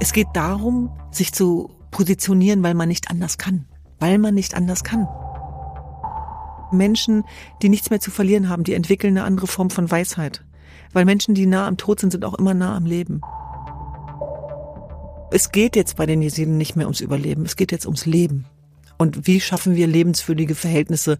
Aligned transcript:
Es 0.00 0.12
geht 0.12 0.28
darum, 0.34 0.90
sich 1.10 1.32
zu 1.32 1.70
positionieren, 1.90 2.62
weil 2.62 2.74
man 2.74 2.88
nicht 2.88 3.10
anders 3.10 3.38
kann. 3.38 3.66
Weil 3.98 4.18
man 4.18 4.34
nicht 4.34 4.54
anders 4.54 4.84
kann. 4.84 5.08
Menschen, 6.70 7.24
die 7.62 7.68
nichts 7.68 7.90
mehr 7.90 8.00
zu 8.00 8.10
verlieren 8.10 8.48
haben, 8.48 8.64
die 8.64 8.74
entwickeln 8.74 9.16
eine 9.16 9.26
andere 9.26 9.46
Form 9.46 9.70
von 9.70 9.90
Weisheit. 9.90 10.44
Weil 10.92 11.04
Menschen, 11.04 11.34
die 11.34 11.46
nah 11.46 11.66
am 11.66 11.76
Tod 11.76 12.00
sind, 12.00 12.12
sind 12.12 12.24
auch 12.24 12.34
immer 12.34 12.54
nah 12.54 12.76
am 12.76 12.86
Leben. 12.86 13.20
Es 15.30 15.50
geht 15.50 15.76
jetzt 15.76 15.96
bei 15.96 16.06
den 16.06 16.22
Jesiden 16.22 16.56
nicht 16.56 16.76
mehr 16.76 16.86
ums 16.86 17.00
Überleben, 17.00 17.44
es 17.44 17.56
geht 17.56 17.72
jetzt 17.72 17.86
ums 17.86 18.06
Leben. 18.06 18.46
Und 18.96 19.26
wie 19.26 19.40
schaffen 19.40 19.76
wir 19.76 19.86
lebenswürdige 19.86 20.54
Verhältnisse 20.54 21.18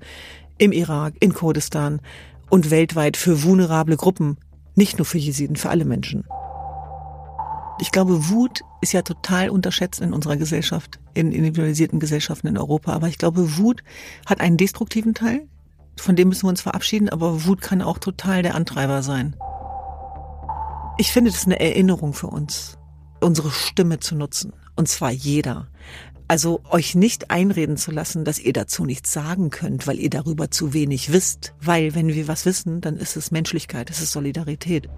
im 0.57 0.73
Irak, 0.73 1.15
in 1.21 1.35
Kurdistan 1.35 2.01
und 2.49 2.71
weltweit 2.71 3.17
für 3.17 3.43
vulnerable 3.43 3.97
Gruppen, 3.97 4.39
nicht 4.75 4.99
nur 4.99 5.05
für 5.05 5.19
Jesiden, 5.19 5.57
für 5.57 5.69
alle 5.71 5.85
Menschen. 5.85 6.25
Ich 7.81 7.93
glaube, 7.93 8.29
Wut 8.29 8.63
ist 8.81 8.93
ja 8.93 9.03
total 9.03 9.51
unterschätzt 9.51 10.01
in 10.01 10.13
unserer 10.13 10.37
Gesellschaft, 10.37 10.99
in 11.15 11.31
individualisierten 11.33 12.01
Gesellschaften 12.01 12.49
in 12.49 12.59
Europa. 12.59 12.93
Aber 12.93 13.09
ich 13.09 13.19
glaube, 13.19 13.57
Wut 13.57 13.85
hat 14.27 14.41
einen 14.41 14.57
destruktiven 14.57 15.15
Teil, 15.15 15.47
von 15.97 16.17
dem 16.17 16.29
müssen 16.29 16.45
wir 16.45 16.51
uns 16.51 16.61
verabschieden, 16.61 17.09
aber 17.09 17.45
Wut 17.45 17.61
kann 17.61 17.83
auch 17.83 17.99
total 17.99 18.43
der 18.43 18.55
Antreiber 18.55 19.03
sein. 19.03 19.37
Ich 20.97 21.13
finde, 21.13 21.31
das 21.31 21.41
ist 21.41 21.47
eine 21.47 21.61
Erinnerung 21.61 22.13
für 22.13 22.27
uns, 22.27 22.79
unsere 23.21 23.51
Stimme 23.51 24.01
zu 24.01 24.17
nutzen. 24.17 24.53
Und 24.75 24.89
zwar 24.89 25.11
jeder. 25.11 25.69
Also 26.27 26.61
euch 26.71 26.95
nicht 26.95 27.31
einreden 27.31 27.77
zu 27.77 27.91
lassen, 27.91 28.25
dass 28.25 28.39
ihr 28.39 28.53
dazu 28.53 28.85
nichts 28.85 29.13
sagen 29.13 29.51
könnt, 29.51 29.87
weil 29.87 29.99
ihr 29.99 30.11
darüber 30.11 30.51
zu 30.51 30.75
wenig 30.75 31.13
wisst. 31.13 31.55
Weil 31.61 31.95
wenn 31.95 32.09
wir 32.09 32.29
was 32.29 32.45
wissen, 32.45 32.81
dann 32.81 32.97
ist 32.97 33.17
es 33.17 33.31
Menschlichkeit, 33.31 33.91
es 33.91 34.01
ist 34.01 34.13
Solidarität. 34.13 34.89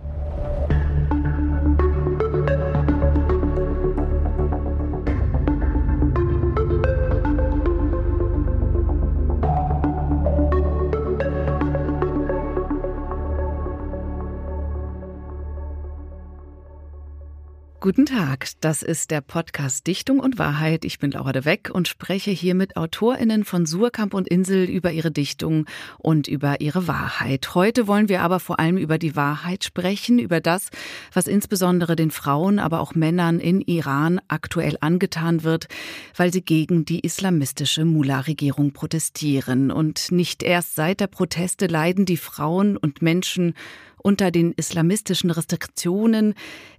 Guten 17.83 18.05
Tag, 18.05 18.51
das 18.61 18.83
ist 18.83 19.11
der 19.11 19.23
Podcast 19.23 19.87
Dichtung 19.87 20.21
und 20.21 20.39
Wahrheit. 20.39 20.85
Ich 20.85 20.99
bin 20.99 21.13
Laura 21.13 21.33
de 21.33 21.47
Weck 21.47 21.71
und 21.73 21.89
spreche 21.89 22.31
hier 22.31 22.55
mit 22.55 22.77
AutorInnen 22.77 23.43
von 23.43 23.65
Surkamp 23.65 24.13
und 24.13 24.29
Insel 24.29 24.69
über 24.69 24.93
ihre 24.93 25.11
Dichtung 25.11 25.65
und 25.97 26.29
über 26.29 26.61
ihre 26.61 26.87
Wahrheit. 26.89 27.55
Heute 27.55 27.87
wollen 27.87 28.11
wir 28.11 28.21
aber 28.21 28.39
vor 28.39 28.61
allem 28.61 28.77
über 28.77 28.99
die 28.99 29.17
Wahrheit 29.17 29.65
sprechen, 29.65 30.19
über 30.19 30.43
das, 30.43 30.69
was 31.15 31.27
insbesondere 31.27 31.97
den 31.97 32.11
Frauen, 32.11 32.59
aber 32.59 32.81
auch 32.81 32.95
Männern 32.95 33.41
in 33.41 33.63
Iran 33.63 34.21
aktuell 34.29 34.77
angetan 34.83 35.43
wird, 35.43 35.67
weil 36.15 36.35
sie 36.35 36.43
gegen 36.43 36.85
die 36.85 37.01
islamistische 37.01 37.87
Mullah-Regierung 37.87 38.75
protestieren. 38.75 39.71
Und 39.71 40.13
nicht 40.13 40.43
erst 40.43 40.75
seit 40.75 41.01
der 41.01 41.07
Proteste 41.07 41.67
leiden 41.67 42.05
die 42.05 42.19
Frauen 42.19 42.77
und 42.77 43.01
Menschen 43.01 43.55
unter 44.03 44.31
den 44.31 44.53
islamistischen 44.53 45.31
Restriktionen. 45.31 46.35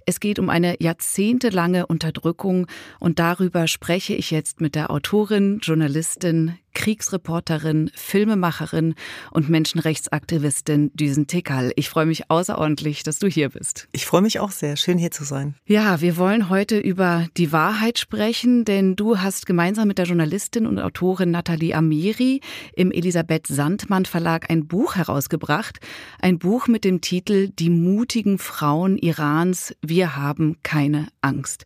Es 0.06 0.20
geht 0.20 0.40
um 0.40 0.50
eine 0.50 0.82
jahrzehntelange 0.82 1.86
Unterdrückung 1.86 2.68
und 3.00 3.20
darüber 3.20 3.68
spreche 3.68 4.14
ich 4.14 4.32
jetzt 4.32 4.62
mit 4.62 4.76
der 4.76 4.92
Autorin, 4.92 5.60
Journalistin, 5.62 6.58
Kriegsreporterin, 6.74 7.92
Filmemacherin 7.94 8.96
und 9.32 9.50
Menschenrechtsaktivistin 9.50 10.92
Düsen 10.94 11.28
Tekal. 11.28 11.72
Ich 11.76 11.90
freue 11.90 12.06
mich 12.06 12.30
außerordentlich, 12.30 13.04
dass 13.04 13.20
du 13.20 13.28
hier 13.28 13.50
bist. 13.50 13.88
Ich 13.92 14.06
freue 14.06 14.22
mich 14.22 14.40
auch 14.40 14.52
sehr. 14.52 14.78
Schön 14.78 14.98
hier 14.98 15.12
zu 15.12 15.24
sein. 15.24 15.56
Ja, 15.66 16.02
wir 16.02 16.18
wollen 16.18 16.50
heute 16.50 16.78
über 16.78 17.28
die 17.38 17.52
Wahrheit 17.52 18.00
sprechen, 18.00 18.66
denn 18.66 18.96
du 18.96 19.20
hast 19.20 19.46
gemeinsam 19.46 19.88
mit 19.88 19.98
der 19.98 20.06
Journalistin 20.06 20.66
und 20.66 20.80
Autorin 20.80 21.32
Nathalie 21.32 21.76
Amiri 21.76 22.42
im 22.76 22.92
Elisabeth 22.92 23.48
Sandmann 23.48 24.06
Verlag 24.06 24.50
ein 24.50 24.68
Buch 24.68 24.96
herausgebracht. 24.96 25.80
Ein 26.20 26.40
Buch 26.40 26.68
mit 26.68 26.84
dem 26.84 27.02
Titel 27.02 27.50
Die 27.50 27.70
mutigen 27.70 28.38
Frauen 28.38 28.98
Irans. 28.98 29.76
Wir 29.82 30.16
haben 30.16 30.58
keine 30.64 31.08
Angst. 31.22 31.66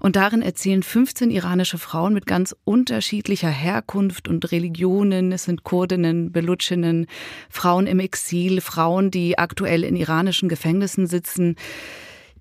Und 0.00 0.16
darin 0.16 0.40
erzählen 0.40 0.82
15 0.82 1.30
iranische 1.30 1.78
Frauen 1.78 2.14
mit 2.14 2.26
ganz 2.26 2.56
unterschiedlicher 2.64 3.50
Herkunft 3.50 4.28
und 4.28 4.50
Religionen, 4.50 5.30
es 5.30 5.44
sind 5.44 5.62
Kurdinnen, 5.62 6.32
Belutschinnen, 6.32 7.06
Frauen 7.50 7.86
im 7.86 8.00
Exil, 8.00 8.62
Frauen, 8.62 9.10
die 9.10 9.38
aktuell 9.38 9.84
in 9.84 9.96
iranischen 9.96 10.48
Gefängnissen 10.48 11.06
sitzen, 11.06 11.56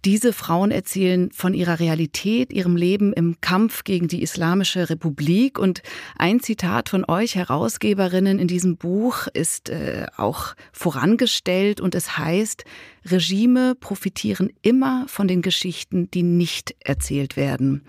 diese 0.06 0.34
Frauen 0.34 0.72
erzählen 0.72 1.32
von 1.32 1.54
ihrer 1.54 1.80
Realität, 1.80 2.54
ihrem 2.54 2.76
Leben 2.76 3.14
im 3.14 3.42
Kampf 3.42 3.84
gegen 3.84 4.08
die 4.08 4.22
Islamische 4.22 4.90
Republik. 4.90 5.60
Und 5.60 5.82
ein 6.18 6.40
Zitat 6.40 6.90
von 6.90 7.06
euch, 7.08 7.36
Herausgeberinnen 7.36 8.40
in 8.40 8.48
diesem 8.48 8.78
Buch, 8.78 9.28
ist 9.34 9.70
äh, 9.70 10.08
auch 10.18 10.56
vorangestellt 10.72 11.82
und 11.82 11.96
es 11.96 12.18
heißt, 12.18 12.64
Regime 13.06 13.76
profitieren 13.76 14.52
immer 14.62 15.06
von 15.08 15.28
den 15.28 15.42
Geschichten, 15.42 16.09
die 16.12 16.24
nicht 16.24 16.76
erzählt 16.80 17.36
werden. 17.36 17.84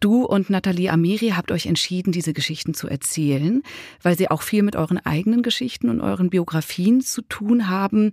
Du 0.00 0.24
und 0.24 0.48
Nathalie 0.48 0.90
Amiri 0.90 1.34
habt 1.36 1.52
euch 1.52 1.66
entschieden, 1.66 2.10
diese 2.10 2.32
Geschichten 2.32 2.72
zu 2.72 2.88
erzählen, 2.88 3.62
weil 4.02 4.16
sie 4.16 4.30
auch 4.30 4.40
viel 4.40 4.62
mit 4.62 4.74
euren 4.74 4.98
eigenen 4.98 5.42
Geschichten 5.42 5.90
und 5.90 6.00
euren 6.00 6.30
Biografien 6.30 7.02
zu 7.02 7.20
tun 7.20 7.68
haben. 7.68 8.12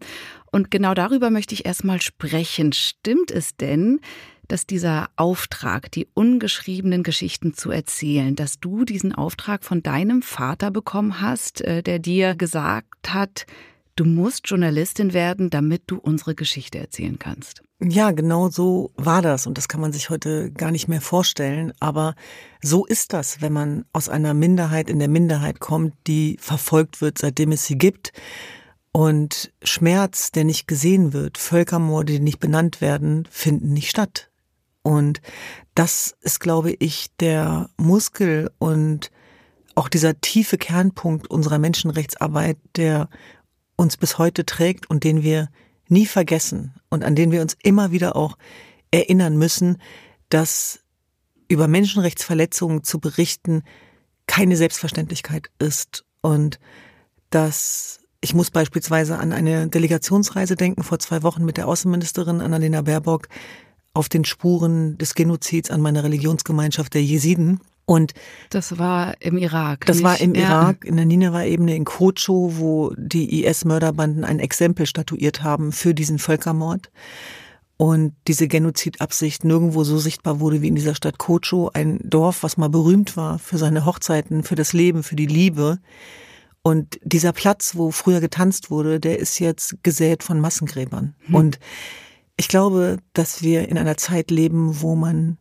Und 0.52 0.70
genau 0.70 0.94
darüber 0.94 1.30
möchte 1.30 1.56
ich 1.56 1.66
erstmal 1.66 2.02
sprechen. 2.02 2.74
Stimmt 2.74 3.32
es 3.32 3.56
denn, 3.56 4.02
dass 4.50 4.66
dieser 4.66 5.10
Auftrag, 5.16 5.92
die 5.92 6.08
ungeschriebenen 6.14 7.04
Geschichten 7.04 7.54
zu 7.54 7.72
erzählen, 7.72 8.36
dass 8.36 8.60
du 8.60 8.84
diesen 8.84 9.14
Auftrag 9.14 9.64
von 9.64 9.82
deinem 9.82 10.22
Vater 10.22 10.72
bekommen 10.72 11.22
hast, 11.22 11.62
äh, 11.62 11.84
der 11.84 12.00
dir 12.00 12.36
gesagt 12.36 13.14
hat, 13.14 13.46
du 13.98 14.06
musst 14.06 14.50
Journalistin 14.50 15.14
werden, 15.14 15.50
damit 15.50 15.84
du 15.88 15.98
unsere 15.98 16.36
Geschichte 16.36 16.80
erzählen 16.80 17.20
kannst? 17.20 17.62
Ja, 17.80 18.12
genau 18.12 18.50
so 18.50 18.92
war 18.96 19.22
das 19.22 19.46
und 19.46 19.58
das 19.58 19.68
kann 19.68 19.82
man 19.82 19.92
sich 19.92 20.10
heute 20.10 20.52
gar 20.52 20.72
nicht 20.72 20.88
mehr 20.88 21.02
vorstellen. 21.02 21.74
Aber 21.80 22.16
so 22.62 22.86
ist 22.86 23.14
das, 23.14 23.42
wenn 23.42 23.54
man 23.54 23.86
aus 23.94 24.08
einer 24.10 24.34
Minderheit 24.34 24.90
in 24.90 25.00
der 25.00 25.10
Minderheit 25.10 25.60
kommt, 25.60 25.94
die 26.08 26.38
verfolgt 26.40 27.02
wird, 27.02 27.18
seitdem 27.18 27.52
es 27.52 27.66
sie 27.66 27.78
gibt. 27.78 28.14
Und 28.92 29.52
Schmerz, 29.62 30.32
der 30.32 30.44
nicht 30.44 30.68
gesehen 30.68 31.14
wird, 31.14 31.38
Völkermorde, 31.38 32.14
die 32.14 32.20
nicht 32.20 32.40
benannt 32.40 32.82
werden, 32.82 33.28
finden 33.30 33.74
nicht 33.74 33.90
statt. 33.90 34.32
Und 34.82 35.22
das 35.76 36.16
ist, 36.22 36.40
glaube 36.40 36.72
ich, 36.80 37.08
der 37.20 37.70
Muskel 37.78 38.50
und 38.58 39.12
auch 39.76 39.90
dieser 39.90 40.20
tiefe 40.20 40.58
Kernpunkt 40.58 41.30
unserer 41.30 41.60
Menschenrechtsarbeit, 41.60 42.58
der 42.76 43.10
uns 43.78 43.96
bis 43.96 44.18
heute 44.18 44.46
trägt 44.46 44.90
und 44.90 45.06
den 45.06 45.24
wir 45.24 45.50
nie 45.88 46.06
vergessen 46.06 46.74
und 46.90 47.06
an 47.06 47.16
den 47.16 47.32
wir 47.32 47.42
uns 47.42 47.56
immer 47.64 47.92
wieder 47.92 48.18
auch 48.18 48.38
erinnern 48.92 49.38
müssen, 49.38 49.82
dass 50.30 50.82
über 51.48 51.70
Menschenrechtsverletzungen 51.70 52.84
zu 52.84 53.00
berichten 53.00 53.64
keine 54.26 54.58
Selbstverständlichkeit 54.58 55.50
ist 55.60 56.04
und 56.22 56.60
dass 57.30 58.02
ich 58.20 58.34
muss 58.34 58.52
beispielsweise 58.52 59.18
an 59.18 59.32
eine 59.32 59.68
Delegationsreise 59.68 60.56
denken 60.56 60.84
vor 60.84 61.00
zwei 61.00 61.24
Wochen 61.24 61.46
mit 61.46 61.58
der 61.58 61.68
Außenministerin 61.68 62.42
Annalena 62.42 62.82
Baerbock 62.82 63.30
auf 63.94 64.10
den 64.10 64.26
Spuren 64.26 64.98
des 64.98 65.16
Genozids 65.16 65.72
an 65.72 65.82
meiner 65.82 66.04
Religionsgemeinschaft 66.04 66.94
der 66.94 67.04
Jesiden. 67.04 67.60
Und 67.90 68.14
das 68.50 68.78
war 68.78 69.14
im 69.22 69.38
Irak. 69.38 69.86
Das 69.86 69.98
nicht? 69.98 70.04
war 70.04 70.20
im 70.20 70.36
ja. 70.36 70.42
Irak, 70.42 70.84
in 70.84 70.98
der 70.98 71.06
Nineveh-Ebene 71.06 71.74
in 71.74 71.86
Kocho, 71.86 72.58
wo 72.58 72.94
die 72.98 73.46
IS-Mörderbanden 73.46 74.26
ein 74.26 74.40
Exempel 74.40 74.86
statuiert 74.86 75.42
haben 75.42 75.72
für 75.72 75.94
diesen 75.94 76.20
Völkermord. 76.20 76.92
Und 77.78 78.14
diese 78.28 78.50
Genozidabsicht 78.50 79.46
nirgendwo 79.46 79.86
so 79.86 79.98
sichtbar 80.00 80.42
wurde 80.42 80.62
wie 80.62 80.68
in 80.68 80.76
dieser 80.76 80.96
Stadt 80.96 81.18
Kocho, 81.18 81.72
ein 81.74 82.00
Dorf, 82.04 82.44
was 82.44 82.58
mal 82.58 82.70
berühmt 82.70 83.16
war 83.16 83.40
für 83.40 83.58
seine 83.58 83.86
Hochzeiten, 83.86 84.44
für 84.44 84.56
das 84.56 84.74
Leben, 84.74 85.02
für 85.02 85.16
die 85.16 85.26
Liebe. 85.26 85.80
Und 86.64 87.00
dieser 87.04 87.32
Platz, 87.32 87.78
wo 87.78 87.92
früher 87.92 88.20
getanzt 88.20 88.70
wurde, 88.70 89.00
der 89.00 89.18
ist 89.18 89.40
jetzt 89.40 89.82
gesät 89.82 90.24
von 90.24 90.42
Massengräbern. 90.42 91.16
Hm. 91.28 91.36
Und 91.36 91.60
ich 92.36 92.50
glaube, 92.50 92.98
dass 93.14 93.44
wir 93.44 93.70
in 93.70 93.78
einer 93.78 93.96
Zeit 93.96 94.30
leben, 94.30 94.82
wo 94.82 94.96
man 94.96 95.38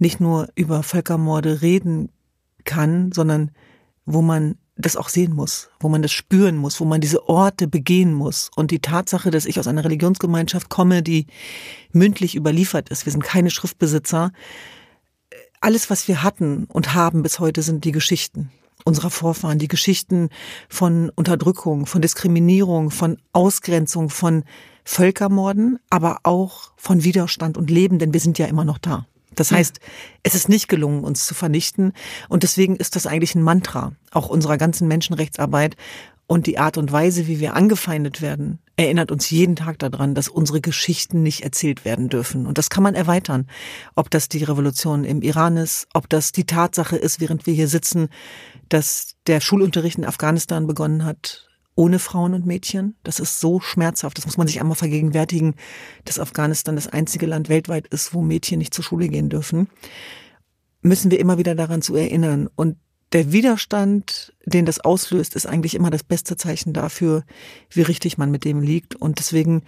nicht 0.00 0.20
nur 0.20 0.48
über 0.56 0.82
Völkermorde 0.82 1.62
reden 1.62 2.10
kann, 2.64 3.12
sondern 3.12 3.52
wo 4.06 4.22
man 4.22 4.56
das 4.76 4.96
auch 4.96 5.10
sehen 5.10 5.34
muss, 5.34 5.68
wo 5.78 5.88
man 5.88 6.02
das 6.02 6.10
spüren 6.10 6.56
muss, 6.56 6.80
wo 6.80 6.84
man 6.84 7.00
diese 7.00 7.28
Orte 7.28 7.68
begehen 7.68 8.14
muss. 8.14 8.50
Und 8.56 8.70
die 8.70 8.80
Tatsache, 8.80 9.30
dass 9.30 9.44
ich 9.44 9.60
aus 9.60 9.66
einer 9.66 9.84
Religionsgemeinschaft 9.84 10.70
komme, 10.70 11.02
die 11.02 11.26
mündlich 11.92 12.34
überliefert 12.34 12.88
ist, 12.88 13.04
wir 13.04 13.12
sind 13.12 13.22
keine 13.22 13.50
Schriftbesitzer, 13.50 14.32
alles, 15.60 15.90
was 15.90 16.08
wir 16.08 16.22
hatten 16.22 16.64
und 16.64 16.94
haben 16.94 17.22
bis 17.22 17.38
heute, 17.38 17.60
sind 17.60 17.84
die 17.84 17.92
Geschichten 17.92 18.50
unserer 18.84 19.10
Vorfahren, 19.10 19.58
die 19.58 19.68
Geschichten 19.68 20.30
von 20.70 21.10
Unterdrückung, 21.10 21.84
von 21.84 22.00
Diskriminierung, 22.00 22.90
von 22.90 23.18
Ausgrenzung, 23.34 24.08
von 24.08 24.44
Völkermorden, 24.84 25.78
aber 25.90 26.20
auch 26.22 26.72
von 26.76 27.04
Widerstand 27.04 27.58
und 27.58 27.70
Leben, 27.70 27.98
denn 27.98 28.14
wir 28.14 28.20
sind 28.20 28.38
ja 28.38 28.46
immer 28.46 28.64
noch 28.64 28.78
da. 28.78 29.06
Das 29.34 29.52
heißt, 29.52 29.80
es 30.22 30.34
ist 30.34 30.48
nicht 30.48 30.68
gelungen, 30.68 31.04
uns 31.04 31.24
zu 31.24 31.34
vernichten. 31.34 31.92
Und 32.28 32.42
deswegen 32.42 32.76
ist 32.76 32.96
das 32.96 33.06
eigentlich 33.06 33.34
ein 33.34 33.42
Mantra, 33.42 33.92
auch 34.10 34.28
unserer 34.28 34.58
ganzen 34.58 34.88
Menschenrechtsarbeit. 34.88 35.76
Und 36.26 36.46
die 36.46 36.58
Art 36.58 36.78
und 36.78 36.92
Weise, 36.92 37.26
wie 37.26 37.40
wir 37.40 37.54
angefeindet 37.54 38.22
werden, 38.22 38.60
erinnert 38.76 39.10
uns 39.10 39.28
jeden 39.30 39.56
Tag 39.56 39.80
daran, 39.80 40.14
dass 40.14 40.28
unsere 40.28 40.60
Geschichten 40.60 41.24
nicht 41.24 41.42
erzählt 41.42 41.84
werden 41.84 42.08
dürfen. 42.08 42.46
Und 42.46 42.56
das 42.56 42.70
kann 42.70 42.84
man 42.84 42.94
erweitern. 42.94 43.48
Ob 43.96 44.10
das 44.10 44.28
die 44.28 44.44
Revolution 44.44 45.04
im 45.04 45.22
Iran 45.22 45.56
ist, 45.56 45.88
ob 45.92 46.08
das 46.08 46.30
die 46.30 46.46
Tatsache 46.46 46.96
ist, 46.96 47.20
während 47.20 47.46
wir 47.46 47.54
hier 47.54 47.66
sitzen, 47.66 48.08
dass 48.68 49.16
der 49.26 49.40
Schulunterricht 49.40 49.98
in 49.98 50.04
Afghanistan 50.04 50.66
begonnen 50.68 51.04
hat, 51.04 51.49
ohne 51.74 51.98
Frauen 51.98 52.34
und 52.34 52.46
Mädchen. 52.46 52.96
Das 53.02 53.20
ist 53.20 53.40
so 53.40 53.60
schmerzhaft. 53.60 54.18
Das 54.18 54.26
muss 54.26 54.36
man 54.36 54.46
sich 54.46 54.60
einmal 54.60 54.76
vergegenwärtigen, 54.76 55.54
dass 56.04 56.18
Afghanistan 56.18 56.74
das 56.74 56.88
einzige 56.88 57.26
Land 57.26 57.48
weltweit 57.48 57.86
ist, 57.88 58.12
wo 58.12 58.22
Mädchen 58.22 58.58
nicht 58.58 58.74
zur 58.74 58.84
Schule 58.84 59.08
gehen 59.08 59.28
dürfen. 59.28 59.68
Müssen 60.82 61.10
wir 61.10 61.20
immer 61.20 61.38
wieder 61.38 61.54
daran 61.54 61.82
zu 61.82 61.94
erinnern. 61.94 62.48
Und 62.54 62.76
der 63.12 63.32
Widerstand, 63.32 64.34
den 64.44 64.66
das 64.66 64.80
auslöst, 64.80 65.34
ist 65.34 65.46
eigentlich 65.46 65.74
immer 65.74 65.90
das 65.90 66.04
beste 66.04 66.36
Zeichen 66.36 66.72
dafür, 66.72 67.24
wie 67.70 67.82
richtig 67.82 68.18
man 68.18 68.30
mit 68.30 68.44
dem 68.44 68.62
liegt. 68.62 68.94
Und 68.94 69.18
deswegen, 69.18 69.62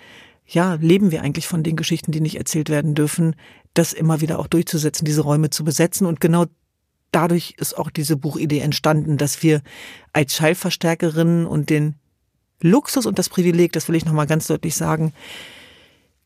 ja, 0.46 0.74
leben 0.74 1.10
wir 1.10 1.22
eigentlich 1.22 1.48
von 1.48 1.62
den 1.62 1.76
Geschichten, 1.76 2.12
die 2.12 2.20
nicht 2.20 2.36
erzählt 2.36 2.68
werden 2.68 2.94
dürfen, 2.94 3.34
das 3.74 3.92
immer 3.92 4.20
wieder 4.20 4.38
auch 4.38 4.46
durchzusetzen, 4.46 5.04
diese 5.04 5.22
Räume 5.22 5.50
zu 5.50 5.64
besetzen. 5.64 6.06
Und 6.06 6.20
genau 6.20 6.46
dadurch 7.12 7.54
ist 7.58 7.78
auch 7.78 7.90
diese 7.90 8.16
Buchidee 8.16 8.58
entstanden, 8.58 9.16
dass 9.16 9.42
wir 9.42 9.62
als 10.12 10.34
Schallverstärkerinnen 10.34 11.46
und 11.46 11.70
den 11.70 11.94
Luxus 12.60 13.06
und 13.06 13.18
das 13.18 13.28
Privileg, 13.28 13.72
das 13.72 13.88
will 13.88 13.96
ich 13.96 14.04
nochmal 14.04 14.26
ganz 14.26 14.46
deutlich 14.46 14.74
sagen, 14.74 15.12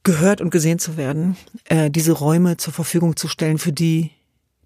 gehört 0.02 0.40
und 0.40 0.50
gesehen 0.50 0.78
zu 0.78 0.96
werden, 0.96 1.36
äh, 1.64 1.90
diese 1.90 2.12
Räume 2.12 2.56
zur 2.56 2.72
Verfügung 2.72 3.16
zu 3.16 3.26
stellen 3.28 3.58
für 3.58 3.72
die, 3.72 4.12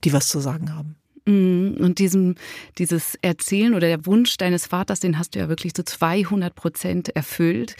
die 0.05 0.13
was 0.13 0.29
zu 0.29 0.41
sagen 0.41 0.75
haben. 0.75 0.97
Mm, 1.25 1.83
und 1.83 1.99
diesem, 1.99 2.35
dieses 2.79 3.17
Erzählen 3.23 3.75
oder 3.75 3.89
der 3.89 4.05
Wunsch 4.07 4.37
deines 4.37 4.67
Vaters, 4.67 5.01
den 5.01 5.19
hast 5.19 5.35
du 5.35 5.39
ja 5.39 5.49
wirklich 5.49 5.75
zu 5.75 5.85
200 5.85 6.55
Prozent 6.55 7.17
erfüllt. 7.17 7.77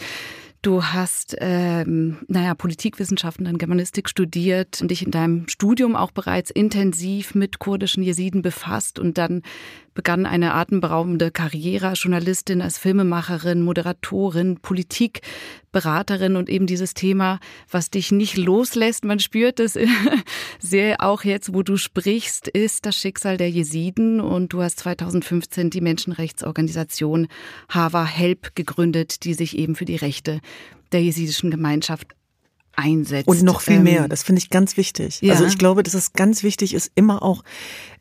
Du 0.63 0.83
hast, 0.83 1.35
ähm, 1.39 2.19
naja, 2.27 2.53
Politikwissenschaften, 2.53 3.45
dann 3.45 3.57
Germanistik 3.57 4.07
studiert 4.07 4.79
und 4.79 4.91
dich 4.91 5.03
in 5.03 5.09
deinem 5.09 5.47
Studium 5.47 5.95
auch 5.95 6.11
bereits 6.11 6.51
intensiv 6.51 7.33
mit 7.33 7.57
kurdischen 7.57 8.03
Jesiden 8.03 8.43
befasst 8.43 8.99
und 8.99 9.17
dann 9.17 9.41
begann 9.95 10.27
eine 10.27 10.53
atemberaubende 10.53 11.31
Karriere 11.31 11.87
als 11.87 12.03
Journalistin, 12.03 12.61
als 12.61 12.77
Filmemacherin, 12.77 13.63
Moderatorin, 13.63 14.61
Politikberaterin 15.71 16.35
und 16.35 16.49
eben 16.49 16.67
dieses 16.67 16.93
Thema, 16.93 17.39
was 17.69 17.89
dich 17.89 18.11
nicht 18.11 18.37
loslässt, 18.37 19.05
man 19.05 19.19
spürt 19.19 19.59
es 19.59 19.77
sehr 20.59 21.01
auch 21.01 21.23
jetzt, 21.23 21.53
wo 21.53 21.63
du 21.63 21.77
sprichst, 21.77 22.47
ist 22.47 22.85
das 22.85 22.95
Schicksal 22.95 23.37
der 23.37 23.49
Jesiden 23.49 24.19
und 24.19 24.53
du 24.53 24.61
hast 24.61 24.79
2015 24.79 25.69
die 25.69 25.81
Menschenrechtsorganisation 25.81 27.27
Hava 27.69 28.05
Help 28.05 28.55
gegründet, 28.55 29.23
die 29.23 29.33
sich 29.33 29.57
eben 29.57 29.75
für 29.75 29.85
die 29.85 29.95
Rechte 29.95 30.41
der 30.91 31.01
jesidischen 31.01 31.51
Gemeinschaft 31.51 32.15
einsetzt. 32.75 33.27
Und 33.27 33.43
noch 33.43 33.61
viel 33.61 33.79
mehr, 33.79 34.03
ähm, 34.03 34.09
das 34.09 34.23
finde 34.23 34.39
ich 34.39 34.49
ganz 34.49 34.77
wichtig. 34.77 35.21
Ja. 35.21 35.33
Also 35.33 35.45
ich 35.45 35.57
glaube, 35.57 35.83
dass 35.83 35.93
es 35.93 36.13
ganz 36.13 36.43
wichtig 36.43 36.73
ist, 36.73 36.91
immer 36.95 37.23
auch 37.23 37.43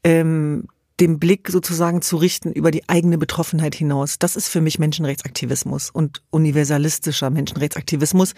ähm, 0.05 0.67
den 1.01 1.19
Blick 1.19 1.49
sozusagen 1.49 2.03
zu 2.03 2.17
richten 2.17 2.53
über 2.53 2.71
die 2.71 2.89
eigene 2.89 3.19
Betroffenheit 3.19 3.75
hinaus. 3.75 4.19
Das 4.19 4.37
ist 4.37 4.49
für 4.49 4.61
mich 4.61 4.79
Menschenrechtsaktivismus 4.79 5.91
und 5.91 6.23
universalistischer 6.31 7.31
Menschenrechtsaktivismus. 7.31 8.35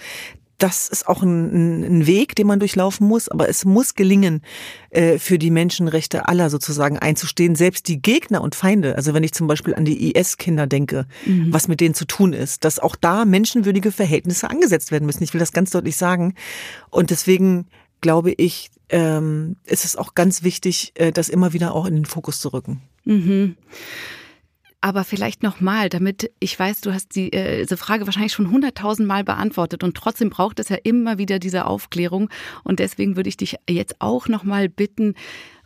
Das 0.59 0.88
ist 0.88 1.09
auch 1.09 1.23
ein, 1.23 1.82
ein 1.82 2.06
Weg, 2.06 2.37
den 2.37 2.47
man 2.47 2.61
durchlaufen 2.61 3.09
muss, 3.09 3.29
aber 3.29 3.49
es 3.49 3.64
muss 3.64 3.97
gelingen, 3.97 4.43
äh, 4.91 5.19
für 5.19 5.37
die 5.37 5.50
Menschenrechte 5.50 6.29
aller 6.29 6.50
sozusagen 6.50 6.99
einzustehen, 6.99 7.56
selbst 7.56 7.88
die 7.88 8.00
Gegner 8.00 8.43
und 8.43 8.55
Feinde. 8.55 8.94
Also 8.94 9.12
wenn 9.12 9.25
ich 9.25 9.32
zum 9.32 9.49
Beispiel 9.49 9.75
an 9.75 9.85
die 9.85 10.15
IS-Kinder 10.15 10.69
denke, 10.69 11.06
mhm. 11.26 11.53
was 11.53 11.67
mit 11.67 11.81
denen 11.81 11.94
zu 11.94 12.05
tun 12.05 12.32
ist, 12.32 12.65
dass 12.65 12.79
auch 12.79 12.94
da 12.94 13.25
menschenwürdige 13.25 13.91
Verhältnisse 13.91 14.49
angesetzt 14.49 14.93
werden 14.93 15.06
müssen. 15.06 15.25
Ich 15.25 15.35
will 15.35 15.41
das 15.41 15.53
ganz 15.53 15.70
deutlich 15.70 15.97
sagen. 15.97 16.35
Und 16.91 17.11
deswegen 17.11 17.67
glaube 18.00 18.32
ich, 18.32 18.70
ähm, 18.88 19.56
ist 19.64 19.84
es 19.84 19.96
auch 19.96 20.14
ganz 20.14 20.43
wichtig, 20.43 20.93
äh, 20.94 21.12
das 21.12 21.29
immer 21.29 21.52
wieder 21.52 21.75
auch 21.75 21.87
in 21.87 21.94
den 21.94 22.05
Fokus 22.05 22.40
zu 22.40 22.52
rücken. 22.52 22.82
Mhm. 23.05 23.56
Aber 24.81 25.05
vielleicht 25.05 25.44
nochmal, 25.44 25.88
damit 25.88 26.32
ich 26.40 26.58
weiß, 26.58 26.81
du 26.81 26.93
hast 26.93 27.14
die, 27.14 27.32
äh, 27.32 27.62
diese 27.62 27.76
Frage 27.76 28.05
wahrscheinlich 28.06 28.32
schon 28.32 28.50
hunderttausend 28.50 29.06
Mal 29.06 29.23
beantwortet 29.23 29.84
und 29.84 29.96
trotzdem 29.96 30.29
braucht 30.29 30.58
es 30.58 30.69
ja 30.69 30.76
immer 30.82 31.19
wieder 31.19 31.38
diese 31.38 31.67
Aufklärung. 31.67 32.29
Und 32.64 32.81
deswegen 32.81 33.14
würde 33.14 33.29
ich 33.29 33.37
dich 33.37 33.56
jetzt 33.69 34.00
auch 34.00 34.26
nochmal 34.26 34.69
bitten, 34.69 35.14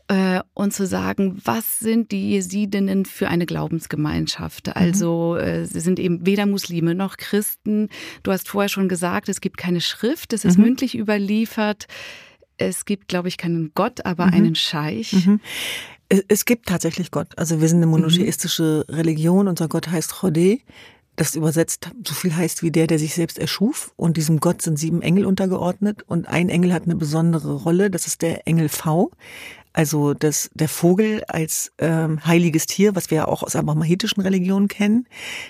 äh, 0.09 0.41
und 0.55 0.73
zu 0.73 0.87
sagen, 0.87 1.41
was 1.45 1.79
sind 1.79 2.13
die 2.13 2.31
Jesidinnen 2.31 3.07
für 3.07 3.29
eine 3.29 3.47
Glaubensgemeinschaft? 3.47 4.69
Mhm. 4.69 4.73
Also 4.77 5.37
äh, 5.37 5.65
sie 5.65 5.81
sind 5.81 5.99
eben 5.99 6.25
weder 6.25 6.47
Muslime 6.47 6.95
noch 6.95 7.17
Christen. 7.17 7.89
Du 8.23 8.31
hast 8.33 8.49
vorher 8.49 8.69
schon 8.69 8.89
gesagt, 8.89 9.29
es 9.29 9.41
gibt 9.41 9.57
keine 9.57 9.81
Schrift, 9.81 10.33
es 10.33 10.45
ist 10.45 10.59
mhm. 10.59 10.65
mündlich 10.65 10.97
überliefert. 10.97 11.87
Es 12.59 12.85
gibt, 12.85 13.09
glaube 13.09 13.29
ich, 13.29 13.37
keinen 13.37 13.73
Gott, 13.75 14.05
aber 14.05 14.27
mhm. 14.27 14.35
einen 14.35 14.55
Scheich. 14.55 15.13
Mhm. 15.13 15.41
Es 16.29 16.45
gibt 16.45 16.67
tatsächlich 16.69 17.11
Gott. 17.11 17.29
Also 17.37 17.61
wir 17.61 17.69
sind 17.69 17.79
eine 17.79 17.87
monotheistische 17.87 18.85
mhm. 18.89 18.95
Religion. 18.95 19.49
Unser 19.49 19.69
Gott 19.69 19.89
heißt 19.89 20.21
Chodeh. 20.21 20.61
Das 21.17 21.35
übersetzt 21.35 21.91
so 22.07 22.15
viel 22.15 22.37
heißt 22.37 22.63
wie 22.63 22.71
der, 22.71 22.87
der 22.87 22.99
sich 22.99 23.15
selbst 23.15 23.39
erschuf. 23.39 23.93
Und 23.97 24.17
diesem 24.17 24.39
Gott 24.39 24.63
sind 24.63 24.79
sieben 24.79 25.03
Engel 25.03 25.25
untergeordnet. 25.25 26.03
Und 26.07 26.29
ein 26.29 26.49
Engel 26.49 26.73
hat 26.73 26.85
eine 26.85 26.97
besondere 26.97 27.55
Rolle. 27.55 27.91
Das 27.91 28.07
ist 28.07 28.23
der 28.23 28.47
Engel 28.47 28.69
V. 28.69 29.11
Also 29.77 30.15
das, 30.15 30.49
der 30.55 30.71
Vogel 30.71 31.23
als 31.29 31.71
ähm, 31.77 32.25
heiliges 32.25 32.65
Tier, 32.65 32.97
was 32.97 33.11
wir 33.11 33.17
ja 33.17 33.29
auch 33.29 33.43
aus 33.43 33.55
abrahamitischen 33.55 34.23
Religionen 34.23 34.69
kennen, 34.69 35.07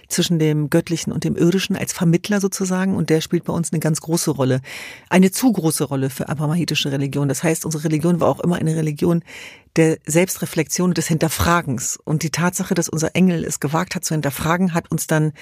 zwischen 0.09 0.41
dem 0.41 0.69
Göttlichen 0.69 1.13
und 1.13 1.23
dem 1.23 1.37
Irdischen 1.37 1.77
als 1.77 1.93
Vermittler 1.93 2.41
sozusagen. 2.41 2.97
Und 2.97 3.09
der 3.09 3.21
spielt 3.21 3.45
bei 3.45 3.53
uns 3.53 3.73
eine 3.73 3.79
ganz 3.79 4.01
große 4.01 4.33
Rolle. 4.33 4.63
Eine 5.11 5.31
zu 5.31 5.53
große 5.53 5.85
Rolle 5.85 6.11
für 6.11 6.29
abrahamitische 6.29 6.91
Religion. 6.91 7.29
Das 7.29 7.45
heißt, 7.45 7.65
unsere 7.65 7.85
Religion 7.85 8.19
war 8.19 8.29
auch 8.29 8.41
immer 8.41 8.57
eine 8.57 8.75
Religion, 8.75 9.23
der 9.77 9.99
Selbstreflexion 10.07 10.95
des 10.95 11.07
Hinterfragens. 11.07 11.99
Und 12.03 12.23
die 12.23 12.31
Tatsache, 12.31 12.75
dass 12.75 12.89
unser 12.89 13.15
Engel 13.15 13.45
es 13.45 13.61
gewagt 13.61 13.95
hat 13.95 14.05
zu 14.05 14.15
hinterfragen, 14.15 14.75
hat 14.75 14.91
uns 14.91 15.07
dann 15.07 15.33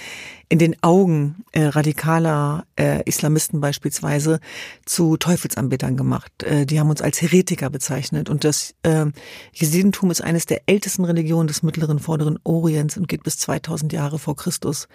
in 0.49 0.59
den 0.59 0.77
Augen 0.83 1.45
äh, 1.53 1.65
radikaler 1.65 2.67
äh, 2.77 3.03
Islamisten 3.05 3.61
beispielsweise 3.61 4.41
zu 4.85 5.17
Teufelsanbetern 5.17 5.97
gemacht. 5.97 6.43
Äh, 6.43 6.67
die 6.67 6.81
haben 6.81 6.91
uns 6.91 7.01
als 7.01 7.23
Heretiker 7.23 7.71
bezeichnet. 7.71 8.29
Und 8.29 8.45
das 8.45 8.75
äh, 8.83 9.07
Jesidentum 9.53 10.11
ist 10.11 10.21
eines 10.21 10.47
der 10.47 10.63
ältesten 10.67 11.05
Religionen 11.05 11.49
des 11.49 11.63
mittleren 11.63 11.99
Vorderen 11.99 12.39
Orients 12.45 12.97
und 12.97 13.09
geht 13.09 13.23
bis 13.23 13.39
2000 13.39 13.93
Jahre 13.93 14.19
vor 14.19 14.37
Christus 14.37 14.89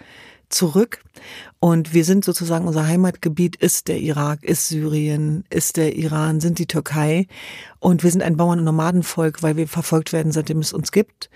zurück. 0.50 1.02
Und 1.58 1.94
wir 1.94 2.04
sind 2.04 2.24
sozusagen, 2.24 2.66
unser 2.66 2.86
Heimatgebiet 2.86 3.56
ist 3.56 3.88
der 3.88 4.00
Irak, 4.00 4.44
ist 4.44 4.68
Syrien, 4.68 5.44
ist 5.50 5.76
der 5.76 5.96
Iran, 5.96 6.40
sind 6.40 6.58
die 6.58 6.66
Türkei. 6.66 7.26
Und 7.78 8.02
wir 8.02 8.10
sind 8.10 8.22
ein 8.22 8.36
Bauern- 8.36 8.58
und 8.58 8.64
Nomadenvolk, 8.64 9.42
weil 9.42 9.56
wir 9.56 9.68
verfolgt 9.68 10.12
werden, 10.12 10.32
seitdem 10.32 10.58
es 10.58 10.72
uns 10.72 10.92
gibt. 10.92 11.30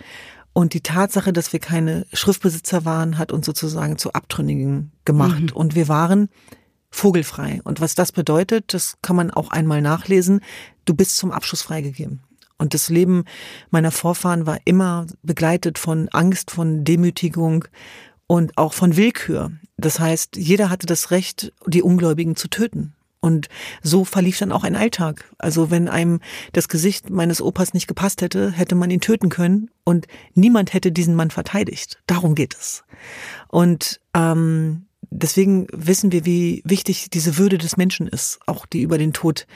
Und 0.52 0.72
die 0.72 0.82
Tatsache, 0.82 1.32
dass 1.32 1.52
wir 1.52 1.60
keine 1.60 2.06
Schriftbesitzer 2.12 2.84
waren, 2.84 3.18
hat 3.18 3.32
uns 3.32 3.46
sozusagen 3.46 3.98
zu 3.98 4.12
Abtrünnigen 4.12 4.92
gemacht. 5.04 5.42
Mhm. 5.42 5.52
Und 5.52 5.74
wir 5.74 5.88
waren 5.88 6.28
vogelfrei. 6.90 7.60
Und 7.64 7.80
was 7.80 7.94
das 7.94 8.12
bedeutet, 8.12 8.72
das 8.72 8.96
kann 9.02 9.16
man 9.16 9.30
auch 9.32 9.50
einmal 9.50 9.82
nachlesen. 9.82 10.40
Du 10.84 10.94
bist 10.94 11.16
zum 11.16 11.32
Abschluss 11.32 11.62
freigegeben. 11.62 12.20
Und 12.56 12.72
das 12.72 12.88
Leben 12.88 13.24
meiner 13.70 13.90
Vorfahren 13.90 14.46
war 14.46 14.58
immer 14.64 15.06
begleitet 15.22 15.78
von 15.78 16.08
Angst, 16.10 16.52
von 16.52 16.84
Demütigung 16.84 17.64
und 18.26 18.56
auch 18.56 18.72
von 18.72 18.96
Willkür. 18.96 19.52
Das 19.76 20.00
heißt, 20.00 20.36
jeder 20.36 20.70
hatte 20.70 20.86
das 20.86 21.10
Recht, 21.10 21.52
die 21.66 21.82
Ungläubigen 21.82 22.36
zu 22.36 22.48
töten. 22.48 22.94
Und 23.20 23.48
so 23.82 24.04
verlief 24.04 24.38
dann 24.38 24.52
auch 24.52 24.64
ein 24.64 24.76
Alltag. 24.76 25.24
Also 25.38 25.70
wenn 25.70 25.88
einem 25.88 26.20
das 26.52 26.68
Gesicht 26.68 27.08
meines 27.08 27.40
Opas 27.40 27.72
nicht 27.72 27.86
gepasst 27.86 28.20
hätte, 28.20 28.50
hätte 28.50 28.74
man 28.74 28.90
ihn 28.90 29.00
töten 29.00 29.30
können 29.30 29.70
und 29.82 30.06
niemand 30.34 30.74
hätte 30.74 30.92
diesen 30.92 31.14
Mann 31.14 31.30
verteidigt. 31.30 32.02
Darum 32.06 32.34
geht 32.34 32.54
es. 32.54 32.84
Und 33.48 33.98
ähm, 34.12 34.84
deswegen 35.10 35.68
wissen 35.72 36.12
wir, 36.12 36.26
wie 36.26 36.60
wichtig 36.66 37.08
diese 37.08 37.38
Würde 37.38 37.56
des 37.56 37.78
Menschen 37.78 38.08
ist, 38.08 38.40
auch 38.44 38.66
die 38.66 38.82
über 38.82 38.98
den 38.98 39.14
Tod 39.14 39.46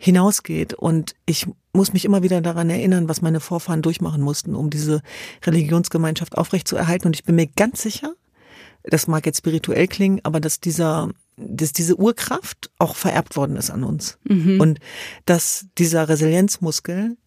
hinausgeht. 0.00 0.72
Und 0.72 1.14
ich 1.26 1.46
muss 1.74 1.92
mich 1.92 2.06
immer 2.06 2.22
wieder 2.22 2.40
daran 2.40 2.70
erinnern, 2.70 3.08
was 3.08 3.20
meine 3.20 3.38
Vorfahren 3.38 3.82
durchmachen 3.82 4.22
mussten, 4.22 4.54
um 4.54 4.70
diese 4.70 5.02
Religionsgemeinschaft 5.44 6.38
aufrechtzuerhalten. 6.38 7.06
Und 7.06 7.16
ich 7.16 7.24
bin 7.24 7.36
mir 7.36 7.46
ganz 7.46 7.82
sicher, 7.82 8.14
das 8.82 9.06
mag 9.06 9.26
jetzt 9.26 9.38
spirituell 9.38 9.86
klingen, 9.88 10.20
aber 10.22 10.40
dass 10.40 10.58
dieser, 10.58 11.10
dass 11.36 11.74
diese 11.74 11.96
Urkraft 11.96 12.70
auch 12.78 12.96
vererbt 12.96 13.36
worden 13.36 13.56
ist 13.56 13.70
an 13.70 13.84
uns. 13.84 14.18
Mhm. 14.24 14.58
Und 14.58 14.80
dass 15.26 15.66
dieser 15.76 16.08
Resilienzmuskel 16.08 17.18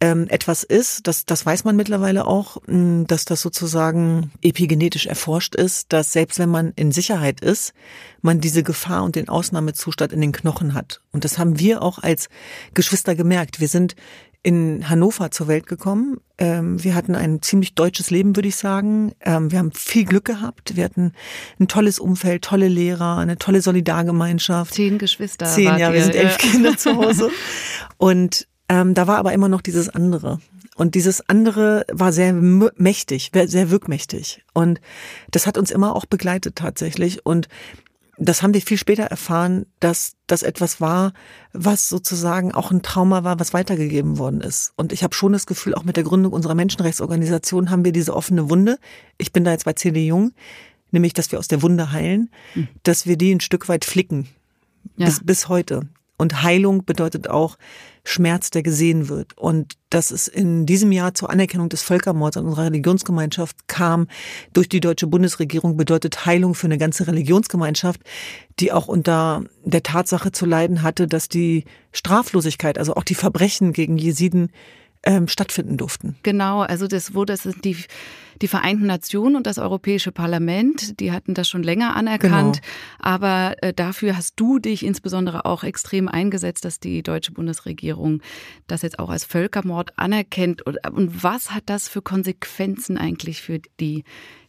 ähm, 0.00 0.26
etwas 0.28 0.62
ist, 0.62 1.06
das, 1.06 1.24
das 1.24 1.46
weiß 1.46 1.64
man 1.64 1.74
mittlerweile 1.74 2.26
auch, 2.26 2.58
mh, 2.66 3.04
dass 3.04 3.24
das 3.24 3.40
sozusagen 3.40 4.30
epigenetisch 4.42 5.06
erforscht 5.06 5.54
ist, 5.54 5.92
dass 5.92 6.12
selbst 6.12 6.38
wenn 6.38 6.50
man 6.50 6.72
in 6.76 6.92
Sicherheit 6.92 7.40
ist, 7.40 7.72
man 8.20 8.40
diese 8.40 8.62
Gefahr 8.62 9.04
und 9.04 9.16
den 9.16 9.28
Ausnahmezustand 9.28 10.12
in 10.12 10.20
den 10.20 10.32
Knochen 10.32 10.74
hat. 10.74 11.00
Und 11.12 11.24
das 11.24 11.38
haben 11.38 11.58
wir 11.58 11.80
auch 11.80 11.98
als 11.98 12.28
Geschwister 12.74 13.14
gemerkt. 13.14 13.58
Wir 13.60 13.68
sind 13.68 13.96
in 14.42 14.88
Hannover 14.88 15.30
zur 15.30 15.48
Welt 15.48 15.66
gekommen. 15.66 16.18
Ähm, 16.38 16.84
wir 16.84 16.94
hatten 16.94 17.16
ein 17.16 17.42
ziemlich 17.42 17.74
deutsches 17.74 18.10
Leben, 18.10 18.36
würde 18.36 18.48
ich 18.48 18.56
sagen. 18.56 19.12
Ähm, 19.20 19.50
wir 19.50 19.58
haben 19.58 19.72
viel 19.72 20.04
Glück 20.04 20.26
gehabt. 20.26 20.76
Wir 20.76 20.84
hatten 20.84 21.14
ein 21.58 21.68
tolles 21.68 21.98
Umfeld, 21.98 22.44
tolle 22.44 22.68
Lehrer, 22.68 23.16
eine 23.16 23.38
tolle 23.38 23.62
Solidargemeinschaft. 23.62 24.74
Zehn 24.74 24.98
Geschwister. 24.98 25.46
Zehn, 25.46 25.78
ja, 25.78 25.92
wir 25.92 26.02
sind 26.02 26.14
elf 26.14 26.32
ja. 26.40 26.50
Kinder 26.50 26.76
zu 26.76 26.94
Hause. 26.96 27.30
Und 27.96 28.46
ähm, 28.68 28.94
da 28.94 29.06
war 29.06 29.18
aber 29.18 29.32
immer 29.32 29.48
noch 29.48 29.60
dieses 29.60 29.88
andere. 29.88 30.40
Und 30.76 30.94
dieses 30.94 31.26
andere 31.28 31.86
war 31.90 32.12
sehr 32.12 32.32
mächtig, 32.34 33.30
sehr 33.32 33.70
wirkmächtig. 33.70 34.44
Und 34.52 34.80
das 35.30 35.46
hat 35.46 35.56
uns 35.56 35.70
immer 35.70 35.96
auch 35.96 36.04
begleitet 36.04 36.56
tatsächlich. 36.56 37.24
Und 37.24 37.48
das 38.18 38.42
haben 38.42 38.54
wir 38.54 38.62
viel 38.62 38.76
später 38.78 39.04
erfahren, 39.04 39.66
dass 39.80 40.16
das 40.26 40.42
etwas 40.42 40.80
war, 40.80 41.12
was 41.52 41.88
sozusagen 41.88 42.52
auch 42.52 42.70
ein 42.70 42.82
Trauma 42.82 43.24
war, 43.24 43.38
was 43.38 43.54
weitergegeben 43.54 44.18
worden 44.18 44.40
ist. 44.40 44.72
Und 44.76 44.92
ich 44.92 45.02
habe 45.02 45.14
schon 45.14 45.32
das 45.32 45.46
Gefühl, 45.46 45.74
auch 45.74 45.84
mit 45.84 45.96
der 45.96 46.04
Gründung 46.04 46.32
unserer 46.32 46.54
Menschenrechtsorganisation 46.54 47.70
haben 47.70 47.84
wir 47.84 47.92
diese 47.92 48.14
offene 48.14 48.50
Wunde. 48.50 48.78
Ich 49.18 49.32
bin 49.32 49.44
da 49.44 49.52
jetzt 49.52 49.64
bei 49.64 49.74
CD 49.74 50.06
Jung, 50.06 50.32
nämlich, 50.90 51.12
dass 51.12 51.30
wir 51.30 51.38
aus 51.38 51.48
der 51.48 51.62
Wunde 51.62 51.92
heilen, 51.92 52.30
hm. 52.54 52.68
dass 52.82 53.06
wir 53.06 53.16
die 53.16 53.34
ein 53.34 53.40
Stück 53.40 53.68
weit 53.68 53.84
flicken. 53.84 54.28
Ja. 54.96 55.06
Bis, 55.06 55.20
bis 55.24 55.48
heute. 55.48 55.88
Und 56.18 56.42
Heilung 56.42 56.84
bedeutet 56.84 57.28
auch 57.28 57.56
Schmerz, 58.04 58.50
der 58.50 58.62
gesehen 58.62 59.08
wird. 59.08 59.36
Und 59.36 59.74
dass 59.90 60.10
es 60.10 60.28
in 60.28 60.64
diesem 60.64 60.92
Jahr 60.92 61.14
zur 61.14 61.30
Anerkennung 61.30 61.68
des 61.68 61.82
Völkermords 61.82 62.36
an 62.36 62.46
unserer 62.46 62.66
Religionsgemeinschaft 62.66 63.68
kam 63.68 64.06
durch 64.52 64.68
die 64.68 64.80
deutsche 64.80 65.06
Bundesregierung, 65.06 65.76
bedeutet 65.76 66.24
Heilung 66.24 66.54
für 66.54 66.68
eine 66.68 66.78
ganze 66.78 67.06
Religionsgemeinschaft, 67.06 68.00
die 68.60 68.72
auch 68.72 68.88
unter 68.88 69.44
der 69.64 69.82
Tatsache 69.82 70.32
zu 70.32 70.46
leiden 70.46 70.82
hatte, 70.82 71.06
dass 71.06 71.28
die 71.28 71.64
Straflosigkeit, 71.92 72.78
also 72.78 72.94
auch 72.94 73.04
die 73.04 73.14
Verbrechen 73.14 73.72
gegen 73.72 73.98
Jesiden 73.98 74.50
ähm, 75.06 75.28
stattfinden 75.28 75.78
durften. 75.78 76.16
Genau, 76.22 76.60
also 76.60 76.86
das 76.86 77.14
wurde 77.14 77.32
das 77.32 77.48
die 77.64 77.76
die 78.42 78.48
Vereinten 78.48 78.84
Nationen 78.84 79.34
und 79.34 79.46
das 79.46 79.56
Europäische 79.58 80.12
Parlament, 80.12 81.00
die 81.00 81.10
hatten 81.10 81.32
das 81.32 81.48
schon 81.48 81.62
länger 81.62 81.96
anerkannt. 81.96 82.60
Genau. 82.60 82.74
Aber 82.98 83.54
äh, 83.62 83.72
dafür 83.72 84.16
hast 84.16 84.34
du 84.36 84.58
dich 84.58 84.84
insbesondere 84.84 85.46
auch 85.46 85.64
extrem 85.64 86.06
eingesetzt, 86.06 86.66
dass 86.66 86.78
die 86.78 87.02
deutsche 87.02 87.32
Bundesregierung 87.32 88.20
das 88.66 88.82
jetzt 88.82 88.98
auch 88.98 89.08
als 89.08 89.24
Völkermord 89.24 89.98
anerkennt. 89.98 90.60
Und, 90.60 90.86
und 90.90 91.22
was 91.22 91.52
hat 91.52 91.64
das 91.66 91.88
für 91.88 92.02
Konsequenzen 92.02 92.98
eigentlich 92.98 93.40
für 93.40 93.60
die 93.80 94.04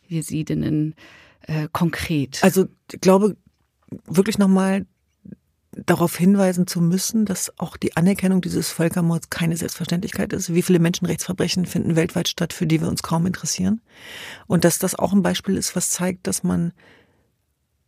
Jesidinnen 0.06 0.96
äh, 1.44 1.70
konkret? 1.72 2.40
Also 2.42 2.66
ich 2.92 3.00
glaube 3.00 3.38
wirklich 4.06 4.38
nochmal 4.38 4.86
darauf 5.72 6.18
hinweisen 6.18 6.66
zu 6.68 6.82
müssen, 6.82 7.26
dass 7.26 7.52
auch 7.60 7.78
die 7.78 7.96
Anerkennung 7.96 8.42
dieses 8.42 8.70
Völkermords 8.70 9.30
keine 9.30 9.58
Selbstverständlichkeit 9.58 10.34
ist. 10.34 10.54
Wie 10.54 10.62
viele 10.62 10.80
Menschenrechtsverbrechen 10.80 11.66
finden 11.66 11.96
weltweit 11.96 12.28
statt, 12.28 12.54
für 12.54 12.68
die 12.68 12.82
wir 12.82 12.88
uns 12.88 13.04
kaum 13.04 13.26
interessieren? 13.26 13.82
Und 14.48 14.64
dass 14.64 14.80
das 14.80 14.96
auch 14.96 15.14
ein 15.14 15.22
Beispiel 15.22 15.58
ist, 15.58 15.76
was 15.76 15.92
zeigt, 15.92 16.28
dass 16.28 16.44
man 16.44 16.74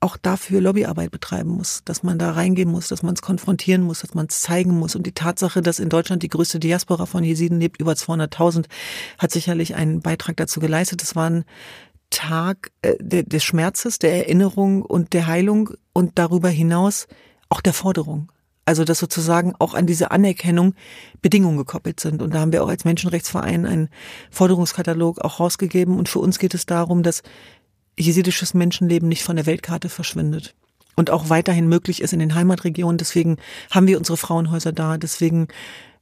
auch 0.01 0.15
dafür 0.15 0.61
Lobbyarbeit 0.61 1.11
betreiben 1.11 1.49
muss, 1.49 1.81
dass 1.83 2.03
man 2.03 2.17
da 2.17 2.31
reingehen 2.31 2.71
muss, 2.71 2.87
dass 2.87 3.03
man 3.03 3.15
es 3.15 3.21
konfrontieren 3.21 3.81
muss, 3.81 3.99
dass 3.99 4.13
man 4.13 4.27
es 4.27 4.41
zeigen 4.41 4.77
muss. 4.77 4.95
Und 4.95 5.05
die 5.05 5.11
Tatsache, 5.11 5.61
dass 5.61 5.79
in 5.79 5.89
Deutschland 5.89 6.23
die 6.23 6.29
größte 6.29 6.59
Diaspora 6.59 7.05
von 7.05 7.23
Jesiden 7.23 7.59
lebt, 7.59 7.81
über 7.81 7.93
200.000, 7.93 8.65
hat 9.17 9.31
sicherlich 9.31 9.75
einen 9.75 9.99
Beitrag 9.99 10.37
dazu 10.37 10.61
geleistet. 10.61 11.03
Es 11.03 11.15
war 11.15 11.29
ein 11.29 11.45
Tag 12.11 12.71
äh, 12.81 13.23
des 13.23 13.43
Schmerzes, 13.43 13.99
der 13.99 14.15
Erinnerung 14.15 14.83
und 14.83 15.13
der 15.13 15.27
Heilung 15.27 15.71
und 15.91 16.17
darüber 16.17 16.49
hinaus 16.49 17.07
auch 17.49 17.61
der 17.61 17.73
Forderung. 17.73 18.31
Also 18.65 18.83
dass 18.83 18.99
sozusagen 18.99 19.55
auch 19.57 19.73
an 19.73 19.87
diese 19.87 20.11
Anerkennung 20.11 20.75
Bedingungen 21.23 21.57
gekoppelt 21.57 21.99
sind. 21.99 22.21
Und 22.21 22.35
da 22.35 22.39
haben 22.39 22.51
wir 22.51 22.63
auch 22.63 22.69
als 22.69 22.85
Menschenrechtsverein 22.85 23.65
einen 23.65 23.89
Forderungskatalog 24.29 25.21
auch 25.21 25.39
rausgegeben. 25.39 25.97
Und 25.97 26.07
für 26.07 26.19
uns 26.19 26.37
geht 26.37 26.53
es 26.53 26.67
darum, 26.67 27.01
dass 27.01 27.23
jesidisches 27.97 28.53
Menschenleben 28.53 29.09
nicht 29.09 29.23
von 29.23 29.35
der 29.35 29.47
Weltkarte 29.47 29.89
verschwindet 29.89 30.55
und 30.95 31.09
auch 31.09 31.29
weiterhin 31.29 31.67
möglich 31.67 32.01
ist 32.01 32.13
in 32.13 32.19
den 32.19 32.35
Heimatregionen. 32.35 32.97
Deswegen 32.97 33.37
haben 33.71 33.87
wir 33.87 33.97
unsere 33.97 34.17
Frauenhäuser 34.17 34.71
da. 34.71 34.97
Deswegen 34.97 35.47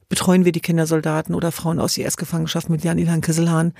betreuen 0.08 0.44
wir 0.44 0.52
die 0.52 0.60
Kindersoldaten 0.60 1.34
oder 1.34 1.52
Frauen 1.52 1.78
aus 1.78 1.96
IS-Gefangenschaft 1.96 2.68
mit 2.68 2.84
Jan 2.84 2.98
Ilhan 2.98 3.20
Kisselhahn, 3.20 3.74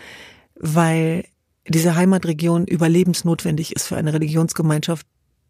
weil 0.54 1.24
diese 1.66 1.96
Heimatregion 1.96 2.66
überlebensnotwendig 2.66 3.74
ist 3.74 3.86
für 3.86 3.96
eine 3.96 4.12
Religionsgemeinschaft, 4.12 5.06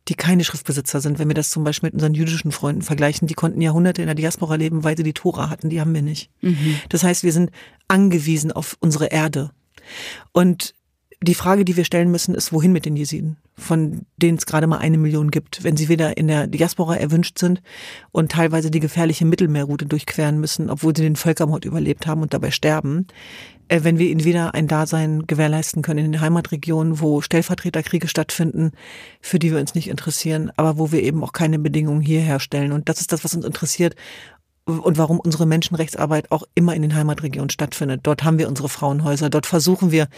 die 0.06 0.14
keine 0.14 0.44
Schriftbesitzer 0.44 1.00
sind. 1.00 1.18
Wenn 1.18 1.28
wir 1.28 1.34
das 1.34 1.50
zum 1.50 1.64
Beispiel 1.64 1.88
mit 1.88 1.94
unseren 1.94 2.14
jüdischen 2.14 2.52
Freunden 2.52 2.82
vergleichen, 2.82 3.26
die 3.28 3.34
konnten 3.34 3.60
Jahrhunderte 3.60 4.02
in 4.02 4.06
der 4.06 4.14
Diaspora 4.14 4.54
leben, 4.54 4.84
weil 4.84 4.96
sie 4.96 5.02
die 5.02 5.12
Tora 5.12 5.50
hatten, 5.50 5.68
die 5.68 5.80
haben 5.80 5.94
wir 5.94 6.02
nicht. 6.02 6.30
Mhm. 6.40 6.76
Das 6.88 7.02
heißt, 7.02 7.24
wir 7.24 7.32
sind 7.32 7.50
angewiesen 7.88 8.52
auf 8.52 8.76
unsere 8.80 9.06
Erde. 9.06 9.50
Und 10.32 10.74
die 11.20 11.34
Frage, 11.34 11.64
die 11.64 11.76
wir 11.76 11.84
stellen 11.84 12.10
müssen, 12.10 12.34
ist, 12.34 12.52
wohin 12.52 12.72
mit 12.72 12.84
den 12.84 12.96
Jesiden, 12.96 13.38
von 13.56 14.06
denen 14.16 14.38
es 14.38 14.46
gerade 14.46 14.68
mal 14.68 14.78
eine 14.78 14.98
Million 14.98 15.32
gibt, 15.32 15.64
wenn 15.64 15.76
sie 15.76 15.88
wieder 15.88 16.16
in 16.16 16.28
der 16.28 16.46
Diaspora 16.46 16.96
erwünscht 16.96 17.38
sind 17.38 17.60
und 18.12 18.30
teilweise 18.30 18.70
die 18.70 18.78
gefährliche 18.78 19.24
Mittelmeerroute 19.24 19.86
durchqueren 19.86 20.38
müssen, 20.38 20.70
obwohl 20.70 20.94
sie 20.96 21.02
den 21.02 21.16
Völkermord 21.16 21.64
überlebt 21.64 22.06
haben 22.06 22.22
und 22.22 22.34
dabei 22.34 22.52
sterben. 22.52 23.08
Äh, 23.68 23.84
wenn 23.84 23.98
wir 23.98 24.08
ihnen 24.08 24.24
wieder 24.24 24.54
ein 24.54 24.66
Dasein 24.66 25.26
gewährleisten 25.26 25.82
können 25.82 26.04
in 26.04 26.12
den 26.12 26.20
Heimatregionen, 26.20 27.00
wo 27.00 27.20
Stellvertreterkriege 27.20 28.08
stattfinden, 28.08 28.72
für 29.20 29.38
die 29.38 29.52
wir 29.52 29.60
uns 29.60 29.74
nicht 29.74 29.88
interessieren, 29.88 30.50
aber 30.56 30.78
wo 30.78 30.92
wir 30.92 31.02
eben 31.02 31.22
auch 31.22 31.32
keine 31.32 31.58
Bedingungen 31.58 32.00
hier 32.00 32.20
herstellen. 32.20 32.72
Und 32.72 32.88
das 32.88 33.00
ist 33.00 33.12
das, 33.12 33.24
was 33.24 33.34
uns 33.34 33.44
interessiert 33.44 33.94
und 34.68 34.98
warum 34.98 35.18
unsere 35.18 35.46
Menschenrechtsarbeit 35.46 36.30
auch 36.30 36.42
immer 36.54 36.74
in 36.74 36.82
den 36.82 36.94
Heimatregionen 36.94 37.48
stattfindet. 37.48 38.00
Dort 38.02 38.22
haben 38.22 38.38
wir 38.38 38.48
unsere 38.48 38.68
Frauenhäuser, 38.68 39.30
dort 39.30 39.46
versuchen 39.46 39.92
wir 39.92 40.08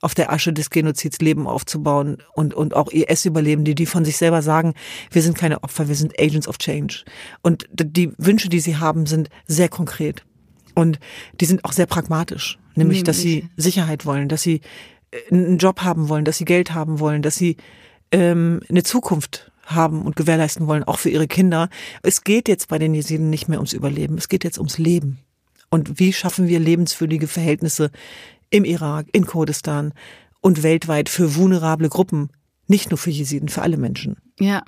auf 0.00 0.14
der 0.14 0.32
Asche 0.32 0.52
des 0.52 0.70
Genozids 0.70 1.18
Leben 1.18 1.48
aufzubauen 1.48 2.18
und, 2.34 2.54
und 2.54 2.74
auch 2.74 2.88
IS-Überlebende, 2.88 3.74
die 3.74 3.86
von 3.86 4.04
sich 4.04 4.16
selber 4.16 4.42
sagen, 4.42 4.74
wir 5.10 5.22
sind 5.22 5.36
keine 5.36 5.64
Opfer, 5.64 5.88
wir 5.88 5.96
sind 5.96 6.18
Agents 6.20 6.46
of 6.46 6.58
Change. 6.58 7.04
Und 7.42 7.66
die 7.72 8.12
Wünsche, 8.16 8.48
die 8.48 8.60
sie 8.60 8.76
haben, 8.76 9.06
sind 9.06 9.28
sehr 9.48 9.68
konkret. 9.68 10.24
Und 10.74 11.00
die 11.40 11.46
sind 11.46 11.64
auch 11.64 11.72
sehr 11.72 11.86
pragmatisch, 11.86 12.58
nämlich, 12.76 13.04
dass 13.04 13.20
sie 13.20 13.48
Sicherheit 13.56 14.06
wollen, 14.06 14.28
dass 14.28 14.42
sie 14.42 14.60
äh, 15.10 15.18
einen 15.30 15.58
Job 15.58 15.82
haben 15.82 16.08
wollen, 16.08 16.24
dass 16.24 16.38
sie 16.38 16.44
Geld 16.44 16.74
haben 16.74 17.00
wollen, 17.00 17.22
dass 17.22 17.36
sie 17.36 17.56
ähm, 18.12 18.60
eine 18.68 18.82
Zukunft 18.82 19.50
haben 19.64 20.02
und 20.02 20.16
gewährleisten 20.16 20.66
wollen, 20.66 20.84
auch 20.84 20.98
für 20.98 21.10
ihre 21.10 21.26
Kinder. 21.26 21.68
Es 22.02 22.22
geht 22.22 22.48
jetzt 22.48 22.68
bei 22.68 22.78
den 22.78 22.94
Jesiden 22.94 23.30
nicht 23.30 23.48
mehr 23.48 23.58
ums 23.58 23.72
Überleben, 23.72 24.16
es 24.16 24.28
geht 24.28 24.44
jetzt 24.44 24.58
ums 24.58 24.78
Leben. 24.78 25.18
Und 25.70 25.98
wie 25.98 26.12
schaffen 26.12 26.46
wir 26.46 26.60
lebenswürdige 26.60 27.26
Verhältnisse 27.26 27.90
im 28.50 28.64
Irak, 28.64 29.06
in 29.12 29.26
Kurdistan 29.26 29.92
und 30.40 30.62
weltweit 30.62 31.08
für 31.08 31.34
vulnerable 31.34 31.88
Gruppen, 31.88 32.30
nicht 32.68 32.90
nur 32.90 32.98
für 32.98 33.10
Jesiden, 33.10 33.48
für 33.48 33.62
alle 33.62 33.76
Menschen. 33.76 34.16
Ja, 34.38 34.62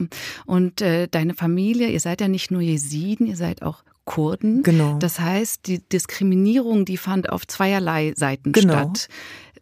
und 0.47 0.81
äh, 0.81 1.09
deine 1.09 1.35
Familie, 1.35 1.89
ihr 1.89 2.01
seid 2.01 2.21
ja 2.21 2.29
nicht 2.29 2.51
nur 2.51 2.61
Jesiden, 2.61 3.27
ihr 3.27 3.37
seid 3.37 3.63
auch 3.63 3.85
Kurden. 4.09 4.63
Genau. 4.63 4.99
Das 4.99 5.21
heißt, 5.21 5.67
die 5.67 5.81
Diskriminierung, 5.81 6.85
die 6.85 6.97
fand 6.97 7.31
auf 7.31 7.47
zweierlei 7.47 8.13
Seiten 8.17 8.53
genau. 8.53 8.73
statt. 8.73 9.09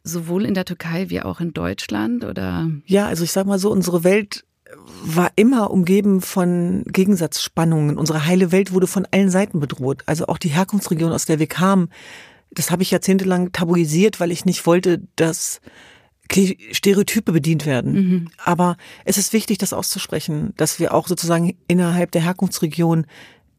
Sowohl 0.03 0.45
in 0.45 0.55
der 0.55 0.65
Türkei 0.65 1.11
wie 1.11 1.21
auch 1.21 1.41
in 1.41 1.53
Deutschland, 1.53 2.25
oder? 2.25 2.71
Ja, 2.87 3.07
also 3.07 3.25
ich 3.25 3.33
sag 3.33 3.47
mal 3.47 3.59
so, 3.59 3.71
unsere 3.73 4.05
Welt 4.05 4.45
war 5.05 5.31
immer 5.37 5.71
umgeben 5.71 6.21
von 6.21 6.85
Gegensatzspannungen. 6.87 7.99
Unsere 7.99 8.27
heile 8.27 8.53
Welt 8.53 8.73
wurde 8.73 8.87
von 8.87 9.07
allen 9.11 9.31
Seiten 9.31 9.61
bedroht. 9.61 10.03
Also 10.07 10.27
auch 10.27 10.39
die 10.39 10.49
Herkunftsregion, 10.49 11.13
aus 11.13 11.25
der 11.25 11.39
wir 11.39 11.47
kamen, 11.47 11.89
das 12.51 12.71
habe 12.71 12.83
ich 12.83 12.91
jahrzehntelang 12.91 13.53
tabuisiert, 13.53 14.21
weil 14.21 14.33
ich 14.33 14.45
nicht 14.45 14.67
wollte, 14.67 15.03
dass 15.17 15.61
Stereotype 16.73 17.33
bedient 17.33 17.67
werden. 17.67 17.93
Mhm. 17.93 18.29
Aber 18.45 18.77
es 19.05 19.19
ist 19.19 19.33
wichtig, 19.33 19.59
das 19.59 19.73
auszusprechen, 19.73 20.53
dass 20.57 20.81
wir 20.81 20.95
auch 20.95 21.07
sozusagen 21.07 21.57
innerhalb 21.69 22.11
der 22.11 22.23
Herkunftsregion 22.23 23.07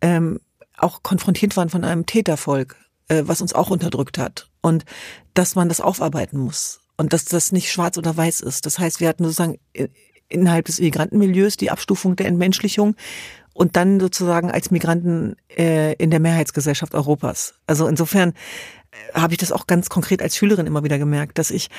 ähm, 0.02 0.40
auch 0.78 1.04
konfrontiert 1.04 1.58
waren 1.58 1.70
von 1.70 1.84
einem 1.84 2.06
Tätervolk, 2.06 2.76
äh, 3.08 3.24
was 3.26 3.42
uns 3.42 3.54
auch 3.54 3.70
unterdrückt 3.70 4.18
hat. 4.18 4.50
Und 4.62 4.86
dass 5.34 5.56
man 5.56 5.70
das 5.70 5.82
aufarbeiten 5.82 6.38
muss. 6.38 6.80
Und 6.98 7.14
dass 7.14 7.26
das 7.26 7.52
nicht 7.52 7.72
schwarz 7.72 7.98
oder 7.98 8.16
weiß 8.16 8.42
ist. 8.42 8.66
Das 8.66 8.80
heißt, 8.80 9.00
wir 9.00 9.08
hatten 9.08 9.24
sozusagen 9.24 9.60
innerhalb 10.30 10.66
des 10.66 10.80
Migrantenmilieus 10.80 11.58
die 11.58 11.72
Abstufung 11.72 12.16
der 12.16 12.26
Entmenschlichung 12.26 12.96
und 13.54 13.76
dann 13.76 14.00
sozusagen 14.00 14.52
als 14.52 14.72
Migranten 14.72 15.36
äh, 15.56 15.94
in 15.94 16.12
der 16.12 16.20
Mehrheitsgesellschaft 16.20 16.94
Europas. 16.94 17.56
Also 17.66 17.88
insofern 17.88 18.34
habe 19.14 19.34
ich 19.34 19.38
das 19.38 19.52
auch 19.52 19.68
ganz 19.68 19.90
konkret 19.90 20.22
als 20.22 20.36
Schülerin 20.36 20.68
immer 20.68 20.84
wieder 20.84 20.98
gemerkt, 20.98 21.38
dass 21.38 21.52
ich 21.52 21.70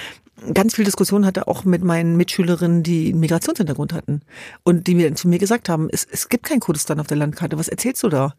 ganz 0.54 0.74
viel 0.74 0.84
Diskussion 0.84 1.26
hatte, 1.26 1.48
auch 1.48 1.64
mit 1.64 1.82
meinen 1.82 2.16
Mitschülerinnen, 2.16 2.82
die 2.82 3.10
einen 3.10 3.20
Migrationshintergrund 3.20 3.92
hatten 3.92 4.22
und 4.62 4.86
die 4.86 4.94
mir 4.94 5.14
zu 5.14 5.28
mir 5.28 5.38
gesagt 5.38 5.68
haben, 5.68 5.88
es, 5.90 6.06
es 6.10 6.28
gibt 6.28 6.44
kein 6.44 6.60
Kurdistan 6.60 7.00
auf 7.00 7.06
der 7.06 7.16
Landkarte, 7.16 7.58
was 7.58 7.68
erzählst 7.68 8.02
du 8.02 8.08
da? 8.08 8.34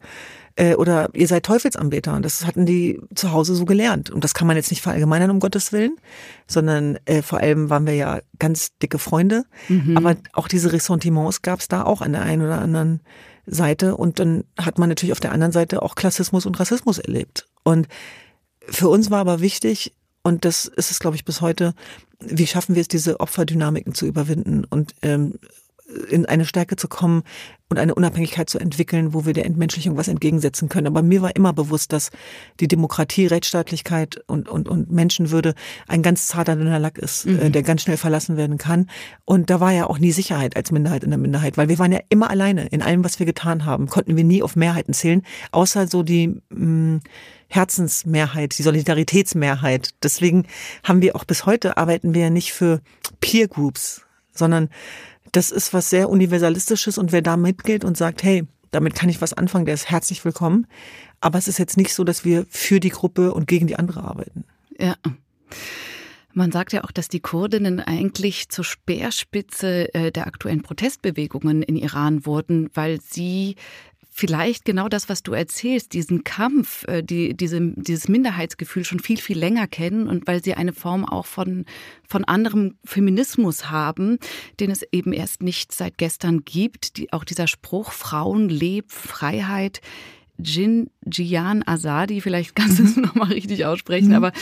Äh, 0.56 0.74
oder 0.74 1.08
ihr 1.14 1.28
seid 1.28 1.44
Teufelsanbeter. 1.44 2.14
Und 2.14 2.24
das 2.24 2.46
hatten 2.46 2.66
die 2.66 3.00
zu 3.14 3.32
Hause 3.32 3.54
so 3.54 3.64
gelernt. 3.64 4.10
Und 4.10 4.24
das 4.24 4.34
kann 4.34 4.46
man 4.46 4.56
jetzt 4.56 4.70
nicht 4.70 4.82
verallgemeinern, 4.82 5.30
um 5.30 5.40
Gottes 5.40 5.72
Willen, 5.72 5.96
sondern 6.46 6.98
äh, 7.04 7.22
vor 7.22 7.40
allem 7.40 7.70
waren 7.70 7.86
wir 7.86 7.94
ja 7.94 8.20
ganz 8.38 8.76
dicke 8.78 8.98
Freunde. 8.98 9.44
Mhm. 9.68 9.96
Aber 9.96 10.16
auch 10.32 10.48
diese 10.48 10.72
Ressentiments 10.72 11.42
gab 11.42 11.60
es 11.60 11.68
da 11.68 11.84
auch 11.84 12.00
an 12.00 12.12
der 12.12 12.22
einen 12.22 12.42
oder 12.42 12.60
anderen 12.60 13.00
Seite. 13.46 13.96
Und 13.96 14.18
dann 14.18 14.44
hat 14.58 14.78
man 14.78 14.88
natürlich 14.88 15.12
auf 15.12 15.20
der 15.20 15.32
anderen 15.32 15.52
Seite 15.52 15.82
auch 15.82 15.94
Klassismus 15.94 16.46
und 16.46 16.58
Rassismus 16.58 16.98
erlebt. 16.98 17.46
Und 17.62 17.88
für 18.68 18.88
uns 18.88 19.10
war 19.10 19.20
aber 19.20 19.40
wichtig, 19.40 19.94
und 20.22 20.44
das 20.44 20.66
ist 20.66 20.90
es, 20.90 20.98
glaube 20.98 21.16
ich, 21.16 21.24
bis 21.24 21.40
heute, 21.40 21.74
wie 22.20 22.46
schaffen 22.46 22.74
wir 22.74 22.82
es, 22.82 22.88
diese 22.88 23.20
Opferdynamiken 23.20 23.94
zu 23.94 24.06
überwinden 24.06 24.64
und 24.64 24.94
ähm, 25.02 25.34
in 26.08 26.26
eine 26.26 26.44
Stärke 26.44 26.76
zu 26.76 26.88
kommen 26.88 27.22
und 27.68 27.78
eine 27.78 27.94
Unabhängigkeit 27.94 28.50
zu 28.50 28.58
entwickeln, 28.58 29.14
wo 29.14 29.26
wir 29.26 29.32
der 29.32 29.46
Entmenschlichung 29.46 29.96
was 29.96 30.08
entgegensetzen 30.08 30.68
können. 30.68 30.88
Aber 30.88 31.02
mir 31.02 31.22
war 31.22 31.36
immer 31.36 31.52
bewusst, 31.52 31.92
dass 31.92 32.10
die 32.58 32.66
Demokratie, 32.66 33.26
Rechtsstaatlichkeit 33.26 34.20
und, 34.26 34.48
und, 34.48 34.68
und 34.68 34.90
Menschenwürde 34.90 35.54
ein 35.86 36.02
ganz 36.02 36.26
zarter 36.26 36.56
dünner 36.56 36.80
Lack 36.80 36.98
ist, 36.98 37.26
äh, 37.26 37.30
mhm. 37.30 37.52
der 37.52 37.62
ganz 37.62 37.82
schnell 37.82 37.96
verlassen 37.96 38.36
werden 38.36 38.58
kann. 38.58 38.90
Und 39.24 39.50
da 39.50 39.60
war 39.60 39.72
ja 39.72 39.86
auch 39.86 39.98
nie 39.98 40.10
Sicherheit 40.10 40.56
als 40.56 40.72
Minderheit 40.72 41.04
in 41.04 41.10
der 41.10 41.18
Minderheit, 41.18 41.56
weil 41.56 41.68
wir 41.68 41.78
waren 41.78 41.92
ja 41.92 42.00
immer 42.08 42.28
alleine. 42.28 42.66
In 42.66 42.82
allem, 42.82 43.04
was 43.04 43.20
wir 43.20 43.26
getan 43.26 43.64
haben, 43.64 43.86
konnten 43.86 44.16
wir 44.16 44.24
nie 44.24 44.42
auf 44.42 44.56
Mehrheiten 44.56 44.92
zählen, 44.92 45.22
außer 45.52 45.86
so 45.86 46.02
die 46.02 46.40
mh, 46.50 46.96
mm, 46.96 47.00
Herzensmehrheit, 47.46 48.58
die 48.58 48.62
Solidaritätsmehrheit. 48.62 49.90
Deswegen 50.02 50.46
haben 50.84 51.02
wir 51.02 51.16
auch 51.16 51.24
bis 51.24 51.46
heute 51.46 51.76
arbeiten 51.76 52.14
wir 52.14 52.22
ja 52.22 52.30
nicht 52.30 52.52
für 52.52 52.80
Peer 53.20 53.48
Groups, 53.48 54.02
sondern 54.32 54.70
das 55.32 55.50
ist 55.50 55.72
was 55.72 55.90
sehr 55.90 56.08
Universalistisches 56.08 56.98
und 56.98 57.12
wer 57.12 57.22
da 57.22 57.36
mitgeht 57.36 57.84
und 57.84 57.96
sagt, 57.96 58.22
hey, 58.22 58.44
damit 58.70 58.94
kann 58.94 59.08
ich 59.08 59.20
was 59.20 59.32
anfangen, 59.32 59.66
der 59.66 59.74
ist 59.74 59.90
herzlich 59.90 60.24
willkommen. 60.24 60.66
Aber 61.20 61.38
es 61.38 61.48
ist 61.48 61.58
jetzt 61.58 61.76
nicht 61.76 61.92
so, 61.92 62.04
dass 62.04 62.24
wir 62.24 62.46
für 62.48 62.80
die 62.80 62.90
Gruppe 62.90 63.34
und 63.34 63.46
gegen 63.46 63.66
die 63.66 63.76
andere 63.76 64.02
arbeiten. 64.02 64.44
Ja. 64.78 64.96
Man 66.32 66.52
sagt 66.52 66.72
ja 66.72 66.84
auch, 66.84 66.92
dass 66.92 67.08
die 67.08 67.20
Kurdinnen 67.20 67.80
eigentlich 67.80 68.48
zur 68.50 68.64
Speerspitze 68.64 69.92
äh, 69.94 70.12
der 70.12 70.28
aktuellen 70.28 70.62
Protestbewegungen 70.62 71.62
in 71.62 71.74
Iran 71.74 72.24
wurden, 72.24 72.70
weil 72.74 73.00
sie 73.00 73.56
vielleicht 74.20 74.66
genau 74.66 74.90
das, 74.90 75.08
was 75.08 75.22
du 75.22 75.32
erzählst, 75.32 75.94
diesen 75.94 76.24
Kampf, 76.24 76.84
äh, 76.86 77.02
die, 77.02 77.34
diese, 77.34 77.58
dieses 77.74 78.06
Minderheitsgefühl 78.06 78.84
schon 78.84 79.00
viel, 79.00 79.16
viel 79.16 79.38
länger 79.38 79.66
kennen 79.66 80.08
und 80.08 80.26
weil 80.26 80.44
sie 80.44 80.52
eine 80.52 80.74
Form 80.74 81.06
auch 81.06 81.24
von, 81.24 81.64
von 82.06 82.24
anderem 82.24 82.76
Feminismus 82.84 83.70
haben, 83.70 84.18
den 84.60 84.70
es 84.70 84.82
eben 84.92 85.14
erst 85.14 85.42
nicht 85.42 85.72
seit 85.72 85.96
gestern 85.96 86.44
gibt. 86.44 86.98
Die, 86.98 87.12
auch 87.14 87.24
dieser 87.24 87.46
Spruch, 87.46 87.92
Frauen, 87.92 88.50
Leb, 88.50 88.92
Freiheit, 88.92 89.80
Jin 90.42 90.90
Jian 91.04 91.62
Azadi, 91.66 92.20
vielleicht 92.20 92.54
kannst 92.54 92.78
du 92.78 92.84
es 92.84 92.96
nochmal 92.96 93.28
richtig 93.32 93.64
aussprechen, 93.64 94.08
mhm. 94.08 94.14
aber 94.14 94.32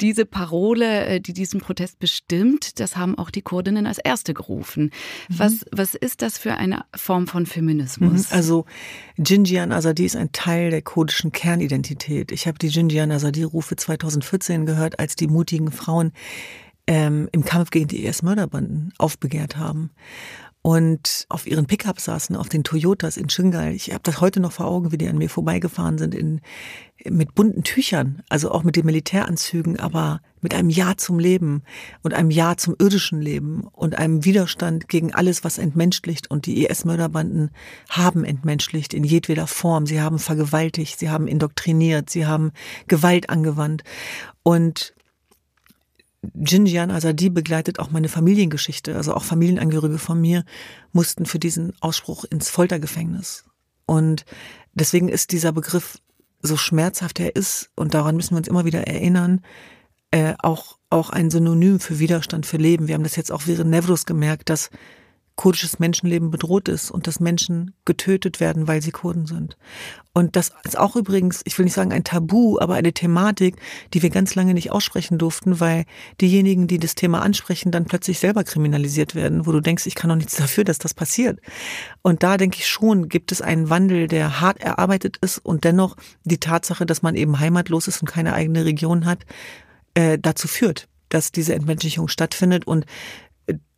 diese 0.00 0.24
Parole, 0.24 1.06
äh, 1.06 1.20
die 1.20 1.32
diesen 1.32 1.60
Protest 1.60 1.98
bestimmt, 1.98 2.80
das 2.80 2.96
haben 2.96 3.16
auch 3.16 3.30
die 3.30 3.42
Kurdinnen 3.42 3.86
als 3.86 3.98
erste 3.98 4.34
gerufen. 4.34 4.90
Mhm. 5.28 5.38
Was, 5.38 5.64
was 5.72 5.94
ist 5.94 6.22
das 6.22 6.38
für 6.38 6.54
eine 6.54 6.84
Form 6.94 7.26
von 7.26 7.46
Feminismus? 7.46 8.30
Mhm. 8.30 8.36
Also 8.36 8.64
Jin 9.16 9.44
Jian 9.44 9.72
Azadi 9.72 10.04
ist 10.04 10.16
ein 10.16 10.32
Teil 10.32 10.70
der 10.70 10.82
kurdischen 10.82 11.32
Kernidentität. 11.32 12.32
Ich 12.32 12.46
habe 12.46 12.58
die 12.58 12.68
Jin 12.68 12.88
Jian 12.88 13.10
Azadi-Rufe 13.10 13.76
2014 13.76 14.66
gehört, 14.66 14.98
als 14.98 15.16
die 15.16 15.26
mutigen 15.26 15.70
Frauen 15.70 16.12
ähm, 16.86 17.28
im 17.32 17.44
Kampf 17.44 17.70
gegen 17.70 17.88
die 17.88 18.04
IS-Mörderbanden 18.04 18.92
aufbegehrt 18.98 19.56
haben 19.56 19.90
und 20.66 21.26
auf 21.28 21.46
ihren 21.46 21.66
Pickup 21.66 22.00
saßen, 22.00 22.36
auf 22.36 22.48
den 22.48 22.64
Toyotas 22.64 23.18
in 23.18 23.28
Shingal. 23.28 23.74
Ich 23.74 23.90
habe 23.90 24.00
das 24.02 24.22
heute 24.22 24.40
noch 24.40 24.52
vor 24.52 24.64
Augen, 24.64 24.92
wie 24.92 24.96
die 24.96 25.06
an 25.06 25.18
mir 25.18 25.28
vorbeigefahren 25.28 25.98
sind, 25.98 26.14
in, 26.14 26.40
mit 27.04 27.34
bunten 27.34 27.64
Tüchern, 27.64 28.22
also 28.30 28.50
auch 28.50 28.62
mit 28.62 28.74
den 28.74 28.86
Militäranzügen, 28.86 29.78
aber 29.78 30.22
mit 30.40 30.54
einem 30.54 30.70
Ja 30.70 30.96
zum 30.96 31.18
Leben 31.18 31.64
und 32.02 32.14
einem 32.14 32.30
Ja 32.30 32.56
zum 32.56 32.76
irdischen 32.78 33.20
Leben 33.20 33.64
und 33.72 33.98
einem 33.98 34.24
Widerstand 34.24 34.88
gegen 34.88 35.12
alles, 35.12 35.44
was 35.44 35.58
entmenschlicht. 35.58 36.30
Und 36.30 36.46
die 36.46 36.64
IS-Mörderbanden 36.64 37.50
haben 37.90 38.24
entmenschlicht 38.24 38.94
in 38.94 39.04
jedweder 39.04 39.46
Form. 39.46 39.84
Sie 39.84 40.00
haben 40.00 40.18
vergewaltigt, 40.18 40.98
sie 40.98 41.10
haben 41.10 41.28
indoktriniert, 41.28 42.08
sie 42.08 42.24
haben 42.24 42.52
Gewalt 42.88 43.28
angewandt. 43.28 43.84
Und 44.42 44.93
Jinjian 46.34 46.90
Azadi 46.90 47.30
begleitet 47.30 47.78
auch 47.78 47.90
meine 47.90 48.08
Familiengeschichte. 48.08 48.96
Also 48.96 49.14
auch 49.14 49.24
Familienangehörige 49.24 49.98
von 49.98 50.20
mir 50.20 50.44
mussten 50.92 51.26
für 51.26 51.38
diesen 51.38 51.72
Ausspruch 51.80 52.24
ins 52.24 52.50
Foltergefängnis. 52.50 53.44
Und 53.86 54.24
deswegen 54.74 55.08
ist 55.08 55.32
dieser 55.32 55.52
Begriff 55.52 55.98
so 56.40 56.56
schmerzhaft 56.56 57.20
er 57.20 57.36
ist, 57.36 57.70
und 57.74 57.94
daran 57.94 58.16
müssen 58.16 58.32
wir 58.32 58.38
uns 58.38 58.48
immer 58.48 58.66
wieder 58.66 58.86
erinnern, 58.86 59.40
äh, 60.10 60.34
auch, 60.38 60.78
auch 60.90 61.10
ein 61.10 61.30
Synonym 61.30 61.80
für 61.80 61.98
Widerstand, 61.98 62.44
für 62.44 62.58
Leben. 62.58 62.86
Wir 62.86 62.94
haben 62.94 63.02
das 63.02 63.16
jetzt 63.16 63.32
auch 63.32 63.42
während 63.46 63.70
Nevros 63.70 64.04
gemerkt, 64.04 64.50
dass 64.50 64.70
kurdisches 65.36 65.80
Menschenleben 65.80 66.30
bedroht 66.30 66.68
ist 66.68 66.90
und 66.90 67.06
dass 67.06 67.18
Menschen 67.18 67.74
getötet 67.84 68.38
werden, 68.38 68.68
weil 68.68 68.80
sie 68.80 68.92
Kurden 68.92 69.26
sind. 69.26 69.56
Und 70.12 70.36
das 70.36 70.52
ist 70.62 70.78
auch 70.78 70.94
übrigens, 70.94 71.40
ich 71.44 71.58
will 71.58 71.64
nicht 71.64 71.74
sagen 71.74 71.92
ein 71.92 72.04
Tabu, 72.04 72.58
aber 72.60 72.74
eine 72.74 72.92
Thematik, 72.92 73.56
die 73.92 74.02
wir 74.02 74.10
ganz 74.10 74.36
lange 74.36 74.54
nicht 74.54 74.70
aussprechen 74.70 75.18
durften, 75.18 75.58
weil 75.58 75.86
diejenigen, 76.20 76.68
die 76.68 76.78
das 76.78 76.94
Thema 76.94 77.20
ansprechen, 77.22 77.72
dann 77.72 77.86
plötzlich 77.86 78.20
selber 78.20 78.44
kriminalisiert 78.44 79.16
werden, 79.16 79.44
wo 79.44 79.50
du 79.50 79.60
denkst, 79.60 79.86
ich 79.86 79.96
kann 79.96 80.08
doch 80.08 80.16
nichts 80.16 80.36
dafür, 80.38 80.62
dass 80.62 80.78
das 80.78 80.94
passiert. 80.94 81.40
Und 82.02 82.22
da 82.22 82.36
denke 82.36 82.58
ich 82.58 82.68
schon, 82.68 83.08
gibt 83.08 83.32
es 83.32 83.42
einen 83.42 83.70
Wandel, 83.70 84.06
der 84.06 84.40
hart 84.40 84.60
erarbeitet 84.60 85.16
ist 85.16 85.38
und 85.38 85.64
dennoch 85.64 85.96
die 86.22 86.38
Tatsache, 86.38 86.86
dass 86.86 87.02
man 87.02 87.16
eben 87.16 87.40
heimatlos 87.40 87.88
ist 87.88 88.00
und 88.00 88.08
keine 88.08 88.34
eigene 88.34 88.64
Region 88.64 89.04
hat, 89.04 89.26
äh, 89.94 90.16
dazu 90.20 90.46
führt 90.46 90.88
dass 91.14 91.30
diese 91.30 91.54
Entmenschlichung 91.54 92.08
stattfindet 92.08 92.66
und 92.66 92.86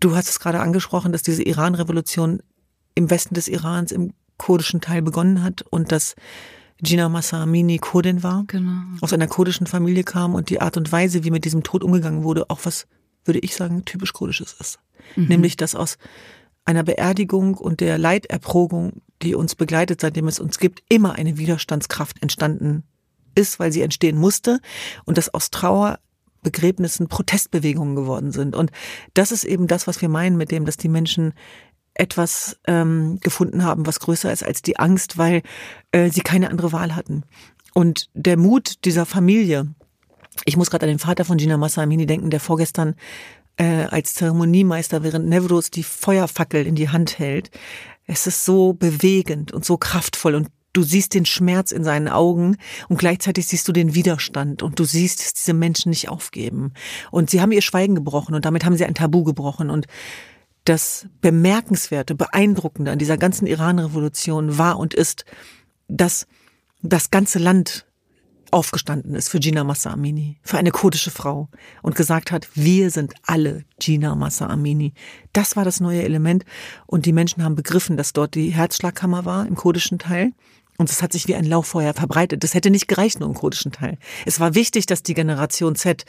Du 0.01 0.15
hast 0.15 0.29
es 0.29 0.41
gerade 0.41 0.61
angesprochen, 0.61 1.13
dass 1.13 1.23
diese 1.23 1.43
Iran-Revolution 1.43 2.43
im 2.95 3.11
Westen 3.11 3.35
des 3.35 3.49
Irans, 3.49 3.93
im 3.93 4.13
kurdischen 4.39 4.81
Teil 4.81 5.03
begonnen 5.03 5.43
hat 5.43 5.63
und 5.63 5.93
dass 5.93 6.15
Gina 6.79 7.09
Massa 7.09 7.43
Amini 7.43 7.79
Kurdin 7.79 8.23
war, 8.23 8.45
genau. 8.47 8.83
aus 9.01 9.13
einer 9.13 9.27
kurdischen 9.27 9.67
Familie 9.67 10.05
kam 10.05 10.35
und 10.35 10.51
die 10.51 10.61
Art 10.61 10.77
und 10.77 10.93
Weise, 10.93 11.25
wie 11.25 11.31
mit 11.31 11.45
diesem 11.45 11.63
Tod 11.63 11.83
umgegangen 11.83 12.23
wurde, 12.23 12.51
auch 12.51 12.61
was, 12.65 12.87
würde 13.25 13.39
ich 13.39 13.57
sagen, 13.57 13.85
typisch 13.85 14.13
kurdisches 14.13 14.57
ist. 14.61 14.79
Mhm. 15.15 15.29
Nämlich, 15.29 15.57
dass 15.57 15.75
aus 15.75 15.97
einer 16.67 16.83
Beerdigung 16.83 17.55
und 17.55 17.81
der 17.81 17.97
Leiterprogung, 17.97 19.01
die 19.23 19.35
uns 19.35 19.55
begleitet, 19.55 20.01
seitdem 20.01 20.29
es 20.29 20.39
uns 20.39 20.59
gibt, 20.59 20.83
immer 20.89 21.15
eine 21.15 21.39
Widerstandskraft 21.39 22.21
entstanden 22.23 22.83
ist, 23.35 23.59
weil 23.59 23.73
sie 23.73 23.83
entstehen 23.83 24.19
musste 24.19 24.61
und 25.05 25.17
dass 25.17 25.33
aus 25.33 25.51
Trauer 25.51 25.99
Begräbnissen 26.47 27.09
Protestbewegungen 27.09 27.97
geworden 27.97 28.31
sind. 28.31 28.55
Und 28.55 28.71
das 29.15 29.33
ist 29.33 29.43
eben 29.43 29.67
das, 29.67 29.89
was 29.89 30.01
wir 30.01 30.09
meinen 30.09 30.37
mit 30.37 30.53
dem, 30.53 30.65
dass 30.65 30.77
die 30.77 30.89
Menschen 30.89 31.35
etwas 31.95 32.57
ähm, 32.69 33.19
gefunden 33.21 33.65
haben, 33.65 33.85
was 33.85 33.99
größer 33.99 34.33
ist 34.33 34.45
als 34.45 34.63
die 34.63 34.79
Angst, 34.79 35.19
weil 35.19 35.43
äh, 35.91 36.09
sie 36.09 36.21
keine 36.21 36.51
andere 36.51 36.71
Wahl 36.71 36.95
hatten. 36.95 37.25
Und 37.75 38.11
der 38.15 38.37
Mut 38.37 38.85
dieser 38.85 39.07
Familie, 39.07 39.75
ich 40.45 40.57
muss 40.57 40.71
gerade 40.71 40.87
an 40.87 40.91
den 40.91 41.01
Vater 41.01 41.25
von 41.25 41.37
Gina 41.37 41.57
Massamini 41.57 42.07
denken, 42.07 42.31
der 42.31 42.39
vorgestern 42.39 42.95
äh, 43.57 43.87
als 43.87 44.15
Zeremoniemeister 44.15 45.03
während 45.03 45.27
Nevros 45.27 45.71
die 45.71 45.83
Feuerfackel 45.83 46.65
in 46.65 46.77
die 46.77 46.91
Hand 46.91 47.19
hält. 47.19 47.51
Es 48.07 48.29
ist 48.29 48.45
so 48.45 48.73
bewegend 48.73 49.53
und 49.53 49.65
so 49.65 49.79
kraftvoll 49.79 50.37
und 50.37 50.49
Du 50.77 50.83
siehst 50.83 51.15
den 51.15 51.25
Schmerz 51.25 51.73
in 51.73 51.85
seinen 51.85 52.07
Augen 52.07 52.59
und 52.91 52.99
gleichzeitig 52.99 53.47
siehst 53.47 53.67
du 53.67 53.73
den 53.73 53.95
Widerstand 53.95 54.63
und 54.63 54.79
du 54.79 54.85
siehst, 54.85 55.21
dass 55.21 55.33
diese 55.33 55.55
Menschen 55.55 55.89
nicht 55.89 56.11
aufgeben. 56.11 56.75
Und 57.11 57.31
sie 57.31 57.41
haben 57.41 57.51
ihr 57.51 57.63
Schweigen 57.63 57.95
gebrochen 57.95 58.35
und 58.35 58.45
damit 58.45 58.67
haben 58.67 58.77
sie 58.77 58.85
ein 58.85 58.95
Tabu 58.95 59.25
gebrochen 59.25 59.71
und 59.71 59.87
das 60.65 61.07
Bemerkenswerte, 61.23 62.15
Beeindruckende 62.15 62.91
an 62.91 62.99
dieser 62.99 63.17
ganzen 63.17 63.47
Iran-Revolution 63.47 64.59
war 64.59 64.79
und 64.79 64.93
ist, 64.93 65.25
dass 65.89 66.27
das 66.83 67.11
ganze 67.11 67.39
Land 67.39 67.87
aufgestanden 68.51 69.15
ist 69.15 69.31
für 69.31 69.41
Gina 69.41 69.65
Massa 69.65 69.91
Amini, 69.91 70.39
für 70.43 70.59
eine 70.59 70.73
kurdische 70.73 71.11
Frau 71.11 71.49
und 71.81 71.95
gesagt 71.95 72.31
hat, 72.33 72.49
wir 72.55 72.91
sind 72.91 73.15
alle 73.23 73.65
Gina 73.79 74.15
Massa 74.15 74.49
Amini. 74.49 74.93
Das 75.33 75.57
war 75.57 75.65
das 75.65 75.81
neue 75.81 76.03
Element 76.03 76.45
und 76.87 77.07
die 77.07 77.15
Menschen 77.15 77.43
haben 77.43 77.55
begriffen, 77.55 77.97
dass 77.97 78.13
dort 78.13 78.35
die 78.35 78.51
Herzschlagkammer 78.51 79.25
war 79.25 79.47
im 79.47 79.55
kurdischen 79.55 79.99
Teil 79.99 80.33
und 80.79 80.91
es 80.91 81.03
hat 81.03 81.13
sich 81.13 81.29
wie 81.29 81.35
ein 81.35 81.45
Lauffeuer 81.45 81.95
verbreitet. 81.95 82.45
Das 82.45 82.55
hätte 82.55 82.71
nicht 82.71 82.89
gereicht 82.89 83.21
nur 83.21 83.29
im 83.29 83.35
kurdischen 83.35 83.73
Teil. 83.73 83.99
Es 84.25 84.41
war 84.41 84.55
wichtig, 84.55 84.87
dass 84.87 85.03
die 85.03 85.15
Generation 85.15 85.75
Z 85.75 86.05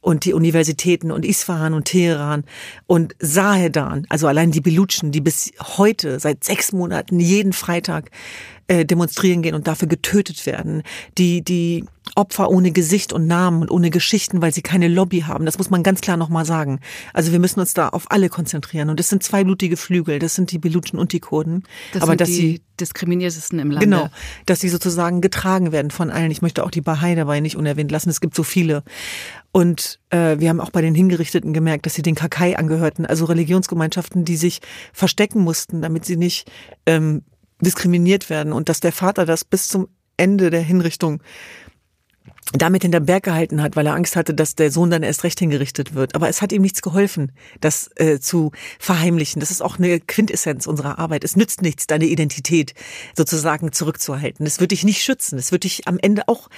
und 0.00 0.24
die 0.24 0.32
Universitäten 0.32 1.10
und 1.12 1.24
Isfahan 1.24 1.74
und 1.74 1.84
Teheran 1.84 2.44
und 2.86 3.14
Sahedan, 3.18 4.06
also 4.08 4.26
allein 4.26 4.50
die 4.50 4.60
Belutschen, 4.60 5.12
die 5.12 5.20
bis 5.20 5.52
heute 5.76 6.20
seit 6.20 6.44
sechs 6.44 6.72
Monaten 6.72 7.20
jeden 7.20 7.52
Freitag 7.52 8.10
äh, 8.70 8.86
demonstrieren 8.86 9.42
gehen 9.42 9.56
und 9.56 9.66
dafür 9.66 9.88
getötet 9.88 10.46
werden, 10.46 10.84
die 11.18 11.42
die 11.42 11.84
Opfer 12.14 12.50
ohne 12.50 12.70
Gesicht 12.70 13.12
und 13.12 13.26
Namen 13.26 13.62
und 13.62 13.70
ohne 13.70 13.90
Geschichten, 13.90 14.40
weil 14.42 14.54
sie 14.54 14.62
keine 14.62 14.86
Lobby 14.86 15.22
haben. 15.22 15.44
Das 15.44 15.58
muss 15.58 15.70
man 15.70 15.82
ganz 15.82 16.00
klar 16.00 16.16
nochmal 16.16 16.44
sagen. 16.44 16.78
Also 17.12 17.32
wir 17.32 17.40
müssen 17.40 17.58
uns 17.58 17.74
da 17.74 17.88
auf 17.88 18.10
alle 18.12 18.28
konzentrieren. 18.28 18.88
Und 18.88 19.00
das 19.00 19.08
sind 19.08 19.24
zwei 19.24 19.42
blutige 19.42 19.76
Flügel. 19.76 20.20
Das 20.20 20.36
sind 20.36 20.52
die 20.52 20.58
Belutschen 20.58 21.00
und 21.00 21.12
die 21.12 21.18
Kurden. 21.18 21.64
Das 21.92 22.02
Aber 22.02 22.12
sind 22.12 22.20
dass 22.20 22.28
die 22.28 22.34
sie 22.34 22.62
diskriminiertesten 22.80 23.58
im 23.58 23.72
Lande. 23.72 23.86
Genau, 23.86 24.08
dass 24.46 24.60
sie 24.60 24.68
sozusagen 24.68 25.20
getragen 25.20 25.72
werden 25.72 25.90
von 25.90 26.10
allen. 26.10 26.30
Ich 26.30 26.40
möchte 26.40 26.64
auch 26.64 26.70
die 26.70 26.80
Bahai 26.80 27.16
dabei 27.16 27.40
nicht 27.40 27.56
unerwähnt 27.56 27.90
lassen. 27.90 28.08
Es 28.08 28.20
gibt 28.20 28.36
so 28.36 28.44
viele. 28.44 28.84
Und 29.50 29.98
äh, 30.10 30.38
wir 30.38 30.48
haben 30.48 30.60
auch 30.60 30.70
bei 30.70 30.80
den 30.80 30.94
Hingerichteten 30.94 31.52
gemerkt, 31.52 31.86
dass 31.86 31.94
sie 31.94 32.02
den 32.02 32.14
Kakai 32.14 32.56
angehörten, 32.56 33.04
also 33.04 33.24
Religionsgemeinschaften, 33.24 34.24
die 34.24 34.36
sich 34.36 34.60
verstecken 34.92 35.40
mussten, 35.40 35.82
damit 35.82 36.04
sie 36.04 36.16
nicht 36.16 36.48
ähm, 36.86 37.22
diskriminiert 37.60 38.30
werden. 38.30 38.52
Und 38.52 38.68
dass 38.68 38.80
der 38.80 38.92
Vater 38.92 39.26
das 39.26 39.44
bis 39.44 39.68
zum 39.68 39.88
Ende 40.16 40.50
der 40.50 40.62
Hinrichtung 40.62 41.22
damit 42.52 42.82
in 42.84 42.90
den 42.90 43.06
Berg 43.06 43.24
gehalten 43.24 43.62
hat, 43.62 43.76
weil 43.76 43.86
er 43.86 43.94
Angst 43.94 44.16
hatte, 44.16 44.34
dass 44.34 44.56
der 44.56 44.70
Sohn 44.70 44.90
dann 44.90 45.02
erst 45.02 45.22
recht 45.22 45.38
hingerichtet 45.38 45.94
wird. 45.94 46.14
Aber 46.14 46.28
es 46.28 46.42
hat 46.42 46.52
ihm 46.52 46.62
nichts 46.62 46.82
geholfen, 46.82 47.32
das 47.60 47.90
äh, 47.96 48.18
zu 48.18 48.50
verheimlichen. 48.78 49.40
Das 49.40 49.50
ist 49.50 49.62
auch 49.62 49.78
eine 49.78 50.00
Quintessenz 50.00 50.66
unserer 50.66 50.98
Arbeit. 50.98 51.22
Es 51.22 51.36
nützt 51.36 51.62
nichts, 51.62 51.86
deine 51.86 52.06
Identität 52.06 52.74
sozusagen 53.16 53.72
zurückzuhalten. 53.72 54.46
Es 54.46 54.58
wird 54.58 54.72
dich 54.72 54.84
nicht 54.84 55.02
schützen. 55.02 55.38
Es 55.38 55.52
wird 55.52 55.64
dich 55.64 55.86
am 55.86 55.98
Ende 56.00 56.26
auch 56.26 56.48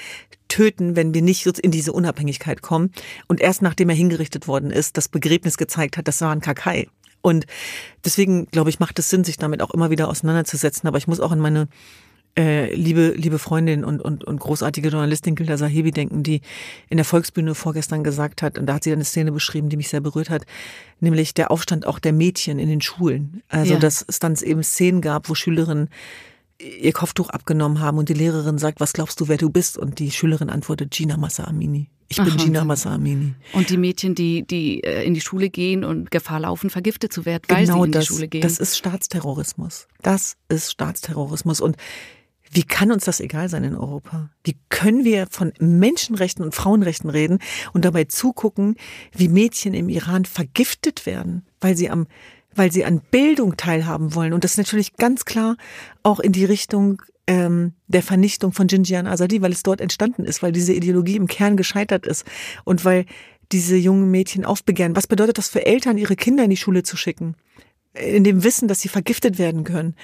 töten, 0.49 0.97
wenn 0.97 1.15
wir 1.15 1.23
nicht 1.23 1.47
in 1.47 1.71
diese 1.71 1.93
Unabhängigkeit 1.93 2.63
kommen. 2.63 2.91
Und 3.29 3.41
erst 3.41 3.61
nachdem 3.61 3.91
er 3.91 3.97
hingerichtet 3.97 4.49
worden 4.49 4.71
ist, 4.71 4.97
das 4.97 5.09
Begräbnis 5.09 5.59
gezeigt 5.59 5.99
hat, 5.99 6.09
das 6.09 6.21
war 6.23 6.33
ein 6.33 6.41
Kakai. 6.41 6.89
Und 7.23 7.47
deswegen, 8.05 8.47
glaube 8.47 8.71
ich, 8.71 8.81
macht 8.81 8.99
es 8.99 9.09
Sinn, 9.09 9.25
sich 9.25 9.39
damit 9.39 9.63
auch 9.63 9.71
immer 9.71 9.91
wieder 9.91 10.09
auseinanderzusetzen. 10.09 10.87
Aber 10.87 10.99
ich 10.99 11.07
muss 11.07 11.21
auch 11.21 11.33
in 11.33 11.39
meine 11.39 11.69
äh, 12.39 12.75
liebe, 12.75 13.13
liebe 13.17 13.39
Freundin 13.39 13.85
und, 13.85 14.01
und, 14.01 14.25
und 14.25 14.41
großartige 14.41 14.89
Journalistin 14.89 15.35
Gilda 15.35 15.59
Sahebi 15.59 15.91
denken, 15.91 16.23
die 16.23 16.41
in 16.89 16.97
der 16.97 17.05
Volksbühne 17.05 17.55
vorgestern 17.55 18.05
gesagt 18.05 18.43
hat, 18.43 18.59
und 18.59 18.67
da 18.67 18.75
hat 18.75 18.85
sie 18.85 18.93
eine 18.93 19.05
Szene 19.05 19.33
beschrieben, 19.33 19.69
die 19.69 19.77
mich 19.77 19.89
sehr 19.89 20.01
berührt 20.01 20.31
hat, 20.31 20.45
nämlich 21.01 21.35
der 21.35 21.51
Aufstand 21.51 21.87
auch 21.87 21.99
der 21.99 22.13
Mädchen 22.13 22.59
in 22.59 22.69
den 22.69 22.81
Schulen. 22.81 23.43
Also, 23.49 23.75
ja. 23.75 23.79
dass 23.79 24.05
es 24.07 24.19
dann 24.19 24.35
eben 24.37 24.63
Szenen 24.63 25.03
gab, 25.03 25.29
wo 25.29 25.35
Schülerinnen 25.35 25.91
ihr 26.63 26.93
Kopftuch 26.93 27.31
abgenommen 27.31 27.81
haben 27.81 27.99
und 27.99 28.09
die 28.09 28.15
Lehrerin 28.15 28.59
sagt, 28.59 28.81
was 28.81 28.93
glaubst 28.93 29.21
du, 29.21 29.29
wer 29.29 29.37
du 29.37 29.51
bist? 29.51 29.79
Und 29.79 29.99
die 29.99 30.11
Schülerin 30.11 30.51
antwortet, 30.51 30.93
Gina 30.93 31.17
Massa 31.17 31.45
Amini. 31.45 31.89
Ich 32.09 32.19
bin 32.19 32.29
Aha. 32.29 32.37
Gina 32.37 32.65
Massa 32.65 32.95
Amini. 32.95 33.35
Und 33.53 33.71
die 33.71 33.79
Mädchen, 33.79 34.15
die, 34.15 34.47
die 34.47 34.85
äh, 34.85 35.05
in 35.05 35.15
die 35.15 35.21
Schule 35.21 35.49
gehen 35.49 35.85
und 35.85 36.11
Gefahr 36.11 36.41
laufen, 36.41 36.71
vergiftet 36.71 37.13
zu 37.13 37.25
werden, 37.25 37.45
weil 37.49 37.65
genau 37.65 37.81
sie 37.81 37.87
in 37.87 37.93
das, 37.93 38.07
die 38.07 38.13
Schule 38.13 38.29
gehen. 38.29 38.43
Das 38.43 38.59
ist 38.59 38.77
Staatsterrorismus. 38.77 39.89
Das 40.03 40.37
ist 40.49 40.71
Staatsterrorismus. 40.71 41.61
Und 41.61 41.77
wie 42.51 42.65
kann 42.65 42.93
uns 42.93 43.07
das 43.07 43.21
egal 43.21 43.49
sein 43.49 43.65
in 43.65 43.75
Europa? 43.75 44.29
Wie 44.45 44.57
können 44.69 45.07
wir 45.07 45.27
von 45.31 45.55
Menschenrechten 45.59 46.45
und 46.45 46.55
Frauenrechten 46.55 47.09
reden 47.09 47.39
und 47.73 47.87
dabei 47.87 48.05
zugucken, 48.05 48.77
wie 49.13 49.29
Mädchen 49.29 49.73
im 49.73 49.89
Iran 49.89 50.27
vergiftet 50.27 51.07
werden, 51.07 51.47
weil 51.61 51.79
sie 51.79 51.89
am 51.89 52.07
weil 52.55 52.73
sie 52.73 52.85
an 52.85 53.01
Bildung 53.11 53.57
teilhaben 53.57 54.15
wollen. 54.15 54.33
Und 54.33 54.45
das 54.45 54.53
ist 54.53 54.59
natürlich 54.59 54.97
ganz 54.97 55.25
klar 55.25 55.57
auch 56.03 56.21
in 56.21 56.33
die 56.33 56.45
Richtung 56.45 57.03
ähm, 57.27 57.73
der 57.87 58.03
Vernichtung 58.03 58.53
von 58.53 58.69
Jinjian 58.69 59.07
Azadi, 59.07 59.43
weil 59.43 59.53
es 59.53 59.63
dort 59.63 59.81
entstanden 59.81 60.25
ist, 60.25 60.43
weil 60.43 60.53
diese 60.53 60.73
Ideologie 60.73 61.17
im 61.17 61.29
Kern 61.29 61.57
gescheitert 61.57 62.07
ist 62.07 62.25
und 62.65 62.85
weil 62.85 63.07
diese 63.53 63.77
jungen 63.77 64.11
Mädchen 64.11 64.45
aufbegehren. 64.45 64.97
Was 64.97 65.07
bedeutet 65.07 65.39
das 65.39 65.49
für 65.49 65.67
Eltern, 65.67 65.99
ihre 65.99 66.17
Kinder 66.17 66.45
in 66.45 66.51
die 66.51 66.57
Schule 66.57 66.83
zu 66.83 66.97
schicken? 66.97 67.37
In 67.95 68.25
dem 68.25 68.43
Wissen, 68.43 68.69
dass 68.69 68.81
sie 68.81 68.89
vergiftet 68.89 69.39
werden 69.39 69.65
können. 69.65 69.95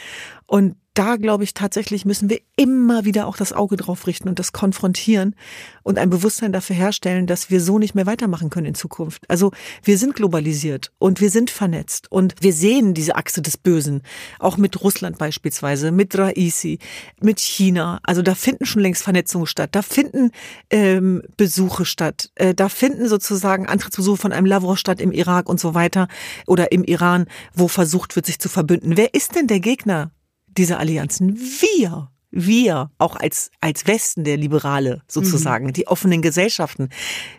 Und 0.48 0.76
da 0.98 1.14
glaube 1.14 1.44
ich 1.44 1.54
tatsächlich 1.54 2.04
müssen 2.04 2.28
wir 2.28 2.40
immer 2.56 3.04
wieder 3.04 3.28
auch 3.28 3.36
das 3.36 3.52
Auge 3.52 3.76
drauf 3.76 4.08
richten 4.08 4.28
und 4.28 4.40
das 4.40 4.52
konfrontieren 4.52 5.36
und 5.84 5.96
ein 5.96 6.10
Bewusstsein 6.10 6.50
dafür 6.50 6.74
herstellen, 6.74 7.28
dass 7.28 7.50
wir 7.50 7.60
so 7.60 7.78
nicht 7.78 7.94
mehr 7.94 8.06
weitermachen 8.06 8.50
können 8.50 8.66
in 8.66 8.74
Zukunft. 8.74 9.22
Also 9.30 9.52
wir 9.84 9.96
sind 9.96 10.16
globalisiert 10.16 10.90
und 10.98 11.20
wir 11.20 11.30
sind 11.30 11.50
vernetzt 11.50 12.10
und 12.10 12.34
wir 12.40 12.52
sehen 12.52 12.94
diese 12.94 13.14
Achse 13.14 13.42
des 13.42 13.56
Bösen, 13.56 14.02
auch 14.40 14.56
mit 14.56 14.82
Russland 14.82 15.18
beispielsweise, 15.18 15.92
mit 15.92 16.18
Raisi, 16.18 16.80
mit 17.20 17.38
China. 17.38 18.00
Also 18.02 18.22
da 18.22 18.34
finden 18.34 18.66
schon 18.66 18.82
längst 18.82 19.04
Vernetzungen 19.04 19.46
statt, 19.46 19.76
da 19.76 19.82
finden 19.82 20.32
ähm, 20.70 21.22
Besuche 21.36 21.84
statt, 21.84 22.32
äh, 22.34 22.54
da 22.54 22.68
finden 22.68 23.06
sozusagen 23.06 23.68
Antrittsbesuche 23.68 24.16
von 24.16 24.32
einem 24.32 24.46
Lavrov 24.46 24.78
statt 24.78 25.00
im 25.00 25.12
Irak 25.12 25.48
und 25.48 25.60
so 25.60 25.74
weiter 25.74 26.08
oder 26.48 26.72
im 26.72 26.82
Iran, 26.82 27.26
wo 27.54 27.68
versucht 27.68 28.16
wird, 28.16 28.26
sich 28.26 28.40
zu 28.40 28.48
verbünden. 28.48 28.96
Wer 28.96 29.14
ist 29.14 29.36
denn 29.36 29.46
der 29.46 29.60
Gegner 29.60 30.10
diese 30.58 30.76
Allianzen. 30.76 31.38
Wir, 31.38 32.10
wir, 32.30 32.90
auch 32.98 33.16
als, 33.16 33.50
als 33.60 33.86
Westen 33.86 34.24
der 34.24 34.36
Liberale 34.36 35.02
sozusagen, 35.08 35.66
mhm. 35.66 35.72
die 35.72 35.86
offenen 35.86 36.20
Gesellschaften. 36.20 36.90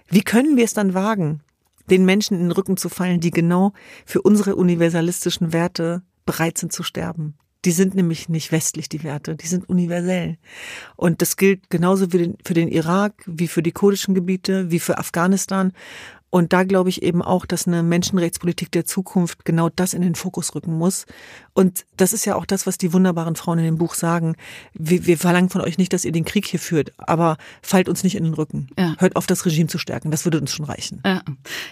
Wie 0.09 0.23
können 0.23 0.57
wir 0.57 0.63
es 0.63 0.73
dann 0.73 0.93
wagen, 0.93 1.41
den 1.89 2.05
Menschen 2.05 2.35
in 2.35 2.43
den 2.45 2.51
Rücken 2.51 2.77
zu 2.77 2.89
fallen, 2.89 3.19
die 3.19 3.31
genau 3.31 3.73
für 4.05 4.21
unsere 4.21 4.55
universalistischen 4.55 5.53
Werte 5.53 6.01
bereit 6.25 6.57
sind 6.57 6.71
zu 6.71 6.83
sterben? 6.83 7.35
Die 7.65 7.71
sind 7.71 7.93
nämlich 7.93 8.29
nicht 8.29 8.53
westlich, 8.53 8.87
die 8.87 9.03
Werte, 9.03 9.35
die 9.35 9.47
sind 9.47 9.67
universell. 9.67 10.37
Und 10.95 11.21
das 11.21 11.35
gilt 11.35 11.69
genauso 11.69 12.07
für 12.09 12.17
den, 12.17 12.37
für 12.45 12.53
den 12.53 12.69
Irak, 12.69 13.21
wie 13.25 13.49
für 13.49 13.61
die 13.61 13.73
kurdischen 13.73 14.15
Gebiete, 14.15 14.71
wie 14.71 14.79
für 14.79 14.97
Afghanistan. 14.97 15.73
Und 16.29 16.53
da 16.53 16.63
glaube 16.63 16.89
ich 16.89 17.01
eben 17.01 17.21
auch, 17.21 17.45
dass 17.45 17.67
eine 17.67 17.81
Menschenrechtspolitik 17.81 18.71
der 18.71 18.85
Zukunft 18.85 19.45
genau 19.45 19.69
das 19.69 19.93
in 19.93 20.01
den 20.01 20.15
Fokus 20.15 20.53
rücken 20.53 20.77
muss. 20.77 21.05
Und 21.53 21.85
das 21.97 22.13
ist 22.13 22.25
ja 22.25 22.35
auch 22.35 22.45
das, 22.45 22.67
was 22.67 22.77
die 22.77 22.93
wunderbaren 22.93 23.35
Frauen 23.35 23.59
in 23.59 23.65
dem 23.65 23.77
Buch 23.77 23.95
sagen. 23.95 24.35
Wir, 24.73 25.05
wir 25.05 25.17
verlangen 25.17 25.49
von 25.49 25.61
euch 25.61 25.77
nicht, 25.77 25.91
dass 25.91 26.05
ihr 26.05 26.11
den 26.11 26.25
Krieg 26.25 26.45
hier 26.45 26.59
führt, 26.59 26.93
aber 26.97 27.37
fallt 27.61 27.89
uns 27.89 28.03
nicht 28.03 28.15
in 28.15 28.23
den 28.23 28.33
Rücken. 28.33 28.67
Ja. 28.77 28.95
Hört 28.99 29.15
auf, 29.15 29.27
das 29.27 29.45
Regime 29.45 29.67
zu 29.67 29.77
stärken. 29.77 30.11
Das 30.11 30.25
würde 30.25 30.39
uns 30.39 30.53
schon 30.53 30.65
reichen. 30.65 31.01
Ja. 31.05 31.21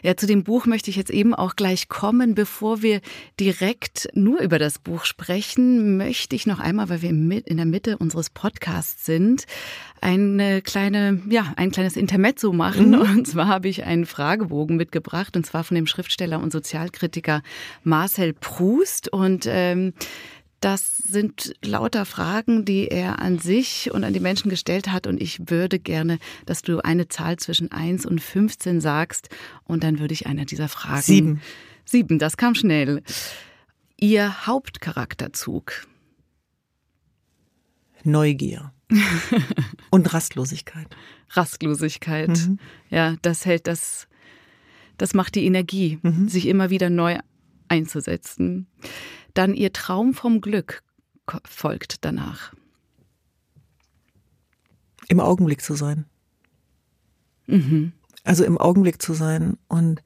ja, 0.02 0.18
zu 0.18 0.26
dem 0.26 0.44
Buch 0.44 0.66
möchte 0.66 0.90
ich 0.90 0.96
jetzt 0.96 1.12
eben 1.12 1.34
auch 1.34 1.56
gleich 1.56 1.88
kommen. 1.88 2.36
Bevor 2.36 2.82
wir 2.82 3.02
direkt 3.40 4.10
nur 4.14 4.42
über 4.42 4.60
das 4.60 4.80
Buch 4.80 5.06
sprechen, 5.06 5.98
möchte 5.98 6.36
ich 6.36 6.48
noch 6.48 6.60
einmal, 6.60 6.90
weil 6.90 7.02
wir 7.02 7.10
in 7.10 7.58
der 7.58 7.66
Mitte 7.66 7.98
unseres 7.98 8.30
Podcasts 8.30 9.06
sind, 9.06 9.46
eine 10.02 10.62
kleine, 10.62 11.22
ja, 11.30 11.54
ein 11.56 11.72
kleines 11.72 11.96
Intermezzo 11.96 12.54
machen. 12.54 12.90
Mhm. 12.92 13.02
Und 13.02 13.28
zwar 13.28 13.48
habe 13.48 13.68
ich 13.68 13.84
einen 13.84 14.06
Fragebogen 14.48 14.78
mitgebracht, 14.78 15.36
und 15.36 15.46
zwar 15.46 15.64
von 15.64 15.76
dem 15.76 15.88
Schriftsteller 15.88 16.42
und 16.42 16.52
Sozialkritiker 16.52 17.42
Marcel 17.84 18.34
Proust. 18.34 19.10
Und 19.12 19.46
ähm, 19.48 19.94
das 20.60 20.98
sind 20.98 21.54
lauter 21.64 22.06
Fragen, 22.06 22.66
die 22.66 22.88
er 22.88 23.20
an 23.20 23.40
sich 23.40 23.92
und 23.92 24.04
an 24.04 24.14
die 24.14 24.20
Menschen 24.20 24.50
gestellt 24.50 24.88
hat. 24.88 25.06
Und 25.06 25.22
ich 25.22 25.50
würde 25.50 25.80
gerne, 25.80 26.18
dass 26.46 26.62
du 26.62 26.80
eine 26.80 27.08
Zahl 27.08 27.38
zwischen 27.38 27.72
1 27.72 28.06
und 28.06 28.22
15 28.22 28.82
sagst. 28.82 29.30
Und 29.66 29.84
dann 29.84 30.00
würde 30.00 30.14
ich 30.14 30.26
eine 30.26 30.46
dieser 30.46 30.70
Fragen. 30.70 31.02
Sieben. 31.02 31.42
Sieben, 31.86 32.20
das 32.20 32.38
kam 32.38 32.56
schnell. 32.56 33.04
Ihr 34.00 34.48
Hauptcharakterzug. 34.48 35.88
Neugier. 38.04 38.72
Und 39.90 40.14
Rastlosigkeit. 40.14 40.88
Rastlosigkeit. 41.32 42.30
Mhm. 42.30 42.60
Ja, 42.90 43.16
das 43.22 43.46
hält 43.46 43.68
das, 43.68 44.08
das 44.98 45.14
macht 45.14 45.36
die 45.36 45.46
Energie, 45.46 46.00
mhm. 46.02 46.28
sich 46.28 46.48
immer 46.48 46.70
wieder 46.70 46.90
neu 46.90 47.18
einzusetzen. 47.68 48.68
Dann 49.34 49.54
ihr 49.54 49.74
Traum 49.74 50.14
vom 50.14 50.42
Glück 50.42 50.84
folgt 51.46 52.06
danach. 52.06 52.54
Im 55.08 55.20
Augenblick 55.20 55.62
zu 55.62 55.76
sein. 55.76 56.06
Mhm. 57.48 57.94
Also 58.24 58.44
im 58.44 58.58
Augenblick 58.58 59.02
zu 59.02 59.14
sein. 59.14 59.58
Und 59.68 60.04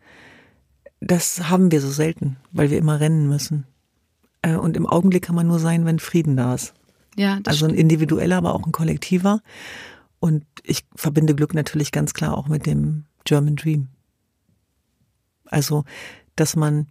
das 0.99 1.49
haben 1.49 1.71
wir 1.71 1.81
so 1.81 1.89
selten, 1.89 2.37
weil 2.51 2.69
wir 2.69 2.77
immer 2.77 2.99
rennen 2.99 3.27
müssen. 3.27 3.65
Äh, 4.41 4.55
und 4.55 4.77
im 4.77 4.85
Augenblick 4.85 5.23
kann 5.23 5.35
man 5.35 5.47
nur 5.47 5.59
sein, 5.59 5.85
wenn 5.85 5.99
Frieden 5.99 6.37
da 6.37 6.53
ist. 6.55 6.73
Ja, 7.15 7.39
das 7.41 7.53
also 7.55 7.65
ein 7.65 7.73
individueller, 7.73 8.37
aber 8.37 8.53
auch 8.53 8.65
ein 8.65 8.71
kollektiver. 8.71 9.41
Und 10.19 10.45
ich 10.63 10.85
verbinde 10.95 11.35
Glück 11.35 11.53
natürlich 11.53 11.91
ganz 11.91 12.13
klar 12.13 12.37
auch 12.37 12.47
mit 12.47 12.65
dem 12.65 13.05
German 13.25 13.55
Dream. 13.55 13.89
Also, 15.51 15.83
dass 16.35 16.55
man 16.55 16.87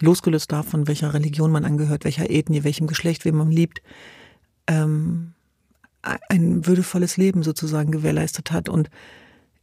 losgelöst 0.00 0.50
davon, 0.50 0.88
welcher 0.88 1.12
Religion 1.12 1.52
man 1.52 1.64
angehört, 1.64 2.04
welcher 2.04 2.30
Ethnie, 2.30 2.64
welchem 2.64 2.86
Geschlecht, 2.86 3.24
wem 3.24 3.36
man 3.36 3.50
liebt, 3.50 3.82
ähm, 4.66 5.34
ein 6.02 6.66
würdevolles 6.66 7.16
Leben 7.16 7.42
sozusagen 7.42 7.90
gewährleistet 7.92 8.50
hat. 8.50 8.68
Und 8.68 8.90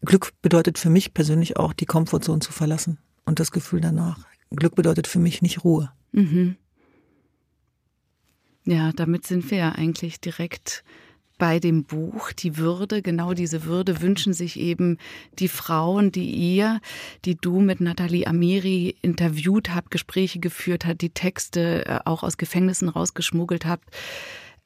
Glück 0.02 0.32
bedeutet 0.42 0.78
für 0.78 0.90
mich 0.90 1.14
persönlich 1.14 1.58
auch, 1.58 1.74
die 1.74 1.86
Komfortzone 1.86 2.40
zu 2.40 2.52
verlassen 2.52 2.98
und 3.26 3.40
das 3.40 3.52
Gefühl 3.52 3.82
danach. 3.82 4.28
Glück 4.52 4.76
bedeutet 4.76 5.08
für 5.08 5.20
mich 5.20 5.42
nicht 5.42 5.64
Ruhe. 5.64 5.92
Mhm. 6.12 6.56
Ja, 8.66 8.92
damit 8.92 9.26
sind 9.26 9.50
wir 9.50 9.58
ja 9.58 9.72
eigentlich 9.72 10.20
direkt 10.20 10.84
bei 11.42 11.60
dem 11.60 11.86
Buch, 11.86 12.34
die 12.34 12.58
Würde, 12.58 13.02
genau 13.02 13.34
diese 13.34 13.64
Würde 13.64 14.00
wünschen 14.00 14.32
sich 14.32 14.60
eben 14.60 15.00
die 15.40 15.48
Frauen, 15.48 16.12
die 16.12 16.30
ihr, 16.30 16.80
die 17.26 17.34
du 17.34 17.62
mit 17.62 17.82
Nathalie 17.82 18.28
Amiri 18.28 18.96
interviewt 19.02 19.74
habt, 19.74 19.90
Gespräche 19.90 20.38
geführt 20.38 20.86
habt, 20.86 21.02
die 21.02 21.10
Texte 21.10 21.88
äh, 21.88 22.00
auch 22.06 22.22
aus 22.22 22.38
Gefängnissen 22.38 22.90
rausgeschmuggelt 22.90 23.66
habt, 23.66 23.90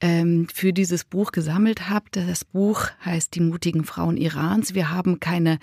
ähm, 0.02 0.50
für 0.54 0.74
dieses 0.74 1.06
Buch 1.06 1.32
gesammelt 1.32 1.90
habt. 1.90 2.18
Das 2.18 2.44
Buch 2.44 2.88
heißt 3.06 3.34
Die 3.36 3.40
mutigen 3.40 3.86
Frauen 3.86 4.18
Irans. 4.18 4.74
Wir 4.74 4.92
haben 4.92 5.22
keine 5.22 5.60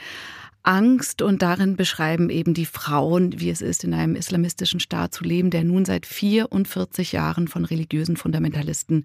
Angst 0.65 1.23
und 1.23 1.43
darin 1.43 1.75
beschreiben 1.75 2.31
eben 2.31 2.55
die 2.55 2.67
Frauen, 2.67 3.41
wie 3.41 3.51
es 3.51 3.63
ist, 3.63 3.83
in 3.83 3.95
einem 3.95 4.15
islamistischen 4.15 4.79
Staat 4.79 5.13
zu 5.13 5.25
leben, 5.25 5.51
der 5.51 5.65
nun 5.65 5.85
seit 5.85 6.07
44 6.07 7.11
Jahren 7.11 7.49
von 7.49 7.65
religiösen 7.65 8.17
Fundamentalisten 8.17 9.05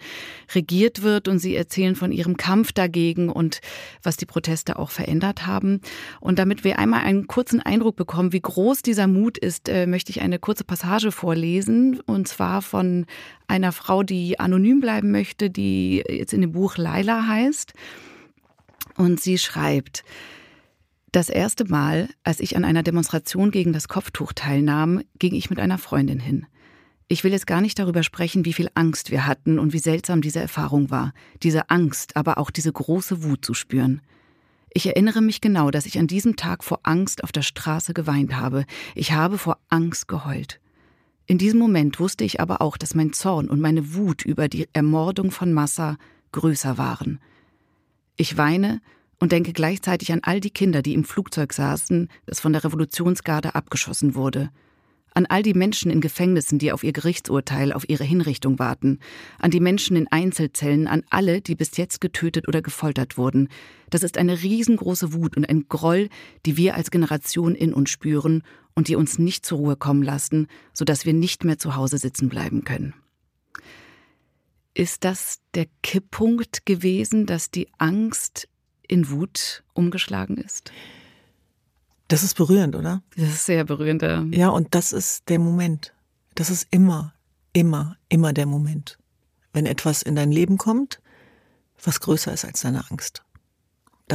regiert 0.54 1.02
wird 1.02 1.28
und 1.28 1.39
sie 1.39 1.56
erzählen 1.56 1.96
von 1.96 2.12
ihrem 2.12 2.38
Kampf 2.38 2.74
dagegen 2.74 3.30
und 3.30 3.62
was 4.04 4.17
die 4.17 4.28
Proteste 4.28 4.78
auch 4.78 4.91
verändert 4.91 5.48
haben. 5.48 5.82
Und 6.20 6.38
damit 6.38 6.63
wir 6.63 6.78
einmal 6.78 7.02
einen 7.02 7.26
kurzen 7.26 7.60
Eindruck 7.60 7.96
bekommen, 7.96 8.34
wie 8.34 8.41
groß 8.41 8.84
dieser 8.84 9.08
Mut 9.08 9.39
ist, 9.39 9.67
äh, 9.67 9.88
möchte 9.88 10.12
ich 10.12 10.22
eine 10.22 10.38
kurze 10.38 10.63
Passage 10.63 11.12
vorlesen 11.12 12.02
und 12.02 12.28
zwar 12.28 12.62
von 12.62 13.08
einer 13.48 13.72
Frau, 13.72 14.04
die 14.04 14.39
anonym 14.39 14.80
bleiben 14.80 15.12
möchte, 15.12 15.50
die 15.50 16.04
jetzt 16.08 16.34
in 16.34 16.41
dem 16.41 16.52
Buch 16.52 16.78
Laila 16.78 17.28
heißt. 17.28 17.74
Und 18.96 19.20
sie 19.20 19.38
schreibt, 19.38 20.04
das 21.12 21.30
erste 21.30 21.65
Mal, 21.65 22.10
als 22.24 22.39
ich 22.39 22.58
an 22.58 22.65
einer 22.65 22.84
Demonstration 22.84 23.52
gegen 23.52 23.74
das 23.74 23.88
Kopftuch 23.88 24.34
teilnahm, 24.34 25.02
ging 25.20 25.34
ich 25.34 25.50
mit 25.50 25.60
einer 25.60 25.78
Freundin 25.78 26.20
hin. 26.20 26.46
Ich 27.08 27.24
will 27.24 27.32
jetzt 27.32 27.48
gar 27.48 27.62
nicht 27.62 27.80
darüber 27.80 28.04
sprechen, 28.04 28.43
wie 28.43 28.52
viel 28.52 28.70
Angst 28.76 29.12
wir 29.12 29.26
hatten 29.26 29.60
und 29.60 29.72
wie 29.72 29.80
seltsam 29.80 30.22
diese 30.22 30.41
Erfahrung 30.41 30.91
war. 30.91 31.13
Diese 31.41 31.70
Angst, 31.70 32.17
aber 32.17 32.38
auch 32.38 32.52
diese 32.52 32.74
große 32.74 33.24
Wut 33.24 33.46
zu 33.46 33.54
spüren. 33.54 34.02
Ich 34.74 34.86
erinnere 34.86 35.22
mich 35.22 35.39
genau, 35.39 35.72
dass 35.72 35.86
ich 35.86 35.98
an 35.98 36.08
diesem 36.08 36.36
Tag 36.36 36.65
vor 36.65 36.82
Angst 36.84 37.24
auf 37.24 37.32
der 37.32 37.41
Straße 37.41 37.93
geweint 37.93 38.36
habe. 38.36 38.65
Ich 38.93 39.13
habe 39.13 39.38
vor 39.38 39.58
Angst 39.70 40.10
geheult. 40.10 40.60
In 41.26 41.38
diesem 41.38 41.60
Moment 41.60 42.00
wusste 42.02 42.26
ich 42.26 42.41
aber 42.41 42.62
auch, 42.62 42.78
dass 42.78 42.93
mein 42.93 43.13
Zorn 43.13 43.50
und 43.50 43.62
meine 43.62 43.96
Wut 43.96 44.26
über 44.26 44.50
die 44.50 44.67
Ermordung 44.74 45.32
von 45.32 45.54
Massa 45.54 45.98
größer 46.34 46.78
waren. 46.78 47.20
Ich 48.17 48.38
weine 48.38 48.82
und 49.19 49.32
denke 49.32 49.53
gleichzeitig 49.53 50.12
an 50.12 50.21
all 50.23 50.39
die 50.39 50.51
Kinder, 50.51 50.82
die 50.82 50.93
im 50.93 51.03
Flugzeug 51.03 51.53
saßen, 51.53 52.10
das 52.25 52.39
von 52.39 52.53
der 52.53 52.63
Revolutionsgarde 52.63 53.56
abgeschossen 53.56 54.15
wurde. 54.15 54.49
An 55.13 55.25
all 55.25 55.41
die 55.41 55.56
Menschen 55.56 55.89
in 55.89 55.99
Gefängnissen, 55.99 56.60
die 56.60 56.71
auf 56.71 56.84
ihr 56.84 56.93
Gerichtsurteil, 56.93 57.73
auf 57.73 57.89
ihre 57.89 58.03
Hinrichtung 58.03 58.60
warten. 58.60 58.99
An 59.39 59.49
die 59.49 59.60
Menschen 59.60 59.97
in 59.97 60.08
Einzelzellen, 60.08 60.86
an 60.88 61.03
alle, 61.10 61.41
die 61.41 61.56
bis 61.56 61.75
jetzt 61.75 62.01
getötet 62.01 62.47
oder 62.47 62.62
gefoltert 62.62 63.17
wurden. 63.17 63.49
Das 63.89 64.03
ist 64.03 64.19
eine 64.19 64.43
riesengroße 64.43 65.13
Wut 65.13 65.36
und 65.36 65.49
ein 65.49 65.67
Groll, 65.69 66.10
die 66.45 66.56
wir 66.56 66.75
als 66.75 66.91
Generation 66.91 67.56
in 67.56 67.73
uns 67.73 67.89
spüren 67.89 68.43
und 68.75 68.89
die 68.89 68.95
uns 68.95 69.17
nicht 69.17 69.43
zur 69.43 69.58
Ruhe 69.58 69.75
kommen 69.75 70.03
lassen, 70.03 70.47
sodass 70.71 71.08
wir 71.08 71.13
nicht 71.13 71.43
mehr 71.43 71.58
zu 71.58 71.75
Hause 71.75 71.97
sitzen 71.97 72.30
bleiben 72.30 72.63
können. 72.63 72.93
Ist 74.75 75.03
das 75.03 75.39
der 75.56 75.65
Kipppunkt 75.82 76.67
gewesen, 76.67 77.25
dass 77.25 77.49
die 77.49 77.69
Angst 77.80 78.47
in 78.88 79.10
Wut 79.10 79.63
umgeschlagen 79.73 80.38
ist? 80.38 80.71
Das 82.08 82.23
ist 82.23 82.36
berührend, 82.36 82.76
oder? 82.76 83.04
Das 83.15 83.30
ist 83.30 83.45
sehr 83.45 83.65
berührend. 83.65 84.02
Ja, 84.02 84.23
ja 84.32 84.50
und 84.50 84.73
das 84.76 84.93
ist 84.93 85.28
der 85.30 85.39
Moment. 85.39 85.93
Das 86.36 86.50
ist 86.50 86.67
immer, 86.71 87.13
immer, 87.54 87.97
immer 88.10 88.32
der 88.32 88.45
Moment. 88.45 88.97
Wenn 89.52 89.65
etwas 89.65 90.04
in 90.04 90.15
dein 90.15 90.32
Leben 90.32 90.58
kommt, 90.58 91.02
was 91.84 92.00
größer 92.00 92.34
ist 92.34 92.45
als 92.45 92.62
deine 92.62 92.89
Angst. 92.89 93.23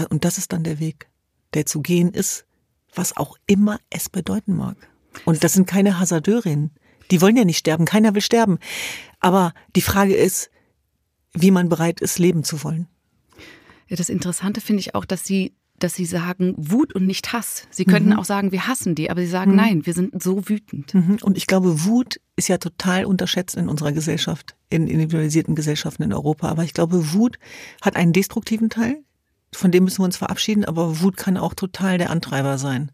Und 0.08 0.24
das 0.24 0.38
ist 0.38 0.52
dann 0.52 0.64
der 0.64 0.78
Weg, 0.78 1.08
der 1.52 1.66
zu 1.66 1.82
gehen 1.82 2.12
ist, 2.12 2.46
was 2.94 3.16
auch 3.16 3.36
immer 3.46 3.78
es 3.90 4.08
bedeuten 4.08 4.56
mag. 4.56 4.76
Und 5.24 5.44
das 5.44 5.52
sind 5.52 5.66
keine 5.66 5.98
Hasardeurinnen. 5.98 6.70
Die 7.10 7.20
wollen 7.20 7.36
ja 7.36 7.44
nicht 7.44 7.58
sterben. 7.58 7.84
Keiner 7.84 8.14
will 8.14 8.22
sterben. 8.22 8.58
Aber 9.20 9.52
die 9.76 9.82
Frage 9.82 10.14
ist, 10.14 10.50
wie 11.34 11.50
man 11.50 11.68
bereit 11.68 12.00
ist, 12.00 12.18
leben 12.18 12.44
zu 12.44 12.64
wollen. 12.64 12.88
Ja, 13.88 13.96
das 13.96 14.08
Interessante 14.08 14.60
finde 14.60 14.80
ich 14.80 14.94
auch, 14.94 15.04
dass 15.04 15.24
sie 15.24 15.52
dass 15.82 15.94
sie 15.94 16.04
sagen 16.04 16.54
Wut 16.56 16.94
und 16.94 17.06
nicht 17.06 17.32
Hass. 17.32 17.66
Sie 17.70 17.84
könnten 17.84 18.10
mhm. 18.10 18.18
auch 18.18 18.24
sagen, 18.24 18.52
wir 18.52 18.68
hassen 18.68 18.94
die, 18.94 19.10
aber 19.10 19.20
sie 19.20 19.26
sagen 19.26 19.52
mhm. 19.52 19.56
nein, 19.56 19.86
wir 19.86 19.94
sind 19.94 20.22
so 20.22 20.48
wütend. 20.48 20.94
Mhm. 20.94 21.18
Und 21.22 21.36
ich 21.36 21.46
glaube, 21.46 21.84
Wut 21.84 22.20
ist 22.36 22.48
ja 22.48 22.58
total 22.58 23.04
unterschätzt 23.04 23.56
in 23.56 23.68
unserer 23.68 23.92
Gesellschaft, 23.92 24.54
in 24.70 24.86
individualisierten 24.86 25.54
Gesellschaften 25.54 26.04
in 26.04 26.12
Europa. 26.12 26.48
Aber 26.48 26.62
ich 26.62 26.74
glaube, 26.74 27.12
Wut 27.12 27.38
hat 27.80 27.96
einen 27.96 28.12
destruktiven 28.12 28.70
Teil, 28.70 29.02
von 29.54 29.70
dem 29.70 29.84
müssen 29.84 29.98
wir 29.98 30.04
uns 30.04 30.16
verabschieden, 30.16 30.64
aber 30.64 31.00
Wut 31.00 31.16
kann 31.16 31.36
auch 31.36 31.54
total 31.54 31.98
der 31.98 32.10
Antreiber 32.10 32.58
sein. 32.58 32.92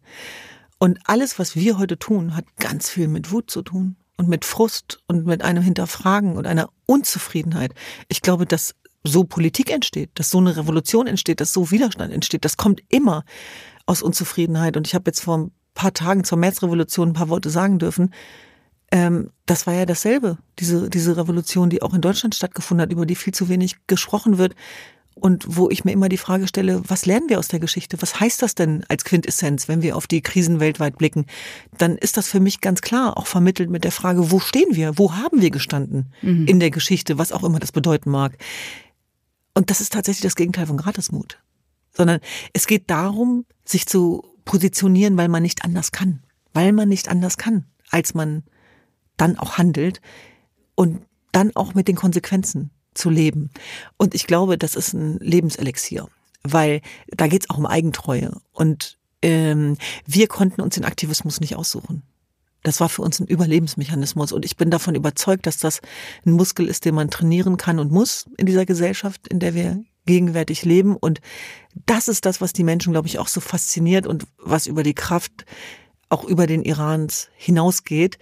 Und 0.79 0.99
alles, 1.05 1.39
was 1.39 1.57
wir 1.57 1.79
heute 1.79 1.99
tun, 1.99 2.37
hat 2.37 2.45
ganz 2.59 2.89
viel 2.89 3.09
mit 3.09 3.31
Wut 3.33 3.51
zu 3.51 3.63
tun 3.63 3.97
und 4.17 4.29
mit 4.29 4.45
Frust 4.45 5.01
und 5.07 5.27
mit 5.27 5.43
einem 5.43 5.63
Hinterfragen 5.63 6.37
und 6.37 6.47
einer 6.47 6.71
Unzufriedenheit. 6.87 7.75
Ich 8.09 8.23
glaube, 8.23 8.47
dass 8.47 8.75
so 9.05 9.25
Politik 9.25 9.71
entsteht, 9.71 10.11
dass 10.15 10.31
so 10.31 10.39
eine 10.39 10.57
Revolution 10.57 11.07
entsteht, 11.07 11.41
dass 11.41 11.53
so 11.53 11.71
Widerstand 11.71 12.13
entsteht. 12.13 12.45
Das 12.45 12.57
kommt 12.57 12.83
immer 12.89 13.25
aus 13.87 14.03
Unzufriedenheit. 14.03 14.77
Und 14.77 14.87
ich 14.87 14.95
habe 14.95 15.05
jetzt 15.07 15.21
vor 15.21 15.39
ein 15.39 15.53
paar 15.75 15.95
Tagen 15.95 16.25
zur 16.25 16.39
Märzrevolution 16.39 17.11
ein 17.11 17.15
paar 17.15 17.29
Worte 17.29 17.51
sagen 17.51 17.79
dürfen. 17.79 18.13
Ähm, 18.91 19.31
das 19.47 19.67
war 19.67 19.75
ja 19.75 19.87
dasselbe, 19.87 20.39
diese, 20.59 20.91
diese 20.91 21.17
Revolution, 21.17 21.71
die 21.71 21.83
auch 21.83 21.95
in 21.95 22.01
Deutschland 22.01 22.35
stattgefunden 22.35 22.83
hat, 22.83 22.93
über 22.93 23.07
die 23.07 23.17
viel 23.17 23.35
zu 23.35 23.49
wenig 23.49 23.77
gesprochen 23.87 24.39
wird. 24.39 24.55
Und 25.15 25.45
wo 25.49 25.69
ich 25.69 25.85
mir 25.85 25.93
immer 25.93 26.09
die 26.09 26.17
Frage 26.17 26.47
stelle, 26.47 26.81
was 26.87 27.05
lernen 27.05 27.29
wir 27.29 27.39
aus 27.39 27.49
der 27.49 27.59
Geschichte? 27.59 28.01
Was 28.01 28.21
heißt 28.21 28.41
das 28.41 28.55
denn 28.55 28.85
als 28.89 29.05
Quintessenz, 29.05 29.67
wenn 29.67 29.83
wir 29.83 29.97
auf 29.97 30.07
die 30.07 30.21
Krisen 30.21 30.61
weltweit 30.61 30.97
blicken? 30.97 31.27
Dann 31.77 31.99
ist 31.99 32.17
das 32.17 32.29
für 32.29 32.41
mich 32.41 32.61
ganz 32.61 32.83
klar 32.83 33.17
auch 33.17 33.27
vermittelt 33.27 33.69
mit 33.69 33.85
der 33.85 33.93
Frage, 33.93 34.31
wo 34.31 34.39
stehen 34.39 34.77
wir? 34.77 34.97
Wo 34.97 35.15
haben 35.15 35.41
wir 35.41 35.51
gestanden 35.51 36.13
mhm. 36.23 36.47
in 36.47 36.61
der 36.61 36.71
Geschichte? 36.71 37.19
Was 37.19 37.33
auch 37.33 37.43
immer 37.43 37.59
das 37.59 37.73
bedeuten 37.73 38.11
mag. 38.11 38.39
Und 39.59 39.71
das 39.71 39.81
ist 39.81 39.93
tatsächlich 39.93 40.23
das 40.23 40.37
Gegenteil 40.37 40.69
von 40.69 40.77
Gratismut. 40.77 41.41
Sondern 41.91 42.21
es 42.53 42.69
geht 42.69 42.89
darum, 42.91 43.45
sich 43.65 43.87
zu 43.87 44.23
positionieren, 44.45 45.17
weil 45.17 45.27
man 45.27 45.43
nicht 45.43 45.65
anders 45.65 45.91
kann. 45.91 46.23
Weil 46.55 46.73
man 46.73 46.89
nicht 46.89 47.09
anders 47.09 47.39
kann, 47.39 47.65
als 47.91 48.15
man 48.15 48.45
dann 49.17 49.37
auch 49.37 49.59
handelt 49.59 50.01
und 50.77 51.01
dann 51.33 51.57
auch 51.57 51.75
mit 51.75 51.89
den 51.89 51.97
Konsequenzen 51.97 52.71
zu 52.95 53.11
leben. 53.11 53.51
Und 53.97 54.15
ich 54.15 54.29
glaube, 54.29 54.59
das 54.59 54.77
ist 54.77 54.93
ein 54.93 55.19
Lebenselixier, 55.19 56.07
weil 56.45 56.81
da 57.09 57.27
geht 57.27 57.43
es 57.43 57.51
auch 57.51 57.59
um 57.59 57.67
Eigentreue. 57.67 58.41
Und 58.53 58.97
ähm, 59.23 59.77
wir 60.07 60.29
konnten 60.29 60.61
uns 60.61 60.77
den 60.77 60.85
Aktivismus 60.85 61.41
nicht 61.41 61.57
aussuchen. 61.57 62.05
Das 62.63 62.81
war 62.81 62.89
für 62.89 63.03
uns 63.03 63.21
ein 63.21 63.27
Überlebensmechanismus 63.27 64.33
und 64.33 64.45
ich 64.45 64.57
bin 64.57 64.71
davon 64.71 64.95
überzeugt, 64.95 65.47
dass 65.47 65.59
das 65.59 65.81
ein 66.27 66.33
Muskel 66.33 66.67
ist, 66.67 66.85
den 66.85 66.95
man 66.95 67.11
trainieren 67.11 67.57
kann 67.57 67.79
und 67.79 67.93
muss 67.93 68.27
in 68.37 68.47
dieser 68.47 68.67
Gesellschaft, 68.67 69.29
in 69.29 69.39
der 69.39 69.55
wir 69.55 69.83
gegenwärtig 70.07 70.65
leben. 70.65 70.97
Und 70.97 71.21
das 71.87 72.09
ist 72.09 72.25
das, 72.27 72.41
was 72.41 72.53
die 72.53 72.65
Menschen, 72.65 72.93
glaube 72.93 73.07
ich, 73.07 73.19
auch 73.19 73.29
so 73.29 73.41
fasziniert 73.41 74.07
und 74.07 74.25
was 74.39 74.67
über 74.67 74.83
die 74.83 74.95
Kraft 74.95 75.45
auch 76.09 76.25
über 76.25 76.47
den 76.47 76.65
Irans 76.65 77.29
hinausgeht, 77.37 78.19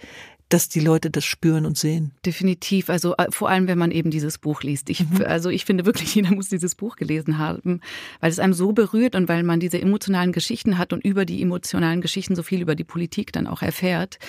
dass 0.49 0.69
die 0.69 0.79
Leute 0.79 1.09
das 1.09 1.25
spüren 1.25 1.65
und 1.65 1.77
sehen. 1.77 2.13
Definitiv. 2.25 2.89
Also 2.89 3.15
äh, 3.17 3.27
vor 3.29 3.49
allem, 3.49 3.67
wenn 3.67 3.77
man 3.77 3.91
eben 3.91 4.11
dieses 4.11 4.37
Buch 4.37 4.63
liest. 4.63 4.89
Ich, 4.89 5.01
mhm. 5.01 5.23
Also 5.25 5.49
ich 5.49 5.65
finde 5.65 5.85
wirklich, 5.85 6.15
jeder 6.15 6.33
muss 6.33 6.49
dieses 6.49 6.75
Buch 6.75 6.95
gelesen 6.95 7.37
haben, 7.37 7.81
weil 8.21 8.31
es 8.31 8.39
einem 8.39 8.53
so 8.53 8.71
berührt 8.71 9.15
und 9.15 9.27
weil 9.27 9.43
man 9.43 9.59
diese 9.59 9.81
emotionalen 9.81 10.31
Geschichten 10.31 10.77
hat 10.77 10.93
und 10.93 11.03
über 11.03 11.25
die 11.25 11.41
emotionalen 11.41 12.01
Geschichten 12.01 12.35
so 12.35 12.43
viel 12.43 12.61
über 12.61 12.75
die 12.75 12.85
Politik 12.85 13.33
dann 13.33 13.47
auch 13.47 13.61
erfährt. 13.61 14.19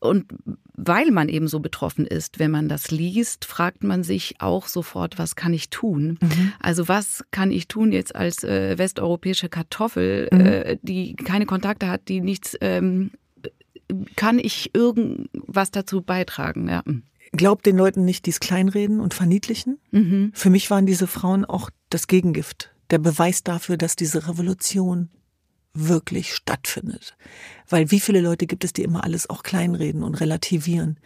Und 0.00 0.26
weil 0.74 1.10
man 1.12 1.30
eben 1.30 1.48
so 1.48 1.60
betroffen 1.60 2.06
ist, 2.06 2.38
wenn 2.38 2.50
man 2.50 2.68
das 2.68 2.90
liest, 2.90 3.46
fragt 3.46 3.82
man 3.84 4.02
sich 4.02 4.34
auch 4.38 4.66
sofort, 4.66 5.18
was 5.18 5.34
kann 5.34 5.54
ich 5.54 5.70
tun? 5.70 6.18
Mhm. 6.20 6.52
Also 6.60 6.88
was 6.88 7.24
kann 7.30 7.50
ich 7.50 7.68
tun 7.68 7.90
jetzt 7.90 8.14
als 8.14 8.44
äh, 8.44 8.76
westeuropäische 8.76 9.48
Kartoffel, 9.48 10.28
mhm. 10.30 10.40
äh, 10.40 10.76
die 10.82 11.14
keine 11.14 11.46
Kontakte 11.46 11.88
hat, 11.88 12.08
die 12.08 12.20
nichts 12.20 12.54
ähm, 12.60 13.12
kann 14.16 14.38
ich 14.38 14.74
irgendwas 14.74 15.70
dazu 15.70 16.02
beitragen? 16.02 16.68
Ja. 16.68 16.82
Glaubt 17.32 17.66
den 17.66 17.76
Leuten 17.76 18.04
nicht 18.04 18.26
dies 18.26 18.40
Kleinreden 18.40 19.00
und 19.00 19.14
Verniedlichen. 19.14 19.78
Mhm. 19.90 20.30
Für 20.34 20.50
mich 20.50 20.70
waren 20.70 20.86
diese 20.86 21.06
Frauen 21.06 21.44
auch 21.44 21.70
das 21.90 22.06
Gegengift, 22.06 22.72
der 22.90 22.98
Beweis 22.98 23.42
dafür, 23.42 23.76
dass 23.76 23.96
diese 23.96 24.28
Revolution 24.28 25.10
wirklich 25.74 26.34
stattfindet. 26.34 27.16
Weil 27.68 27.90
wie 27.90 28.00
viele 28.00 28.20
Leute 28.20 28.46
gibt 28.46 28.64
es, 28.64 28.72
die 28.72 28.82
immer 28.82 29.04
alles 29.04 29.28
auch 29.28 29.42
kleinreden 29.42 30.04
und 30.04 30.14
relativieren 30.14 30.98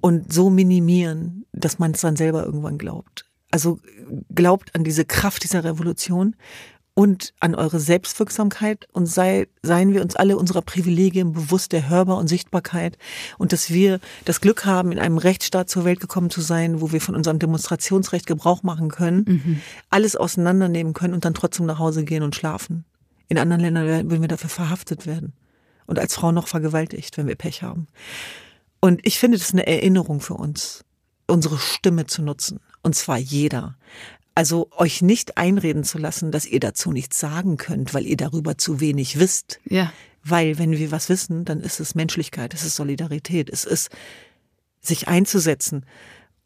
und 0.00 0.32
so 0.32 0.50
minimieren, 0.50 1.46
dass 1.52 1.78
man 1.78 1.92
es 1.92 2.02
dann 2.02 2.16
selber 2.16 2.44
irgendwann 2.44 2.78
glaubt. 2.78 3.24
Also 3.50 3.80
glaubt 4.34 4.74
an 4.74 4.84
diese 4.84 5.06
Kraft 5.06 5.42
dieser 5.42 5.64
Revolution 5.64 6.36
und 6.98 7.32
an 7.38 7.54
eure 7.54 7.78
Selbstwirksamkeit 7.78 8.88
und 8.90 9.06
sei, 9.06 9.46
seien 9.62 9.94
wir 9.94 10.02
uns 10.02 10.16
alle 10.16 10.36
unserer 10.36 10.62
Privilegien 10.62 11.32
bewusst 11.32 11.70
der 11.70 11.88
Hörbar 11.88 12.18
und 12.18 12.26
Sichtbarkeit 12.26 12.98
und 13.38 13.52
dass 13.52 13.70
wir 13.70 14.00
das 14.24 14.40
Glück 14.40 14.64
haben, 14.64 14.90
in 14.90 14.98
einem 14.98 15.16
Rechtsstaat 15.16 15.70
zur 15.70 15.84
Welt 15.84 16.00
gekommen 16.00 16.28
zu 16.28 16.40
sein, 16.40 16.80
wo 16.80 16.90
wir 16.90 17.00
von 17.00 17.14
unserem 17.14 17.38
Demonstrationsrecht 17.38 18.26
Gebrauch 18.26 18.64
machen 18.64 18.88
können, 18.88 19.24
mhm. 19.28 19.62
alles 19.90 20.16
auseinandernehmen 20.16 20.92
können 20.92 21.14
und 21.14 21.24
dann 21.24 21.34
trotzdem 21.34 21.66
nach 21.66 21.78
Hause 21.78 22.02
gehen 22.02 22.24
und 22.24 22.34
schlafen. 22.34 22.84
In 23.28 23.38
anderen 23.38 23.62
Ländern 23.62 23.86
würden 24.10 24.20
wir 24.20 24.26
dafür 24.26 24.50
verhaftet 24.50 25.06
werden 25.06 25.34
und 25.86 26.00
als 26.00 26.16
Frau 26.16 26.32
noch 26.32 26.48
vergewaltigt, 26.48 27.16
wenn 27.16 27.28
wir 27.28 27.36
Pech 27.36 27.62
haben. 27.62 27.86
Und 28.80 29.06
ich 29.06 29.20
finde 29.20 29.38
das 29.38 29.52
eine 29.52 29.68
Erinnerung 29.68 30.18
für 30.20 30.34
uns, 30.34 30.84
unsere 31.28 31.58
Stimme 31.58 32.06
zu 32.06 32.22
nutzen. 32.22 32.58
Und 32.82 32.96
zwar 32.96 33.18
jeder. 33.18 33.76
Also 34.38 34.68
euch 34.76 35.02
nicht 35.02 35.36
einreden 35.36 35.82
zu 35.82 35.98
lassen, 35.98 36.30
dass 36.30 36.46
ihr 36.46 36.60
dazu 36.60 36.92
nichts 36.92 37.18
sagen 37.18 37.56
könnt, 37.56 37.92
weil 37.92 38.06
ihr 38.06 38.16
darüber 38.16 38.56
zu 38.56 38.78
wenig 38.78 39.18
wisst. 39.18 39.58
Ja. 39.64 39.92
Weil 40.22 40.58
wenn 40.58 40.70
wir 40.70 40.92
was 40.92 41.08
wissen, 41.08 41.44
dann 41.44 41.60
ist 41.60 41.80
es 41.80 41.96
Menschlichkeit, 41.96 42.54
es 42.54 42.64
ist 42.64 42.76
Solidarität, 42.76 43.50
es 43.50 43.64
ist 43.64 43.90
sich 44.80 45.08
einzusetzen. 45.08 45.84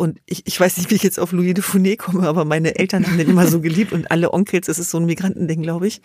Und 0.03 0.19
ich, 0.27 0.43
ich 0.47 0.59
weiß 0.59 0.79
nicht, 0.79 0.91
wie 0.91 0.97
ich 0.97 1.05
jetzt 1.05 1.21
auf 1.21 1.31
Louis 1.31 1.55
de 1.55 1.63
Funès 1.63 1.97
komme, 1.97 2.27
aber 2.27 2.45
meine 2.45 2.77
Eltern 2.77 3.07
haben 3.07 3.19
den 3.19 3.31
immer 3.31 3.47
so 3.47 3.61
geliebt 3.61 3.93
und 3.93 4.11
alle 4.11 4.33
Onkels, 4.33 4.67
es 4.67 4.81
ist 4.81 4.91
so 4.91 4.99
ein 4.99 5.07
Migrantending, 5.07 5.63
glaube 5.63 5.87
ich. 5.87 6.03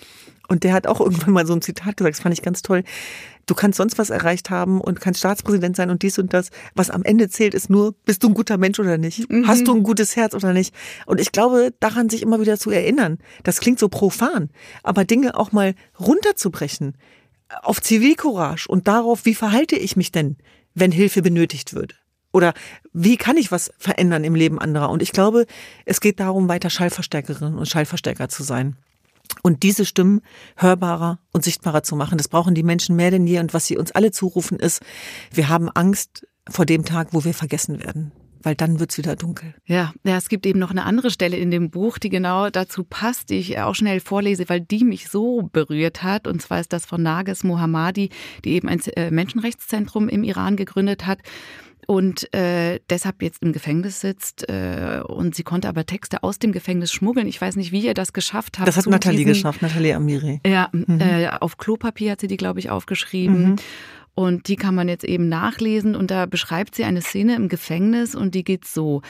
Und 0.47 0.63
der 0.63 0.73
hat 0.73 0.85
auch 0.85 0.99
irgendwann 0.99 1.33
mal 1.33 1.47
so 1.47 1.53
ein 1.53 1.63
Zitat 1.63 1.97
gesagt, 1.97 2.17
das 2.17 2.21
fand 2.21 2.33
ich 2.33 2.43
ganz 2.43 2.61
toll 2.61 2.83
du 3.47 3.55
kannst 3.55 3.77
sonst 3.77 3.97
was 3.97 4.11
erreicht 4.11 4.49
haben 4.51 4.79
und 4.79 5.01
kannst 5.01 5.21
Staatspräsident 5.21 5.75
sein 5.75 5.89
und 5.89 6.03
dies 6.03 6.19
und 6.19 6.33
das. 6.33 6.49
Was 6.75 6.89
am 6.89 7.03
Ende 7.03 7.29
zählt, 7.29 7.53
ist 7.53 7.69
nur, 7.69 7.93
bist 8.05 8.23
du 8.23 8.27
ein 8.27 8.33
guter 8.33 8.57
Mensch 8.57 8.77
oder 8.79 8.97
nicht? 8.97 9.31
Mhm. 9.31 9.47
Hast 9.47 9.67
du 9.67 9.73
ein 9.73 9.83
gutes 9.83 10.15
Herz 10.15 10.35
oder 10.35 10.53
nicht? 10.53 10.75
Und 11.05 11.19
ich 11.19 11.31
glaube, 11.31 11.73
daran 11.79 12.09
sich 12.09 12.21
immer 12.21 12.39
wieder 12.39 12.59
zu 12.59 12.69
erinnern, 12.69 13.17
das 13.43 13.59
klingt 13.59 13.79
so 13.79 13.87
profan, 13.87 14.49
aber 14.83 15.05
Dinge 15.05 15.39
auch 15.39 15.51
mal 15.51 15.73
runterzubrechen 15.99 16.95
auf 17.63 17.81
Zivilcourage 17.81 18.67
und 18.67 18.89
darauf, 18.89 19.23
wie 19.23 19.35
verhalte 19.35 19.77
ich 19.77 19.95
mich 19.95 20.11
denn, 20.11 20.35
wenn 20.75 20.91
Hilfe 20.91 21.21
benötigt 21.21 21.73
wird? 21.73 21.95
Oder 22.31 22.53
wie 22.93 23.17
kann 23.17 23.37
ich 23.37 23.51
was 23.51 23.71
verändern 23.77 24.23
im 24.23 24.35
Leben 24.35 24.59
anderer? 24.59 24.89
Und 24.89 25.01
ich 25.01 25.11
glaube, 25.11 25.45
es 25.85 26.01
geht 26.01 26.19
darum, 26.19 26.47
weiter 26.49 26.69
Schallverstärkerin 26.69 27.55
und 27.55 27.67
Schallverstärker 27.67 28.29
zu 28.29 28.43
sein. 28.43 28.75
Und 29.43 29.63
diese 29.63 29.85
Stimmen 29.85 30.21
hörbarer 30.55 31.19
und 31.31 31.43
sichtbarer 31.43 31.83
zu 31.83 31.95
machen, 31.95 32.17
das 32.17 32.27
brauchen 32.27 32.55
die 32.55 32.63
Menschen 32.63 32.95
mehr 32.95 33.11
denn 33.11 33.27
je. 33.27 33.39
Und 33.39 33.53
was 33.53 33.67
sie 33.67 33.77
uns 33.77 33.91
alle 33.91 34.11
zurufen 34.11 34.59
ist, 34.59 34.81
wir 35.31 35.49
haben 35.49 35.69
Angst 35.69 36.27
vor 36.49 36.65
dem 36.65 36.85
Tag, 36.85 37.09
wo 37.11 37.23
wir 37.23 37.33
vergessen 37.33 37.79
werden 37.79 38.11
weil 38.43 38.55
dann 38.55 38.79
wird's 38.79 38.97
wieder 38.97 39.17
dunkel. 39.17 39.53
Ja, 39.65 39.93
ja, 40.05 40.15
es 40.15 40.29
gibt 40.29 40.45
eben 40.45 40.57
noch 40.59 40.71
eine 40.71 40.85
andere 40.85 41.11
Stelle 41.11 41.35
in 41.35 41.51
dem 41.51 41.69
Buch, 41.69 41.97
die 41.97 42.09
genau 42.09 42.49
dazu 42.49 42.85
passt, 42.85 43.29
die 43.29 43.39
ich 43.39 43.59
auch 43.59 43.75
schnell 43.75 43.99
vorlese, 43.99 44.47
weil 44.47 44.61
die 44.61 44.85
mich 44.85 45.09
so 45.09 45.49
berührt 45.51 46.01
hat. 46.01 46.27
Und 46.27 46.41
zwar 46.41 46.61
ist 46.61 46.71
das 46.71 46.85
von 46.85 47.03
Nages 47.03 47.43
Mohammadi, 47.43 48.09
die 48.45 48.51
eben 48.51 48.69
ein 48.69 48.79
äh, 48.95 49.11
Menschenrechtszentrum 49.11 50.07
im 50.07 50.23
Iran 50.23 50.55
gegründet 50.55 51.05
hat 51.05 51.19
und 51.87 52.33
äh, 52.35 52.81
deshalb 52.89 53.23
jetzt 53.23 53.41
im 53.41 53.53
Gefängnis 53.53 54.01
sitzt 54.01 54.47
äh, 54.49 55.01
und 55.07 55.35
sie 55.35 55.43
konnte 55.43 55.69
aber 55.69 55.85
Texte 55.85 56.21
aus 56.21 56.37
dem 56.37 56.51
Gefängnis 56.51 56.91
schmuggeln. 56.91 57.27
Ich 57.27 57.39
weiß 57.39 57.55
nicht, 57.55 57.71
wie 57.71 57.79
ihr 57.79 57.93
das 57.93 58.11
geschafft 58.11 58.59
habt. 58.59 58.67
Das 58.67 58.75
hat 58.75 58.87
Nathalie 58.87 59.19
diesen, 59.19 59.33
geschafft, 59.33 59.61
Nathalie 59.61 59.95
Amiri. 59.95 60.41
Ja, 60.45 60.67
mhm. 60.73 60.99
äh, 60.99 61.29
auf 61.29 61.57
Klopapier 61.57 62.11
hat 62.11 62.19
sie 62.19 62.27
die, 62.27 62.35
glaube 62.35 62.59
ich, 62.59 62.69
aufgeschrieben. 62.69 63.51
Mhm. 63.51 63.55
Und 64.15 64.49
die 64.49 64.57
kann 64.57 64.75
man 64.75 64.89
jetzt 64.89 65.05
eben 65.05 65.29
nachlesen 65.29 65.95
und 65.95 66.11
da 66.11 66.25
beschreibt 66.25 66.75
sie 66.75 66.83
eine 66.83 67.01
Szene 67.01 67.35
im 67.35 67.47
Gefängnis 67.47 68.15
und 68.15 68.35
die 68.35 68.43
geht 68.43 68.65
so. 68.65 69.01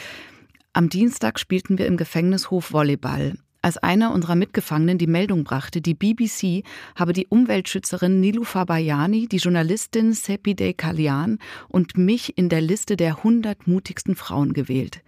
Am 0.74 0.90
Dienstag 0.90 1.40
spielten 1.40 1.80
wir 1.80 1.88
im 1.88 1.98
Gefängnishof 1.98 2.72
Volleyball 2.72 3.40
als 3.62 3.78
einer 3.78 4.12
unserer 4.14 4.36
Mitgefangenen 4.36 4.98
die 4.98 5.08
Meldung 5.08 5.44
brachte, 5.44 5.82
die 5.82 5.94
BBC 5.94 6.64
habe 6.96 7.14
die 7.14 7.28
Umweltschützerin 7.28 8.20
Niloufer 8.20 8.66
Bayani, 8.66 9.28
die 9.28 9.38
Journalistin 9.38 10.14
Sepideh 10.14 10.74
Kalyan 10.74 11.40
und 11.68 11.98
mich 11.98 12.38
in 12.38 12.50
der 12.50 12.62
Liste 12.62 12.98
der 12.98 13.18
100 13.18 13.68
mutigsten 13.68 14.16
Frauen 14.16 14.54
gewählt. 14.54 15.02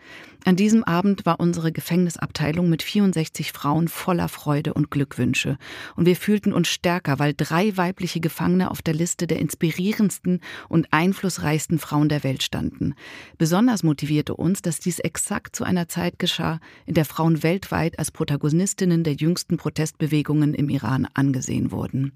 An 0.46 0.56
diesem 0.56 0.84
Abend 0.86 1.26
war 1.26 1.40
unsere 1.40 1.72
Gefängnisabteilung 1.72 2.70
mit 2.70 2.82
64 2.82 3.52
Frauen 3.52 3.88
voller 3.88 4.30
Freude 4.30 4.74
und 4.74 4.90
Glückwünsche. 4.90 5.58
Und 5.96 6.06
wir 6.06 6.16
fühlten 6.16 6.54
uns 6.54 6.70
stärker, 6.70 7.20
weil 7.20 7.34
drei 7.36 7.76
weibliche 7.76 8.22
Gefangene 8.22 8.72
auf 8.72 8.82
der 8.82 8.94
Liste 8.94 9.28
der 9.28 9.40
inspirierendsten 9.40 10.40
und 10.70 10.88
einflussreichsten 10.92 11.78
Frauen 11.78 12.08
der 12.08 12.24
Welt 12.24 12.42
standen. 12.42 12.96
Besonders 13.38 13.84
motivierte 13.84 14.34
uns, 14.34 14.62
dass 14.62 14.80
dies 14.80 15.00
exakt 15.00 15.56
zu 15.56 15.66
einer 15.66 15.90
Zeit 15.90 16.20
geschah, 16.20 16.60
in 16.86 16.94
der 16.94 17.06
Frauen 17.06 17.44
weltweit 17.44 18.00
als 18.00 18.12
Protagonistinnen 18.12 19.04
der 19.04 19.14
jüngsten 19.14 19.58
Protestbewegungen 19.58 20.54
im 20.54 20.70
Iran 20.70 21.08
angesehen 21.14 21.72
wurden. 21.72 22.14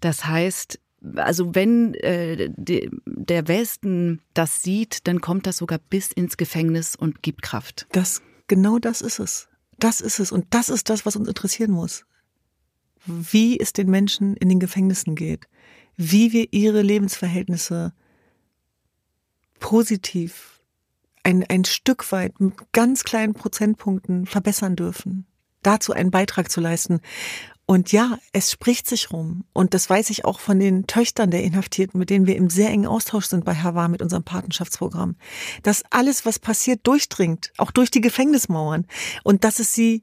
Das 0.00 0.26
heißt, 0.26 0.78
also 1.14 1.54
wenn 1.54 1.94
äh, 1.94 2.50
de, 2.56 2.90
der 3.06 3.48
Westen 3.48 4.20
das 4.34 4.62
sieht, 4.62 5.06
dann 5.06 5.20
kommt 5.20 5.46
das 5.46 5.58
sogar 5.58 5.78
bis 5.78 6.12
ins 6.12 6.36
Gefängnis 6.36 6.96
und 6.96 7.22
gibt 7.22 7.42
Kraft. 7.42 7.86
Das 7.92 8.22
genau 8.46 8.78
das 8.78 9.00
ist 9.00 9.18
es. 9.18 9.48
Das 9.78 10.00
ist 10.00 10.18
es 10.18 10.32
und 10.32 10.46
das 10.50 10.68
ist 10.68 10.90
das, 10.90 11.06
was 11.06 11.16
uns 11.16 11.28
interessieren 11.28 11.70
muss. 11.70 12.04
Wie 13.06 13.58
es 13.58 13.72
den 13.72 13.90
Menschen 13.90 14.36
in 14.36 14.48
den 14.48 14.58
Gefängnissen 14.58 15.14
geht, 15.14 15.46
wie 15.96 16.32
wir 16.32 16.52
ihre 16.52 16.82
Lebensverhältnisse 16.82 17.92
positiv 19.60 20.60
ein, 21.22 21.44
ein 21.48 21.64
Stück 21.64 22.10
weit 22.12 22.40
mit 22.40 22.54
ganz 22.72 23.04
kleinen 23.04 23.34
Prozentpunkten 23.34 24.26
verbessern 24.26 24.76
dürfen 24.76 25.26
dazu 25.62 25.92
einen 25.92 26.10
Beitrag 26.10 26.50
zu 26.50 26.60
leisten. 26.60 27.00
Und 27.70 27.92
ja, 27.92 28.18
es 28.32 28.50
spricht 28.50 28.88
sich 28.88 29.12
rum. 29.12 29.44
Und 29.52 29.74
das 29.74 29.90
weiß 29.90 30.08
ich 30.08 30.24
auch 30.24 30.40
von 30.40 30.58
den 30.58 30.86
Töchtern 30.86 31.30
der 31.30 31.42
Inhaftierten, 31.42 31.98
mit 31.98 32.08
denen 32.08 32.26
wir 32.26 32.34
im 32.34 32.48
sehr 32.48 32.70
engen 32.70 32.86
Austausch 32.86 33.26
sind 33.26 33.44
bei 33.44 33.56
Havar 33.56 33.88
mit 33.88 34.00
unserem 34.00 34.24
Patenschaftsprogramm. 34.24 35.16
Dass 35.64 35.82
alles, 35.90 36.24
was 36.24 36.38
passiert, 36.38 36.86
durchdringt, 36.86 37.52
auch 37.58 37.70
durch 37.70 37.90
die 37.90 38.00
Gefängnismauern. 38.00 38.86
Und 39.22 39.44
dass 39.44 39.58
es 39.58 39.74
sie 39.74 40.02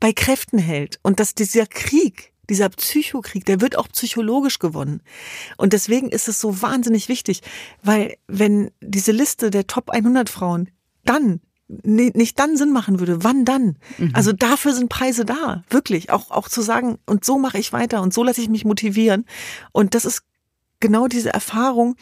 bei 0.00 0.14
Kräften 0.14 0.58
hält. 0.58 1.00
Und 1.02 1.20
dass 1.20 1.34
dieser 1.34 1.66
Krieg, 1.66 2.32
dieser 2.48 2.70
Psychokrieg, 2.70 3.44
der 3.44 3.60
wird 3.60 3.76
auch 3.76 3.88
psychologisch 3.88 4.58
gewonnen. 4.58 5.02
Und 5.58 5.74
deswegen 5.74 6.08
ist 6.08 6.28
es 6.28 6.40
so 6.40 6.62
wahnsinnig 6.62 7.10
wichtig, 7.10 7.42
weil 7.82 8.16
wenn 8.26 8.70
diese 8.80 9.12
Liste 9.12 9.50
der 9.50 9.66
Top 9.66 9.90
100 9.90 10.30
Frauen 10.30 10.70
dann 11.04 11.42
nicht 11.82 12.38
dann 12.38 12.56
Sinn 12.56 12.72
machen 12.72 13.00
würde, 13.00 13.24
wann 13.24 13.44
dann? 13.44 13.76
Mhm. 13.98 14.10
Also 14.12 14.32
dafür 14.32 14.74
sind 14.74 14.88
Preise 14.88 15.24
da, 15.24 15.62
wirklich. 15.70 16.10
Auch, 16.10 16.30
auch 16.30 16.48
zu 16.48 16.62
sagen, 16.62 16.98
und 17.06 17.24
so 17.24 17.38
mache 17.38 17.58
ich 17.58 17.72
weiter 17.72 18.02
und 18.02 18.12
so 18.12 18.22
lasse 18.22 18.40
ich 18.40 18.48
mich 18.48 18.64
motivieren. 18.64 19.24
Und 19.72 19.94
das 19.94 20.04
ist 20.04 20.22
genau 20.80 21.08
diese 21.08 21.32
Erfahrung, 21.32 21.96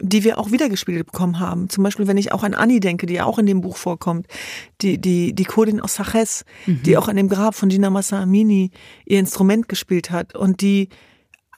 die 0.00 0.24
wir 0.24 0.38
auch 0.38 0.50
wiedergespiegelt 0.50 1.06
bekommen 1.06 1.40
haben. 1.40 1.70
Zum 1.70 1.82
Beispiel, 1.82 2.06
wenn 2.06 2.18
ich 2.18 2.32
auch 2.32 2.42
an 2.42 2.54
Annie 2.54 2.80
denke, 2.80 3.06
die 3.06 3.14
ja 3.14 3.24
auch 3.24 3.38
in 3.38 3.46
dem 3.46 3.62
Buch 3.62 3.78
vorkommt, 3.78 4.26
die, 4.82 4.98
die, 4.98 5.34
die 5.34 5.44
Kurdin 5.44 5.80
aus 5.80 5.94
Saches, 5.94 6.44
mhm. 6.66 6.82
die 6.82 6.98
auch 6.98 7.08
an 7.08 7.16
dem 7.16 7.28
Grab 7.28 7.54
von 7.54 7.70
Gina 7.70 7.88
Massa 7.88 8.20
Amini 8.20 8.70
ihr 9.06 9.18
Instrument 9.18 9.68
gespielt 9.68 10.10
hat 10.10 10.34
und 10.34 10.60
die 10.60 10.90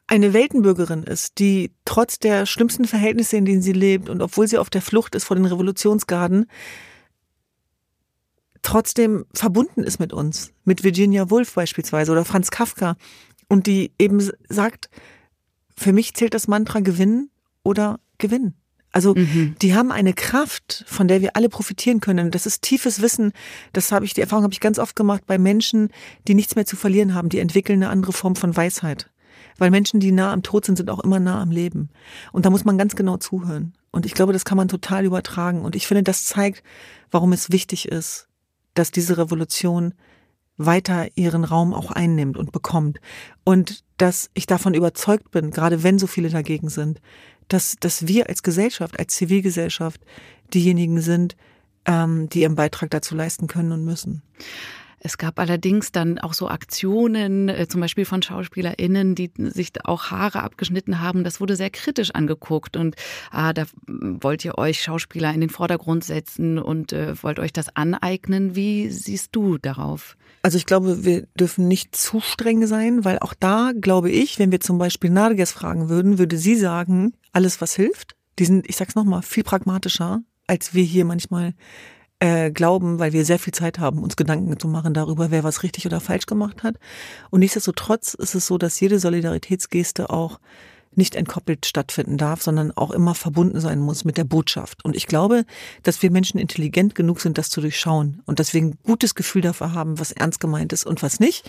eine 0.06 0.32
Weltenbürgerin 0.32 1.02
ist, 1.02 1.38
die 1.38 1.72
trotz 1.84 2.18
der 2.18 2.46
schlimmsten 2.46 2.86
Verhältnisse, 2.86 3.36
in 3.36 3.44
denen 3.44 3.60
sie 3.60 3.72
lebt 3.72 4.08
und 4.08 4.22
obwohl 4.22 4.48
sie 4.48 4.58
auf 4.58 4.70
der 4.70 4.82
Flucht 4.82 5.14
ist 5.14 5.24
vor 5.24 5.36
den 5.36 5.44
Revolutionsgarden, 5.44 6.46
trotzdem 8.62 9.24
verbunden 9.32 9.82
ist 9.82 9.98
mit 9.98 10.12
uns, 10.12 10.52
mit 10.64 10.84
Virginia 10.84 11.30
Woolf 11.30 11.54
beispielsweise 11.54 12.12
oder 12.12 12.24
Franz 12.24 12.50
Kafka 12.50 12.96
und 13.48 13.66
die 13.66 13.92
eben 13.98 14.30
sagt, 14.48 14.90
für 15.76 15.92
mich 15.92 16.14
zählt 16.14 16.34
das 16.34 16.48
Mantra 16.48 16.80
gewinnen 16.80 17.30
oder 17.62 18.00
gewinnen. 18.18 18.54
Also 18.90 19.14
mhm. 19.14 19.54
die 19.60 19.74
haben 19.74 19.92
eine 19.92 20.14
Kraft, 20.14 20.84
von 20.86 21.08
der 21.08 21.20
wir 21.20 21.36
alle 21.36 21.48
profitieren 21.48 22.00
können. 22.00 22.30
Das 22.30 22.46
ist 22.46 22.62
tiefes 22.62 23.02
Wissen. 23.02 23.32
Das 23.72 23.92
habe 23.92 24.04
ich, 24.04 24.14
die 24.14 24.22
Erfahrung 24.22 24.44
habe 24.44 24.54
ich 24.54 24.60
ganz 24.60 24.78
oft 24.78 24.96
gemacht 24.96 25.24
bei 25.26 25.38
Menschen, 25.38 25.90
die 26.26 26.34
nichts 26.34 26.56
mehr 26.56 26.66
zu 26.66 26.76
verlieren 26.76 27.14
haben. 27.14 27.28
Die 27.28 27.38
entwickeln 27.38 27.82
eine 27.82 27.92
andere 27.92 28.12
Form 28.12 28.34
von 28.34 28.56
Weisheit. 28.56 29.10
Weil 29.58 29.70
Menschen, 29.70 30.00
die 30.00 30.12
nah 30.12 30.32
am 30.32 30.42
Tod 30.42 30.64
sind, 30.64 30.76
sind 30.76 30.88
auch 30.88 31.00
immer 31.00 31.20
nah 31.20 31.42
am 31.42 31.50
Leben. 31.50 31.90
Und 32.32 32.46
da 32.46 32.50
muss 32.50 32.64
man 32.64 32.78
ganz 32.78 32.96
genau 32.96 33.16
zuhören. 33.18 33.74
Und 33.90 34.06
ich 34.06 34.14
glaube, 34.14 34.32
das 34.32 34.44
kann 34.44 34.56
man 34.56 34.68
total 34.68 35.04
übertragen. 35.04 35.62
Und 35.62 35.76
ich 35.76 35.86
finde, 35.86 36.02
das 36.02 36.24
zeigt, 36.24 36.62
warum 37.10 37.32
es 37.32 37.50
wichtig 37.50 37.88
ist, 37.88 38.27
dass 38.78 38.90
diese 38.90 39.18
Revolution 39.18 39.94
weiter 40.56 41.08
ihren 41.14 41.44
Raum 41.44 41.72
auch 41.72 41.90
einnimmt 41.90 42.36
und 42.36 42.52
bekommt. 42.52 43.00
Und 43.44 43.84
dass 43.96 44.30
ich 44.34 44.46
davon 44.46 44.74
überzeugt 44.74 45.30
bin, 45.30 45.50
gerade 45.50 45.82
wenn 45.82 45.98
so 45.98 46.06
viele 46.06 46.30
dagegen 46.30 46.68
sind, 46.68 47.00
dass, 47.48 47.76
dass 47.80 48.06
wir 48.06 48.28
als 48.28 48.42
Gesellschaft, 48.42 48.98
als 48.98 49.14
Zivilgesellschaft 49.14 50.00
diejenigen 50.52 51.00
sind, 51.00 51.36
ähm, 51.86 52.28
die 52.28 52.42
ihren 52.42 52.56
Beitrag 52.56 52.90
dazu 52.90 53.14
leisten 53.14 53.46
können 53.46 53.72
und 53.72 53.84
müssen. 53.84 54.22
Es 55.00 55.18
gab 55.18 55.38
allerdings 55.38 55.92
dann 55.92 56.18
auch 56.18 56.34
so 56.34 56.48
Aktionen, 56.48 57.48
äh, 57.48 57.68
zum 57.68 57.80
Beispiel 57.80 58.04
von 58.04 58.22
SchauspielerInnen, 58.22 59.14
die 59.14 59.30
sich 59.36 59.70
auch 59.84 60.10
Haare 60.10 60.42
abgeschnitten 60.42 61.00
haben. 61.00 61.24
Das 61.24 61.40
wurde 61.40 61.56
sehr 61.56 61.70
kritisch 61.70 62.10
angeguckt 62.10 62.76
und 62.76 62.96
ah, 63.30 63.52
da 63.52 63.64
wollt 63.86 64.44
ihr 64.44 64.58
euch 64.58 64.82
Schauspieler 64.82 65.32
in 65.32 65.40
den 65.40 65.50
Vordergrund 65.50 66.04
setzen 66.04 66.58
und 66.58 66.92
äh, 66.92 67.22
wollt 67.22 67.38
euch 67.38 67.52
das 67.52 67.74
aneignen. 67.76 68.56
Wie 68.56 68.90
siehst 68.90 69.30
du 69.32 69.58
darauf? 69.58 70.16
Also 70.42 70.58
ich 70.58 70.66
glaube, 70.66 71.04
wir 71.04 71.26
dürfen 71.38 71.68
nicht 71.68 71.94
zu 71.94 72.20
streng 72.20 72.66
sein, 72.66 73.04
weil 73.04 73.18
auch 73.18 73.34
da 73.34 73.72
glaube 73.78 74.10
ich, 74.10 74.38
wenn 74.38 74.52
wir 74.52 74.60
zum 74.60 74.78
Beispiel 74.78 75.10
Narges 75.10 75.52
fragen 75.52 75.88
würden, 75.88 76.18
würde 76.18 76.38
sie 76.38 76.56
sagen, 76.56 77.12
alles 77.32 77.60
was 77.60 77.74
hilft. 77.74 78.16
Die 78.38 78.44
sind, 78.44 78.68
ich 78.68 78.76
sag's 78.76 78.94
nochmal, 78.94 79.22
viel 79.22 79.42
pragmatischer, 79.42 80.22
als 80.46 80.74
wir 80.74 80.84
hier 80.84 81.04
manchmal 81.04 81.54
äh, 82.20 82.50
glauben, 82.50 82.98
weil 82.98 83.12
wir 83.12 83.24
sehr 83.24 83.38
viel 83.38 83.54
Zeit 83.54 83.78
haben, 83.78 84.02
uns 84.02 84.16
Gedanken 84.16 84.58
zu 84.58 84.68
machen 84.68 84.94
darüber, 84.94 85.30
wer 85.30 85.44
was 85.44 85.62
richtig 85.62 85.86
oder 85.86 86.00
falsch 86.00 86.26
gemacht 86.26 86.62
hat. 86.62 86.76
Und 87.30 87.40
nichtsdestotrotz 87.40 88.14
ist 88.14 88.34
es 88.34 88.46
so, 88.46 88.58
dass 88.58 88.80
jede 88.80 88.98
Solidaritätsgeste 88.98 90.10
auch 90.10 90.40
nicht 90.94 91.14
entkoppelt 91.14 91.66
stattfinden 91.66 92.16
darf, 92.16 92.42
sondern 92.42 92.72
auch 92.72 92.90
immer 92.90 93.14
verbunden 93.14 93.60
sein 93.60 93.78
muss 93.78 94.04
mit 94.04 94.16
der 94.16 94.24
Botschaft. 94.24 94.84
Und 94.84 94.96
ich 94.96 95.06
glaube, 95.06 95.44
dass 95.82 96.02
wir 96.02 96.10
Menschen 96.10 96.38
intelligent 96.38 96.94
genug 96.94 97.20
sind, 97.20 97.38
das 97.38 97.50
zu 97.50 97.60
durchschauen 97.60 98.22
und 98.26 98.38
wir 98.52 98.62
ein 98.62 98.78
gutes 98.82 99.14
Gefühl 99.14 99.42
dafür 99.42 99.72
haben, 99.72 99.98
was 99.98 100.12
ernst 100.12 100.40
gemeint 100.40 100.72
ist 100.72 100.86
und 100.86 101.02
was 101.02 101.20
nicht. 101.20 101.48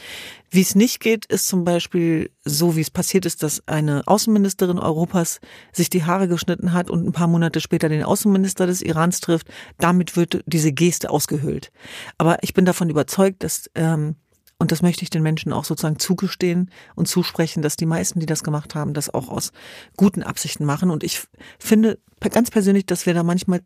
Wie 0.49 0.61
es 0.61 0.75
nicht 0.75 0.99
geht, 0.99 1.25
ist 1.27 1.47
zum 1.47 1.63
Beispiel 1.63 2.31
so, 2.43 2.75
wie 2.75 2.81
es 2.81 2.89
passiert 2.89 3.25
ist, 3.25 3.43
dass 3.43 3.67
eine 3.67 4.03
Außenministerin 4.05 4.79
Europas 4.79 5.39
sich 5.71 5.89
die 5.89 6.03
Haare 6.03 6.27
geschnitten 6.27 6.73
hat 6.73 6.89
und 6.89 7.05
ein 7.05 7.11
paar 7.11 7.27
Monate 7.27 7.61
später 7.61 7.89
den 7.89 8.03
Außenminister 8.03 8.65
des 8.65 8.81
Irans 8.81 9.21
trifft. 9.21 9.47
Damit 9.77 10.15
wird 10.15 10.43
diese 10.45 10.71
Geste 10.71 11.09
ausgehöhlt. 11.09 11.71
Aber 12.17 12.37
ich 12.41 12.53
bin 12.53 12.65
davon 12.65 12.89
überzeugt, 12.89 13.43
dass 13.43 13.69
ähm, 13.75 14.15
und 14.59 14.73
das 14.73 14.81
möchte 14.81 15.03
ich 15.03 15.09
den 15.09 15.23
Menschen 15.23 15.53
auch 15.53 15.63
sozusagen 15.63 15.99
zugestehen 15.99 16.69
und 16.95 17.07
zusprechen, 17.07 17.61
dass 17.61 17.77
die 17.77 17.85
meisten, 17.85 18.19
die 18.19 18.25
das 18.25 18.43
gemacht 18.43 18.75
haben, 18.75 18.93
das 18.93 19.11
auch 19.11 19.29
aus 19.29 19.53
guten 19.95 20.21
Absichten 20.21 20.65
machen. 20.65 20.91
Und 20.91 21.03
ich 21.03 21.21
finde 21.57 21.97
ganz 22.19 22.51
persönlich, 22.51 22.85
dass 22.85 23.05
wir 23.05 23.13
da 23.13 23.23
manchmal 23.23 23.61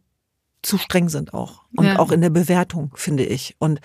zu 0.61 0.77
streng 0.77 1.09
sind 1.09 1.33
auch. 1.33 1.63
Und 1.75 1.85
ja. 1.85 1.99
auch 1.99 2.11
in 2.11 2.21
der 2.21 2.29
Bewertung, 2.29 2.91
finde 2.95 3.25
ich. 3.25 3.55
Und 3.57 3.81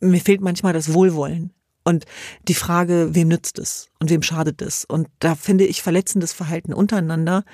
mir 0.00 0.20
fehlt 0.20 0.42
manchmal 0.42 0.74
das 0.74 0.92
Wohlwollen. 0.92 1.54
Und 1.82 2.04
die 2.46 2.54
Frage, 2.54 3.14
wem 3.14 3.28
nützt 3.28 3.58
es 3.58 3.88
und 3.98 4.10
wem 4.10 4.22
schadet 4.22 4.62
es? 4.62 4.84
Und 4.84 5.08
da 5.18 5.34
finde 5.34 5.64
ich 5.64 5.82
verletzendes 5.82 6.32
Verhalten 6.32 6.72
untereinander 6.72 7.44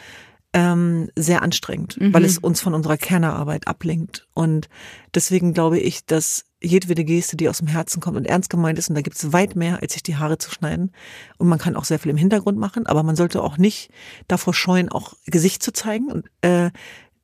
ähm, 0.53 1.11
sehr 1.17 1.43
anstrengend, 1.43 2.01
mhm. 2.01 2.13
weil 2.13 2.25
es 2.25 2.39
uns 2.39 2.61
von 2.61 2.75
unserer 2.75 2.97
Kernarbeit 2.97 3.67
ablenkt. 3.69 4.27
Und 4.35 4.69
deswegen 5.15 5.53
glaube 5.53 5.79
ich, 5.79 6.07
dass 6.07 6.45
jedwede 6.63 7.05
Geste, 7.05 7.37
die 7.37 7.49
aus 7.49 7.59
dem 7.59 7.67
Herzen 7.67 8.01
kommt 8.01 8.17
und 8.17 8.27
ernst 8.27 8.51
gemeint 8.51 8.79
ist, 8.79 8.89
und 8.89 8.95
da 8.95 9.01
gibt 9.01 9.17
es 9.17 9.33
weit 9.33 9.57
mehr, 9.57 9.81
als 9.83 9.95
sich 9.95 10.03
die 10.03 10.17
Haare 10.17 10.39
zu 10.39 10.51
schneiden. 10.51 10.93
Und 11.39 11.49
man 11.49 11.59
kann 11.59 11.77
auch 11.77 11.85
sehr 11.85 11.99
viel 11.99 12.11
im 12.11 12.17
Hintergrund 12.17 12.59
machen, 12.59 12.87
aber 12.87 13.03
man 13.03 13.17
sollte 13.17 13.43
auch 13.43 13.57
nicht 13.57 13.91
davor 14.29 14.55
scheuen, 14.55 14.91
auch 14.91 15.15
Gesicht 15.27 15.63
zu 15.63 15.73
zeigen. 15.73 16.11
Und 16.11 16.27
äh, 16.43 16.71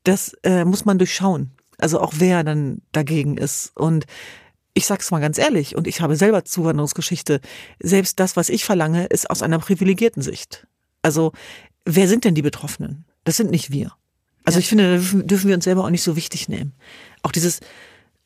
das 0.05 0.35
äh, 0.43 0.65
muss 0.65 0.85
man 0.85 0.99
durchschauen. 0.99 1.53
Also 1.79 2.01
auch 2.01 2.15
wer 2.17 2.45
dann 2.45 2.81
dagegen 2.93 3.37
ist. 3.37 3.77
Und 3.77 4.07
ich 4.73 4.87
sag's 4.87 5.11
mal 5.11 5.21
ganz 5.21 5.39
ehrlich, 5.39 5.77
und 5.77 5.87
ich 5.87 6.01
habe 6.01 6.17
selber 6.17 6.45
Zuwanderungsgeschichte, 6.45 7.41
selbst 7.81 8.21
das, 8.21 8.37
was 8.37 8.49
ich 8.49 8.65
verlange, 8.65 9.07
ist 9.07 9.31
aus 9.31 9.43
einer 9.43 9.59
privilegierten 9.59 10.23
Sicht. 10.23 10.67
Also 11.03 11.33
wer 11.85 12.09
sind 12.09 12.25
denn 12.25 12.35
die 12.35 12.43
Betroffenen? 12.43 13.05
Das 13.25 13.37
sind 13.37 13.51
nicht 13.51 13.71
wir. 13.71 13.93
Also 14.45 14.59
ja. 14.59 14.61
ich 14.61 14.69
finde, 14.69 14.99
da 14.99 15.19
dürfen 15.23 15.49
wir 15.49 15.57
uns 15.57 15.65
selber 15.65 15.85
auch 15.85 15.91
nicht 15.91 16.03
so 16.03 16.17
wichtig 16.17 16.49
nehmen. 16.49 16.75
Auch 17.23 17.33
dieses, 17.33 17.61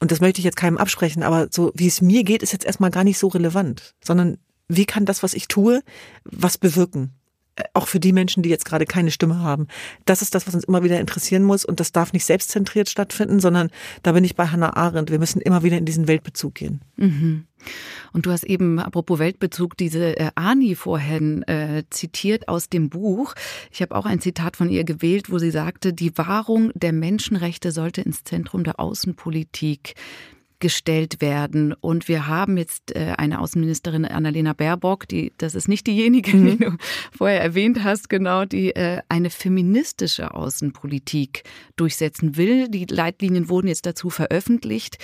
und 0.01 0.11
das 0.11 0.21
möchte 0.21 0.41
ich 0.41 0.45
jetzt 0.45 0.57
keinem 0.57 0.79
absprechen, 0.79 1.23
aber 1.23 1.49
so 1.51 1.73
wie 1.75 1.87
es 1.87 2.01
mir 2.01 2.25
geht, 2.25 2.43
ist 2.43 2.53
jetzt 2.53 2.65
erstmal 2.65 2.91
gar 2.91 3.05
nicht 3.05 3.19
so 3.19 3.29
relevant, 3.29 3.95
sondern 4.03 4.39
wie 4.69 4.87
kann 4.87 5.05
das, 5.05 5.23
was 5.23 5.35
ich 5.35 5.49
tue, 5.49 5.83
was 6.25 6.59
bewirken? 6.59 7.20
Auch 7.75 7.89
für 7.89 8.01
die 8.01 8.13
Menschen, 8.13 8.43
die 8.43 8.49
jetzt 8.49 8.65
gerade 8.65 8.87
keine 8.87 9.11
Stimme 9.11 9.41
haben. 9.41 9.67
Das 10.05 10.23
ist 10.23 10.35
das, 10.35 10.47
was 10.47 10.55
uns 10.55 10.65
immer 10.65 10.83
wieder 10.83 11.01
interessieren 11.01 11.43
muss 11.43 11.65
und 11.65 11.81
das 11.81 11.93
darf 11.93 12.13
nicht 12.13 12.25
selbstzentriert 12.25 12.89
stattfinden, 12.89 13.41
sondern 13.41 13.71
da 14.03 14.13
bin 14.13 14.25
ich 14.25 14.37
bei 14.37 14.47
Hannah 14.47 14.77
Arendt. 14.77 15.11
Wir 15.11 15.19
müssen 15.19 15.41
immer 15.41 15.63
wieder 15.63 15.79
in 15.79 15.85
diesen 15.85 16.09
Weltbezug 16.09 16.55
gehen. 16.55 16.81
Mhm. 16.97 17.45
Und 18.13 18.27
du 18.27 18.31
hast 18.31 18.45
eben, 18.45 18.79
apropos 18.79 19.19
Weltbezug, 19.19 19.77
diese 19.77 20.19
äh, 20.19 20.31
Ani 20.35 20.75
vorhin 20.75 21.43
äh, 21.43 21.85
zitiert 21.91 22.49
aus 22.49 22.69
dem 22.69 22.89
Buch. 22.89 23.35
Ich 23.71 23.83
habe 23.83 23.95
auch 23.95 24.07
ein 24.07 24.21
Zitat 24.21 24.57
von 24.57 24.71
ihr 24.71 24.85
gewählt, 24.85 25.31
wo 25.31 25.39
sie 25.39 25.51
sagte, 25.51 25.93
die 25.93 26.17
Wahrung 26.17 26.73
der 26.75 26.93
Menschenrechte 26.93 27.73
sollte 27.73 28.01
ins 28.01 28.25
Zentrum 28.25 28.65
der 28.65 28.81
Außenpolitik 28.81 29.95
gestellt 30.61 31.21
werden. 31.21 31.73
Und 31.73 32.09
wir 32.09 32.27
haben 32.27 32.57
jetzt 32.57 32.95
äh, 32.95 33.15
eine 33.17 33.41
Außenministerin, 33.41 34.05
Annalena 34.05 34.53
Baerbock, 34.53 35.09
die, 35.09 35.33
das 35.39 35.55
ist 35.55 35.69
nicht 35.69 35.87
diejenige, 35.87 36.37
mhm. 36.37 36.47
die 36.47 36.57
du 36.65 36.77
vorher 37.17 37.41
erwähnt 37.41 37.83
hast, 37.83 38.09
genau, 38.09 38.45
die 38.45 38.75
äh, 38.77 39.01
eine 39.09 39.31
feministische 39.31 40.35
Außenpolitik 40.35 41.45
durchsetzen 41.77 42.37
will. 42.37 42.69
Die 42.69 42.85
Leitlinien 42.85 43.49
wurden 43.49 43.69
jetzt 43.69 43.87
dazu 43.87 44.11
veröffentlicht. 44.11 44.99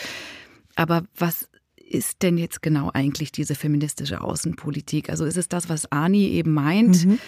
Aber 0.77 1.05
was 1.17 1.49
ist 1.77 2.23
denn 2.23 2.37
jetzt 2.37 2.63
genau 2.63 2.91
eigentlich 2.93 3.33
diese 3.33 3.55
feministische 3.55 4.21
Außenpolitik? 4.21 5.09
Also 5.09 5.25
ist 5.25 5.37
es 5.37 5.49
das, 5.49 5.69
was 5.69 5.91
Ani 5.91 6.29
eben 6.29 6.53
meint, 6.53 7.07
mhm. 7.07 7.19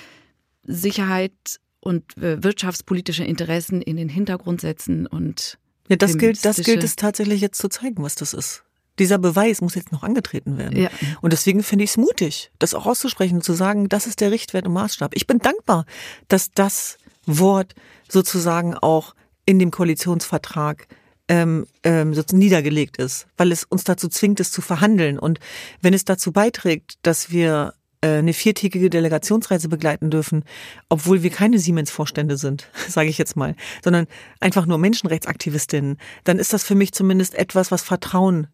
Sicherheit 0.64 1.32
und 1.80 2.16
äh, 2.18 2.42
wirtschaftspolitische 2.42 3.24
Interessen 3.24 3.80
in 3.80 3.96
den 3.96 4.08
Hintergrund 4.08 4.60
setzen 4.60 5.06
und 5.06 5.58
ja, 5.88 5.96
das 5.96 6.18
gilt, 6.18 6.44
das 6.44 6.56
gilt 6.58 6.84
es 6.84 6.96
tatsächlich 6.96 7.40
jetzt 7.40 7.58
zu 7.58 7.68
zeigen, 7.68 8.02
was 8.02 8.14
das 8.14 8.34
ist. 8.34 8.64
Dieser 8.98 9.18
Beweis 9.18 9.60
muss 9.60 9.74
jetzt 9.74 9.92
noch 9.92 10.02
angetreten 10.02 10.58
werden. 10.58 10.76
Ja. 10.76 10.90
Und 11.20 11.32
deswegen 11.32 11.62
finde 11.62 11.84
ich 11.84 11.90
es 11.90 11.96
mutig, 11.96 12.50
das 12.58 12.74
auch 12.74 12.86
auszusprechen 12.86 13.36
und 13.36 13.44
zu 13.44 13.52
sagen, 13.52 13.88
das 13.88 14.06
ist 14.06 14.20
der 14.20 14.32
Richtwert 14.32 14.66
und 14.66 14.72
Maßstab. 14.72 15.12
Ich 15.14 15.26
bin 15.26 15.38
dankbar, 15.38 15.86
dass 16.26 16.50
das 16.52 16.98
Wort 17.24 17.74
sozusagen 18.08 18.74
auch 18.74 19.14
in 19.44 19.58
dem 19.58 19.70
Koalitionsvertrag 19.70 20.88
ähm, 21.28 21.66
ähm, 21.84 22.14
sozusagen 22.14 22.38
niedergelegt 22.38 22.96
ist, 22.96 23.26
weil 23.36 23.52
es 23.52 23.64
uns 23.64 23.84
dazu 23.84 24.08
zwingt, 24.08 24.40
es 24.40 24.50
zu 24.50 24.62
verhandeln. 24.62 25.18
Und 25.18 25.38
wenn 25.80 25.94
es 25.94 26.04
dazu 26.04 26.32
beiträgt, 26.32 26.98
dass 27.02 27.30
wir 27.30 27.74
eine 28.00 28.32
viertägige 28.32 28.90
Delegationsreise 28.90 29.68
begleiten 29.68 30.10
dürfen, 30.10 30.44
obwohl 30.88 31.22
wir 31.22 31.30
keine 31.30 31.58
Siemens-Vorstände 31.58 32.36
sind, 32.36 32.68
sage 32.88 33.08
ich 33.08 33.18
jetzt 33.18 33.36
mal, 33.36 33.54
sondern 33.82 34.06
einfach 34.40 34.66
nur 34.66 34.78
Menschenrechtsaktivistinnen, 34.78 35.98
dann 36.24 36.38
ist 36.38 36.52
das 36.52 36.64
für 36.64 36.74
mich 36.74 36.92
zumindest 36.92 37.34
etwas, 37.34 37.70
was 37.70 37.82
Vertrauen 37.82 38.46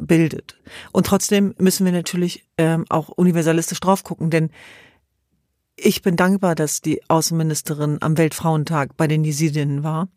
bildet. 0.00 0.56
Und 0.92 1.06
trotzdem 1.06 1.54
müssen 1.58 1.84
wir 1.84 1.92
natürlich 1.92 2.44
ähm, 2.56 2.84
auch 2.88 3.08
universalistisch 3.08 3.80
drauf 3.80 4.04
gucken, 4.04 4.30
denn 4.30 4.50
ich 5.76 6.02
bin 6.02 6.16
dankbar, 6.16 6.56
dass 6.56 6.80
die 6.80 7.00
Außenministerin 7.08 7.98
am 8.00 8.18
Weltfrauentag 8.18 8.96
bei 8.96 9.06
den 9.06 9.22
Jesidinnen 9.22 9.84
war 9.84 10.08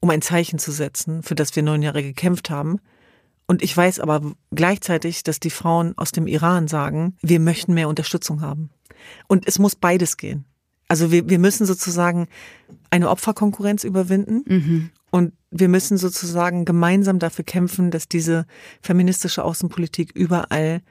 um 0.00 0.10
ein 0.10 0.22
Zeichen 0.22 0.58
zu 0.58 0.72
setzen, 0.72 1.22
für 1.22 1.34
das 1.34 1.54
wir 1.56 1.62
neun 1.62 1.82
Jahre 1.82 2.02
gekämpft 2.02 2.50
haben. 2.50 2.80
Und 3.46 3.62
ich 3.62 3.76
weiß 3.76 4.00
aber 4.00 4.22
gleichzeitig, 4.50 5.22
dass 5.22 5.38
die 5.38 5.50
Frauen 5.50 5.96
aus 5.96 6.12
dem 6.12 6.26
Iran 6.26 6.66
sagen, 6.68 7.16
wir 7.22 7.40
möchten 7.40 7.74
mehr 7.74 7.88
Unterstützung 7.88 8.40
haben. 8.40 8.70
Und 9.28 9.46
es 9.46 9.58
muss 9.58 9.76
beides 9.76 10.16
gehen. 10.16 10.44
Also 10.88 11.10
wir, 11.10 11.28
wir 11.28 11.38
müssen 11.38 11.66
sozusagen 11.66 12.28
eine 12.90 13.10
Opferkonkurrenz 13.10 13.84
überwinden 13.84 14.44
mhm. 14.46 14.90
und 15.10 15.32
wir 15.50 15.68
müssen 15.68 15.96
sozusagen 15.96 16.64
gemeinsam 16.64 17.18
dafür 17.18 17.44
kämpfen, 17.44 17.90
dass 17.90 18.08
diese 18.08 18.46
feministische 18.82 19.44
Außenpolitik 19.44 20.12
überall 20.14 20.82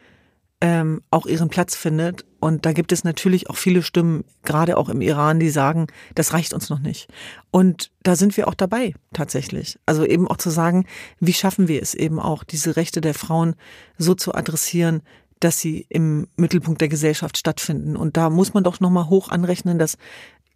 ähm, 0.61 1.01
auch 1.11 1.25
ihren 1.25 1.49
Platz 1.49 1.75
findet. 1.75 2.25
Und 2.39 2.65
da 2.65 2.73
gibt 2.73 2.91
es 2.91 3.03
natürlich 3.03 3.49
auch 3.49 3.57
viele 3.57 3.81
Stimmen, 3.81 4.23
gerade 4.43 4.77
auch 4.77 4.89
im 4.89 5.01
Iran, 5.01 5.39
die 5.39 5.49
sagen, 5.49 5.87
das 6.13 6.33
reicht 6.33 6.53
uns 6.53 6.69
noch 6.69 6.79
nicht. 6.79 7.07
Und 7.51 7.91
da 8.03 8.15
sind 8.15 8.37
wir 8.37 8.47
auch 8.47 8.53
dabei, 8.53 8.93
tatsächlich. 9.13 9.79
Also 9.85 10.05
eben 10.05 10.27
auch 10.27 10.37
zu 10.37 10.49
sagen, 10.49 10.85
wie 11.19 11.33
schaffen 11.33 11.67
wir 11.67 11.81
es 11.81 11.93
eben 11.93 12.19
auch, 12.19 12.43
diese 12.43 12.75
Rechte 12.75 13.01
der 13.01 13.13
Frauen 13.13 13.55
so 13.97 14.13
zu 14.13 14.33
adressieren, 14.33 15.01
dass 15.39 15.59
sie 15.59 15.85
im 15.89 16.27
Mittelpunkt 16.37 16.81
der 16.81 16.87
Gesellschaft 16.87 17.37
stattfinden. 17.37 17.97
Und 17.97 18.15
da 18.15 18.29
muss 18.29 18.53
man 18.53 18.63
doch 18.63 18.79
nochmal 18.79 19.09
hoch 19.09 19.29
anrechnen, 19.29 19.77
dass 19.77 19.97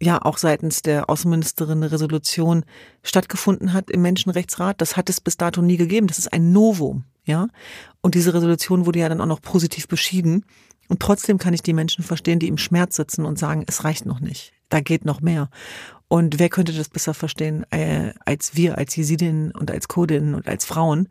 ja 0.00 0.22
auch 0.22 0.38
seitens 0.38 0.80
der 0.80 1.10
Außenministerin 1.10 1.78
eine 1.78 1.92
Resolution 1.92 2.64
stattgefunden 3.02 3.72
hat 3.74 3.90
im 3.90 4.00
Menschenrechtsrat. 4.00 4.80
Das 4.80 4.96
hat 4.96 5.10
es 5.10 5.20
bis 5.20 5.36
dato 5.36 5.60
nie 5.60 5.76
gegeben. 5.76 6.06
Das 6.06 6.18
ist 6.18 6.32
ein 6.32 6.52
Novum 6.52 7.04
ja. 7.24 7.48
Und 8.00 8.14
diese 8.14 8.34
Resolution 8.34 8.86
wurde 8.86 9.00
ja 9.00 9.08
dann 9.08 9.20
auch 9.20 9.26
noch 9.26 9.42
positiv 9.42 9.88
beschieden. 9.88 10.44
Und 10.88 11.00
trotzdem 11.00 11.38
kann 11.38 11.54
ich 11.54 11.62
die 11.62 11.72
Menschen 11.72 12.02
verstehen, 12.02 12.40
die 12.40 12.48
im 12.48 12.58
Schmerz 12.58 12.96
sitzen 12.96 13.24
und 13.24 13.38
sagen, 13.38 13.64
es 13.68 13.84
reicht 13.84 14.06
noch 14.06 14.20
nicht. 14.20 14.52
Da 14.70 14.80
geht 14.80 15.04
noch 15.04 15.20
mehr. 15.20 15.48
Und 16.08 16.40
wer 16.40 16.48
könnte 16.48 16.72
das 16.72 16.88
besser 16.88 17.14
verstehen 17.14 17.64
äh, 17.70 18.12
als 18.24 18.56
wir, 18.56 18.78
als 18.78 18.96
Jesidinnen 18.96 19.52
und 19.52 19.70
als 19.70 19.86
Kurdinnen 19.86 20.34
und 20.34 20.48
als 20.48 20.64
Frauen? 20.64 21.08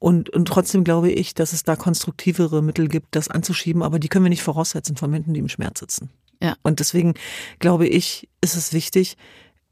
Und, 0.00 0.30
und 0.30 0.48
trotzdem 0.48 0.82
glaube 0.82 1.12
ich, 1.12 1.34
dass 1.34 1.52
es 1.52 1.62
da 1.62 1.76
konstruktivere 1.76 2.60
Mittel 2.60 2.88
gibt, 2.88 3.14
das 3.14 3.28
anzuschieben, 3.28 3.84
aber 3.84 4.00
die 4.00 4.08
können 4.08 4.24
wir 4.24 4.30
nicht 4.30 4.42
voraussetzen 4.42 4.96
von 4.96 5.08
Menschen, 5.08 5.34
die 5.34 5.40
im 5.40 5.48
Schmerz 5.48 5.78
sitzen. 5.78 6.10
Ja. 6.42 6.56
Und 6.62 6.80
deswegen 6.80 7.14
glaube 7.60 7.86
ich, 7.86 8.28
ist 8.40 8.56
es 8.56 8.72
wichtig, 8.72 9.16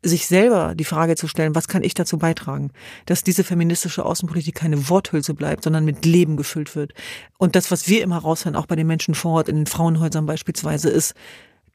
sich 0.02 0.26
selber 0.26 0.74
die 0.76 0.84
Frage 0.84 1.16
zu 1.16 1.26
stellen, 1.26 1.54
was 1.54 1.66
kann 1.66 1.82
ich 1.82 1.94
dazu 1.94 2.18
beitragen, 2.18 2.70
dass 3.06 3.24
diese 3.24 3.42
feministische 3.42 4.04
Außenpolitik 4.04 4.54
keine 4.54 4.88
Worthülse 4.88 5.34
bleibt, 5.34 5.64
sondern 5.64 5.84
mit 5.84 6.04
Leben 6.04 6.36
gefüllt 6.36 6.76
wird. 6.76 6.94
Und 7.36 7.56
das, 7.56 7.70
was 7.70 7.88
wir 7.88 8.02
immer 8.02 8.18
raushören, 8.18 8.56
auch 8.56 8.66
bei 8.66 8.76
den 8.76 8.86
Menschen 8.86 9.14
vor 9.14 9.32
Ort, 9.32 9.48
in 9.48 9.56
den 9.56 9.66
Frauenhäusern 9.66 10.26
beispielsweise, 10.26 10.88
ist, 10.88 11.14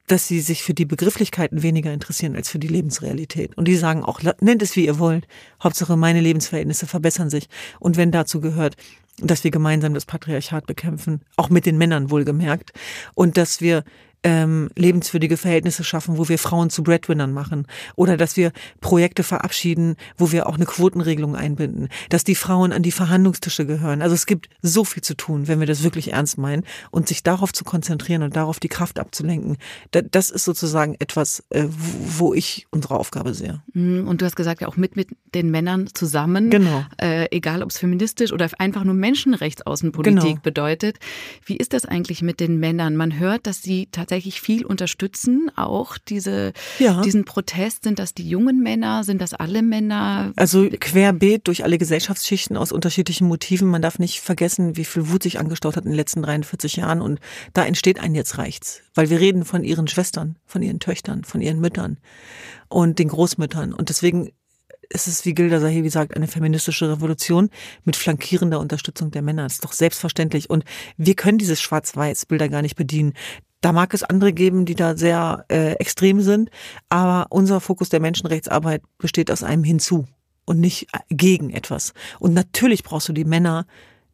dass 0.06 0.28
sie 0.28 0.40
sich 0.40 0.62
für 0.62 0.74
die 0.74 0.84
Begrifflichkeiten 0.84 1.62
weniger 1.62 1.92
interessieren 1.92 2.36
als 2.36 2.50
für 2.50 2.58
die 2.58 2.68
Lebensrealität. 2.68 3.56
Und 3.56 3.68
die 3.68 3.76
sagen 3.76 4.04
auch, 4.04 4.20
nennt 4.40 4.62
es 4.62 4.76
wie 4.76 4.86
ihr 4.86 4.98
wollt, 4.98 5.26
Hauptsache 5.62 5.96
meine 5.96 6.20
Lebensverhältnisse 6.20 6.86
verbessern 6.86 7.30
sich. 7.30 7.48
Und 7.80 7.96
wenn 7.96 8.10
dazu 8.10 8.40
gehört, 8.40 8.76
dass 9.18 9.44
wir 9.44 9.50
gemeinsam 9.50 9.94
das 9.94 10.06
Patriarchat 10.06 10.66
bekämpfen, 10.66 11.22
auch 11.36 11.48
mit 11.48 11.66
den 11.66 11.78
Männern 11.78 12.10
wohlgemerkt, 12.10 12.72
und 13.14 13.36
dass 13.36 13.60
wir 13.60 13.84
ähm, 14.24 14.70
lebenswürdige 14.74 15.36
Verhältnisse 15.36 15.84
schaffen, 15.84 16.18
wo 16.18 16.28
wir 16.28 16.38
Frauen 16.38 16.70
zu 16.70 16.82
Breadwinnern 16.82 17.32
machen 17.32 17.66
oder 17.94 18.16
dass 18.16 18.36
wir 18.36 18.52
Projekte 18.80 19.22
verabschieden, 19.22 19.96
wo 20.16 20.32
wir 20.32 20.48
auch 20.48 20.54
eine 20.54 20.64
Quotenregelung 20.64 21.36
einbinden, 21.36 21.88
dass 22.08 22.24
die 22.24 22.34
Frauen 22.34 22.72
an 22.72 22.82
die 22.82 22.90
Verhandlungstische 22.90 23.66
gehören. 23.66 24.02
Also 24.02 24.14
es 24.14 24.26
gibt 24.26 24.48
so 24.62 24.84
viel 24.84 25.02
zu 25.02 25.14
tun, 25.14 25.46
wenn 25.46 25.60
wir 25.60 25.66
das 25.66 25.84
wirklich 25.84 26.12
ernst 26.12 26.38
meinen 26.38 26.64
und 26.90 27.06
sich 27.06 27.22
darauf 27.22 27.52
zu 27.52 27.64
konzentrieren 27.64 28.22
und 28.22 28.34
darauf 28.34 28.58
die 28.58 28.68
Kraft 28.68 28.98
abzulenken. 28.98 29.58
Das 29.90 30.30
ist 30.30 30.44
sozusagen 30.44 30.96
etwas, 30.98 31.44
äh, 31.50 31.66
wo 31.68 32.32
ich 32.32 32.66
unsere 32.70 32.98
Aufgabe 32.98 33.34
sehe. 33.34 33.62
Mhm, 33.74 34.08
und 34.08 34.22
du 34.22 34.24
hast 34.24 34.36
gesagt, 34.36 34.62
ja 34.62 34.68
auch 34.68 34.76
mit 34.76 34.96
mit 34.96 35.08
den 35.34 35.50
Männern 35.50 35.88
zusammen, 35.92 36.48
genau. 36.48 36.84
äh, 37.00 37.26
egal 37.30 37.62
ob 37.62 37.70
es 37.70 37.78
feministisch 37.78 38.32
oder 38.32 38.48
einfach 38.58 38.84
nur 38.84 38.94
Menschenrechtsaußenpolitik 38.94 40.22
genau. 40.22 40.40
bedeutet. 40.42 40.98
Wie 41.44 41.56
ist 41.56 41.74
das 41.74 41.84
eigentlich 41.84 42.22
mit 42.22 42.40
den 42.40 42.58
Männern? 42.58 42.96
Man 42.96 43.18
hört, 43.18 43.46
dass 43.46 43.62
sie 43.62 43.88
tatsächlich 43.92 44.13
tatsächlich 44.14 44.40
viel 44.40 44.64
unterstützen, 44.64 45.50
auch 45.56 45.98
diese, 45.98 46.52
ja. 46.78 47.02
diesen 47.02 47.24
Protest. 47.24 47.82
Sind 47.82 47.98
das 47.98 48.14
die 48.14 48.28
jungen 48.28 48.62
Männer? 48.62 49.02
Sind 49.02 49.20
das 49.20 49.34
alle 49.34 49.60
Männer? 49.60 50.32
Also 50.36 50.68
querbeet 50.68 51.48
durch 51.48 51.64
alle 51.64 51.78
Gesellschaftsschichten 51.78 52.56
aus 52.56 52.70
unterschiedlichen 52.70 53.26
Motiven. 53.26 53.68
Man 53.68 53.82
darf 53.82 53.98
nicht 53.98 54.20
vergessen, 54.20 54.76
wie 54.76 54.84
viel 54.84 55.08
Wut 55.08 55.24
sich 55.24 55.40
angestaut 55.40 55.76
hat 55.76 55.84
in 55.84 55.90
den 55.90 55.96
letzten 55.96 56.22
43 56.22 56.76
Jahren. 56.76 57.00
Und 57.00 57.18
da 57.54 57.64
entsteht 57.64 57.98
ein 57.98 58.14
jetzt 58.14 58.38
reicht's. 58.38 58.82
Weil 58.94 59.10
wir 59.10 59.18
reden 59.18 59.44
von 59.44 59.64
ihren 59.64 59.88
Schwestern, 59.88 60.36
von 60.46 60.62
ihren 60.62 60.78
Töchtern, 60.78 61.24
von 61.24 61.40
ihren 61.40 61.60
Müttern 61.60 61.98
und 62.68 63.00
den 63.00 63.08
Großmüttern. 63.08 63.72
Und 63.72 63.88
deswegen 63.88 64.30
ist 64.90 65.08
es, 65.08 65.24
wie 65.24 65.34
Gilda 65.34 65.58
Sahevi 65.58 65.90
sagt, 65.90 66.14
eine 66.14 66.28
feministische 66.28 66.88
Revolution 66.88 67.50
mit 67.84 67.96
flankierender 67.96 68.60
Unterstützung 68.60 69.10
der 69.10 69.22
Männer. 69.22 69.42
Das 69.42 69.54
ist 69.54 69.64
doch 69.64 69.72
selbstverständlich. 69.72 70.50
Und 70.50 70.64
wir 70.96 71.14
können 71.14 71.38
dieses 71.38 71.60
Schwarz-Weiß-Bilder 71.60 72.48
gar 72.48 72.62
nicht 72.62 72.76
bedienen. 72.76 73.14
Da 73.64 73.72
mag 73.72 73.94
es 73.94 74.02
andere 74.02 74.34
geben, 74.34 74.66
die 74.66 74.74
da 74.74 74.94
sehr 74.94 75.46
äh, 75.48 75.72
extrem 75.76 76.20
sind, 76.20 76.50
aber 76.90 77.28
unser 77.30 77.62
Fokus 77.62 77.88
der 77.88 77.98
Menschenrechtsarbeit 77.98 78.82
besteht 78.98 79.30
aus 79.30 79.42
einem 79.42 79.64
Hinzu 79.64 80.06
und 80.44 80.60
nicht 80.60 80.88
äh, 80.92 80.98
gegen 81.08 81.48
etwas. 81.48 81.94
Und 82.20 82.34
natürlich 82.34 82.82
brauchst 82.82 83.08
du 83.08 83.14
die 83.14 83.24
Männer 83.24 83.64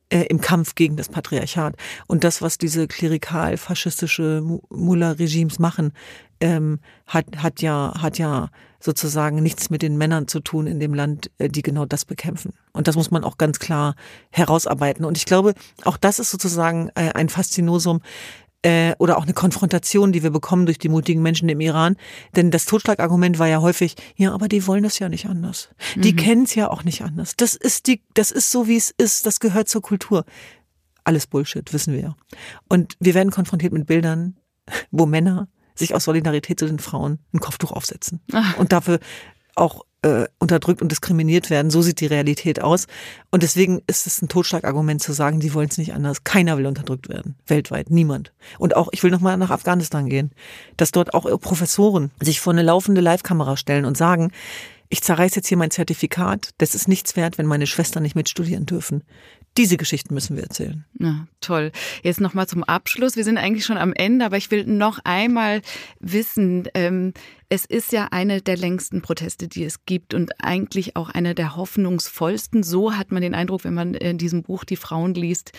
äh, 0.08 0.20
im 0.26 0.40
Kampf 0.40 0.76
gegen 0.76 0.96
das 0.96 1.08
Patriarchat. 1.08 1.74
Und 2.06 2.22
das, 2.22 2.42
was 2.42 2.58
diese 2.58 2.86
klerikal-faschistische 2.86 4.40
Mullah-Regimes 4.70 5.58
machen, 5.58 5.94
ähm, 6.40 6.78
hat, 7.06 7.26
hat 7.38 7.60
ja, 7.60 7.92
hat 8.00 8.18
ja 8.18 8.50
sozusagen 8.80 9.42
nichts 9.42 9.68
mit 9.68 9.82
den 9.82 9.98
Männern 9.98 10.26
zu 10.26 10.40
tun 10.40 10.66
in 10.66 10.80
dem 10.80 10.94
Land, 10.94 11.30
äh, 11.38 11.48
die 11.48 11.62
genau 11.62 11.84
das 11.84 12.04
bekämpfen. 12.04 12.54
Und 12.72 12.88
das 12.88 12.96
muss 12.96 13.10
man 13.10 13.24
auch 13.24 13.36
ganz 13.36 13.58
klar 13.58 13.94
herausarbeiten. 14.30 15.04
Und 15.04 15.18
ich 15.18 15.26
glaube, 15.26 15.54
auch 15.84 15.96
das 15.96 16.18
ist 16.18 16.30
sozusagen 16.30 16.88
äh, 16.94 17.12
ein 17.12 17.28
Faszinosum, 17.28 18.00
äh, 18.62 18.94
oder 18.98 19.16
auch 19.16 19.22
eine 19.22 19.32
Konfrontation, 19.32 20.12
die 20.12 20.22
wir 20.22 20.30
bekommen 20.30 20.66
durch 20.66 20.78
die 20.78 20.88
mutigen 20.88 21.22
Menschen 21.22 21.48
im 21.48 21.60
Iran. 21.60 21.96
Denn 22.36 22.50
das 22.50 22.66
Totschlagargument 22.66 23.38
war 23.38 23.48
ja 23.48 23.60
häufig, 23.60 23.96
ja, 24.16 24.32
aber 24.32 24.48
die 24.48 24.66
wollen 24.66 24.82
das 24.82 24.98
ja 24.98 25.08
nicht 25.08 25.26
anders. 25.26 25.70
Die 25.96 26.12
mhm. 26.12 26.16
kennen 26.16 26.42
es 26.44 26.54
ja 26.54 26.70
auch 26.70 26.84
nicht 26.84 27.02
anders. 27.02 27.34
Das 27.36 27.54
ist 27.54 27.86
die, 27.86 28.02
das 28.14 28.30
ist 28.30 28.50
so, 28.50 28.68
wie 28.68 28.76
es 28.76 28.90
ist. 28.90 29.26
Das 29.26 29.40
gehört 29.40 29.68
zur 29.68 29.82
Kultur. 29.82 30.24
Alles 31.04 31.26
Bullshit, 31.26 31.72
wissen 31.72 31.94
wir 31.94 32.00
ja. 32.00 32.16
Und 32.68 32.96
wir 33.00 33.14
werden 33.14 33.30
konfrontiert 33.30 33.72
mit 33.72 33.86
Bildern, 33.86 34.36
wo 34.90 35.06
Männer 35.06 35.48
sich 35.74 35.94
aus 35.94 36.04
Solidarität 36.04 36.58
zu 36.58 36.66
den 36.66 36.78
Frauen 36.78 37.18
ein 37.32 37.40
Kopftuch 37.40 37.72
aufsetzen. 37.72 38.20
Ach. 38.32 38.58
Und 38.58 38.72
dafür 38.72 39.00
auch 39.56 39.84
äh, 40.02 40.26
unterdrückt 40.38 40.82
und 40.82 40.90
diskriminiert 40.90 41.50
werden. 41.50 41.70
So 41.70 41.82
sieht 41.82 42.00
die 42.00 42.06
Realität 42.06 42.62
aus. 42.62 42.86
Und 43.30 43.42
deswegen 43.42 43.82
ist 43.86 44.06
es 44.06 44.22
ein 44.22 44.28
Totschlagargument 44.28 45.02
zu 45.02 45.12
sagen, 45.12 45.40
die 45.40 45.54
wollen 45.54 45.68
es 45.68 45.78
nicht 45.78 45.92
anders. 45.92 46.24
Keiner 46.24 46.56
will 46.56 46.66
unterdrückt 46.66 47.08
werden. 47.08 47.36
Weltweit. 47.46 47.90
Niemand. 47.90 48.32
Und 48.58 48.76
auch, 48.76 48.88
ich 48.92 49.02
will 49.02 49.10
nochmal 49.10 49.36
nach 49.36 49.50
Afghanistan 49.50 50.08
gehen, 50.08 50.30
dass 50.76 50.90
dort 50.92 51.14
auch 51.14 51.24
Professoren 51.40 52.10
sich 52.20 52.40
vor 52.40 52.52
eine 52.52 52.62
laufende 52.62 53.00
Live-Kamera 53.00 53.56
stellen 53.56 53.84
und 53.84 53.96
sagen, 53.96 54.32
ich 54.92 55.02
zerreiß 55.02 55.36
jetzt 55.36 55.46
hier 55.46 55.56
mein 55.56 55.70
Zertifikat, 55.70 56.50
das 56.58 56.74
ist 56.74 56.88
nichts 56.88 57.14
wert, 57.14 57.38
wenn 57.38 57.46
meine 57.46 57.68
Schwestern 57.68 58.02
nicht 58.02 58.16
mitstudieren 58.16 58.66
dürfen. 58.66 59.04
Diese 59.56 59.76
Geschichten 59.76 60.14
müssen 60.14 60.36
wir 60.36 60.44
erzählen. 60.44 60.84
Ja, 60.98 61.26
toll. 61.40 61.72
Jetzt 62.02 62.20
nochmal 62.20 62.46
zum 62.46 62.62
Abschluss. 62.62 63.16
Wir 63.16 63.24
sind 63.24 63.36
eigentlich 63.36 63.64
schon 63.64 63.78
am 63.78 63.92
Ende, 63.92 64.24
aber 64.24 64.36
ich 64.36 64.50
will 64.50 64.64
noch 64.64 65.00
einmal 65.02 65.60
wissen, 65.98 66.68
ähm, 66.74 67.12
es 67.48 67.64
ist 67.64 67.90
ja 67.90 68.08
eine 68.12 68.40
der 68.40 68.56
längsten 68.56 69.02
Proteste, 69.02 69.48
die 69.48 69.64
es 69.64 69.84
gibt 69.84 70.14
und 70.14 70.40
eigentlich 70.40 70.94
auch 70.94 71.10
eine 71.10 71.34
der 71.34 71.56
hoffnungsvollsten. 71.56 72.62
So 72.62 72.96
hat 72.96 73.10
man 73.10 73.22
den 73.22 73.34
Eindruck, 73.34 73.64
wenn 73.64 73.74
man 73.74 73.94
in 73.94 74.18
diesem 74.18 74.44
Buch 74.44 74.62
Die 74.62 74.76
Frauen 74.76 75.14
liest, 75.14 75.50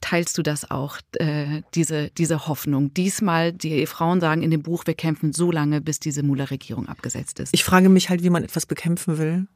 teilst 0.00 0.38
du 0.38 0.42
das 0.42 0.70
auch, 0.70 0.98
äh, 1.14 1.62
diese, 1.74 2.10
diese 2.10 2.46
Hoffnung. 2.46 2.94
Diesmal, 2.94 3.52
die 3.52 3.84
Frauen 3.86 4.20
sagen 4.20 4.42
in 4.42 4.52
dem 4.52 4.62
Buch, 4.62 4.86
wir 4.86 4.94
kämpfen 4.94 5.32
so 5.32 5.50
lange, 5.50 5.80
bis 5.80 5.98
diese 5.98 6.22
Muller-Regierung 6.22 6.88
abgesetzt 6.88 7.40
ist. 7.40 7.52
Ich 7.52 7.64
frage 7.64 7.88
mich 7.88 8.10
halt, 8.10 8.22
wie 8.22 8.30
man 8.30 8.44
etwas 8.44 8.64
bekämpfen 8.64 9.18
will 9.18 9.48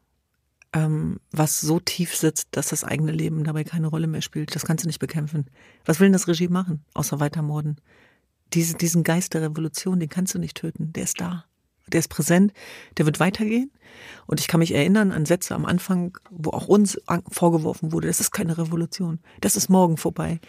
ähm, 0.75 1.21
was 1.31 1.61
so 1.61 1.79
tief 1.79 2.15
sitzt, 2.17 2.49
dass 2.51 2.69
das 2.69 2.85
eigene 2.85 3.13
Leben 3.13 3.45
dabei 3.45 3.65
keine 3.65 3.87
Rolle 3.87 4.09
mehr 4.09 4.23
spielt. 4.23 4.55
Das 4.55 4.65
kannst 4.65 4.85
du 4.85 4.89
nicht 4.89 4.99
bekämpfen. 4.99 5.47
Was 5.85 6.01
will 6.01 6.07
denn 6.07 6.13
das 6.13 6.29
Regime 6.29 6.53
machen, 6.53 6.85
außer 6.95 7.21
weitermorden? 7.21 7.77
Diese, 8.53 8.75
diesen 8.75 9.05
Geist 9.05 9.35
der 9.35 9.43
Revolution, 9.43 10.01
den 10.01 10.09
kannst 10.09 10.35
du 10.35 10.39
nicht 10.39 10.57
töten. 10.57 10.93
Der 10.93 11.05
ist 11.05 11.21
da. 11.21 11.45
Der 11.87 12.01
ist 12.01 12.09
präsent. 12.09 12.53
Der 12.99 13.07
wird 13.07 13.21
weitergehen. 13.21 13.71
Und 14.27 14.41
ich 14.41 14.49
kann 14.49 14.59
mich 14.59 14.75
erinnern 14.75 15.13
an 15.13 15.27
Sätze 15.27 15.55
am 15.55 15.65
Anfang, 15.65 16.19
wo 16.31 16.51
auch 16.51 16.67
uns 16.67 17.01
vorgeworfen 17.31 17.93
wurde, 17.93 18.09
das 18.09 18.21
ist 18.21 18.33
keine 18.33 18.59
Revolution. 18.59 19.21
Das 19.41 19.57
ist 19.57 19.69
morgen 19.69 19.97
vorbei. 19.97 20.41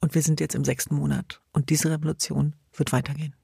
Und 0.00 0.14
wir 0.14 0.22
sind 0.22 0.40
jetzt 0.40 0.54
im 0.54 0.64
sechsten 0.64 0.94
Monat. 0.94 1.40
Und 1.52 1.70
diese 1.70 1.90
Revolution 1.90 2.54
wird 2.74 2.92
weitergehen. 2.92 3.34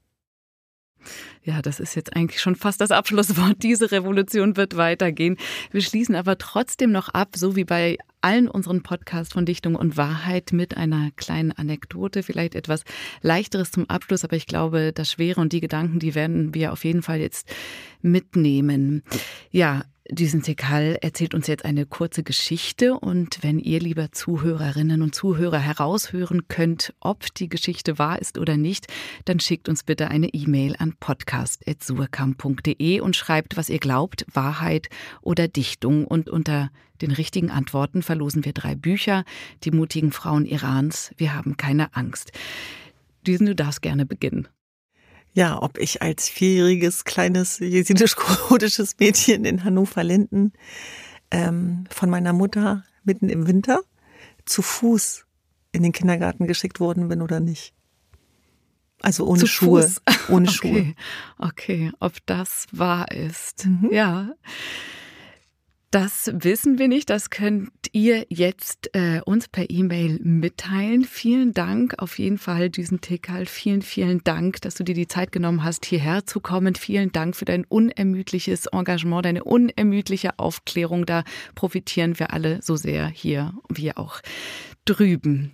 Ja, 1.42 1.62
das 1.62 1.80
ist 1.80 1.94
jetzt 1.94 2.14
eigentlich 2.14 2.40
schon 2.40 2.56
fast 2.56 2.80
das 2.80 2.90
Abschlusswort. 2.90 3.56
Diese 3.62 3.90
Revolution 3.90 4.56
wird 4.56 4.76
weitergehen. 4.76 5.36
Wir 5.70 5.82
schließen 5.82 6.14
aber 6.14 6.38
trotzdem 6.38 6.92
noch 6.92 7.08
ab, 7.08 7.30
so 7.36 7.56
wie 7.56 7.64
bei 7.64 7.96
allen 8.20 8.48
unseren 8.48 8.82
Podcasts 8.82 9.32
von 9.32 9.46
Dichtung 9.46 9.74
und 9.74 9.96
Wahrheit 9.96 10.52
mit 10.52 10.76
einer 10.76 11.10
kleinen 11.16 11.52
Anekdote, 11.52 12.22
vielleicht 12.22 12.54
etwas 12.54 12.82
leichteres 13.22 13.70
zum 13.70 13.88
Abschluss, 13.88 14.24
aber 14.24 14.36
ich 14.36 14.46
glaube, 14.46 14.92
das 14.92 15.12
Schwere 15.12 15.40
und 15.40 15.52
die 15.52 15.60
Gedanken, 15.60 16.00
die 16.00 16.14
werden 16.14 16.54
wir 16.54 16.72
auf 16.72 16.84
jeden 16.84 17.02
Fall 17.02 17.20
jetzt 17.20 17.48
mitnehmen. 18.02 19.02
Ja, 19.50 19.84
diesen 20.10 20.42
Tekal 20.42 20.96
erzählt 21.02 21.34
uns 21.34 21.46
jetzt 21.46 21.66
eine 21.66 21.84
kurze 21.84 22.22
Geschichte 22.22 22.98
und 22.98 23.42
wenn 23.42 23.58
ihr, 23.58 23.80
lieber 23.80 24.10
Zuhörerinnen 24.10 25.02
und 25.02 25.14
Zuhörer, 25.14 25.58
heraushören 25.58 26.48
könnt, 26.48 26.94
ob 27.00 27.34
die 27.34 27.50
Geschichte 27.50 27.98
wahr 27.98 28.18
ist 28.18 28.38
oder 28.38 28.56
nicht, 28.56 28.86
dann 29.26 29.38
schickt 29.38 29.68
uns 29.68 29.84
bitte 29.84 30.08
eine 30.08 30.28
E-Mail 30.28 30.76
an 30.78 30.94
podcast.surkamp.de 30.98 33.00
und 33.00 33.16
schreibt, 33.16 33.58
was 33.58 33.68
ihr 33.68 33.80
glaubt, 33.80 34.24
Wahrheit 34.32 34.88
oder 35.20 35.46
Dichtung. 35.46 36.06
Und 36.06 36.30
unter 36.30 36.70
den 37.02 37.10
richtigen 37.10 37.50
Antworten 37.50 38.00
verlosen 38.02 38.46
wir 38.46 38.54
drei 38.54 38.74
Bücher, 38.74 39.24
Die 39.64 39.70
mutigen 39.70 40.12
Frauen 40.12 40.46
Irans, 40.46 41.12
Wir 41.18 41.34
haben 41.34 41.58
keine 41.58 41.94
Angst. 41.94 42.32
Diesen, 43.26 43.44
du 43.46 43.54
darfst 43.54 43.82
gerne 43.82 44.06
beginnen 44.06 44.48
ja, 45.38 45.62
ob 45.62 45.78
ich 45.78 46.02
als 46.02 46.28
vierjähriges 46.28 47.04
kleines 47.04 47.60
jesidisch-kurdisches 47.60 48.96
Mädchen 48.98 49.44
in 49.44 49.62
Hannover-Linden 49.62 50.52
ähm, 51.30 51.84
von 51.90 52.10
meiner 52.10 52.32
Mutter 52.32 52.82
mitten 53.04 53.28
im 53.28 53.46
Winter 53.46 53.82
zu 54.46 54.62
Fuß 54.62 55.26
in 55.70 55.84
den 55.84 55.92
Kindergarten 55.92 56.48
geschickt 56.48 56.80
worden 56.80 57.06
bin 57.06 57.22
oder 57.22 57.38
nicht. 57.38 57.72
Also 59.00 59.26
ohne 59.26 59.38
zu 59.38 59.46
Schuhe. 59.46 59.82
Fuß. 59.82 60.02
Ohne 60.28 60.48
okay. 60.48 60.56
Schuhe. 60.56 60.94
Okay, 61.38 61.92
ob 62.00 62.14
das 62.26 62.66
wahr 62.72 63.12
ist. 63.12 63.64
Mhm. 63.64 63.90
Ja. 63.92 64.30
Das 65.90 66.30
wissen 66.34 66.78
wir 66.78 66.86
nicht. 66.86 67.08
Das 67.08 67.30
könnt 67.30 67.70
ihr 67.92 68.26
jetzt 68.28 68.94
äh, 68.94 69.22
uns 69.24 69.48
per 69.48 69.70
E-Mail 69.70 70.18
mitteilen. 70.22 71.04
Vielen 71.04 71.54
Dank 71.54 71.94
auf 71.98 72.18
jeden 72.18 72.36
Fall, 72.36 72.68
diesen 72.68 73.00
Tekal. 73.00 73.46
Vielen, 73.46 73.80
vielen 73.80 74.22
Dank, 74.22 74.60
dass 74.60 74.74
du 74.74 74.84
dir 74.84 74.94
die 74.94 75.08
Zeit 75.08 75.32
genommen 75.32 75.64
hast, 75.64 75.86
hierher 75.86 76.26
zu 76.26 76.40
kommen. 76.40 76.74
Vielen 76.74 77.10
Dank 77.12 77.36
für 77.36 77.46
dein 77.46 77.64
unermüdliches 77.64 78.66
Engagement, 78.66 79.24
deine 79.24 79.44
unermüdliche 79.44 80.38
Aufklärung. 80.38 81.06
Da 81.06 81.24
profitieren 81.54 82.18
wir 82.18 82.34
alle 82.34 82.60
so 82.60 82.76
sehr 82.76 83.06
hier, 83.08 83.54
wir 83.70 83.96
auch 83.96 84.20
drüben. 84.84 85.52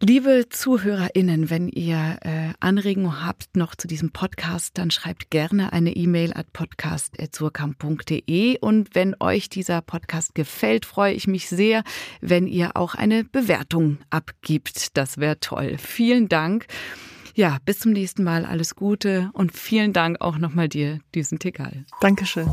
Liebe 0.00 0.46
ZuhörerInnen, 0.48 1.50
wenn 1.50 1.68
ihr 1.68 2.18
äh, 2.22 2.52
Anregungen 2.60 3.26
habt 3.26 3.56
noch 3.56 3.74
zu 3.74 3.88
diesem 3.88 4.12
Podcast, 4.12 4.78
dann 4.78 4.92
schreibt 4.92 5.30
gerne 5.30 5.72
eine 5.72 5.96
E-Mail 5.96 6.32
at 6.34 6.52
podcast.surkamp.de 6.52 8.60
und 8.60 8.94
wenn 8.94 9.16
euch 9.18 9.48
dieser 9.48 9.82
Podcast 9.82 10.36
gefällt, 10.36 10.86
freue 10.86 11.14
ich 11.14 11.26
mich 11.26 11.48
sehr, 11.48 11.82
wenn 12.20 12.46
ihr 12.46 12.76
auch 12.76 12.94
eine 12.94 13.24
Bewertung 13.24 13.98
abgibt. 14.10 14.96
Das 14.96 15.18
wäre 15.18 15.40
toll. 15.40 15.78
Vielen 15.78 16.28
Dank. 16.28 16.68
Ja, 17.34 17.58
bis 17.64 17.80
zum 17.80 17.90
nächsten 17.92 18.22
Mal. 18.22 18.44
Alles 18.44 18.76
Gute 18.76 19.30
und 19.32 19.50
vielen 19.52 19.92
Dank 19.92 20.20
auch 20.20 20.38
nochmal 20.38 20.68
dir, 20.68 21.00
diesen 21.14 21.40
Tikal. 21.40 21.84
Dankeschön. 22.00 22.48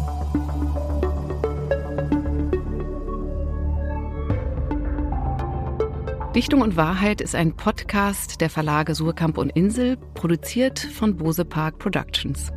Dichtung 6.35 6.59
und 6.59 6.75
Wahrheit 6.75 7.21
ist 7.21 7.33
ein 7.33 7.55
Podcast 7.55 8.41
der 8.41 8.49
Verlage 8.49 8.93
Surkamp 8.93 9.37
und 9.37 9.51
Insel, 9.51 9.95
produziert 10.15 10.79
von 10.79 11.15
Bose 11.15 11.45
Park 11.45 11.79
Productions. 11.79 12.51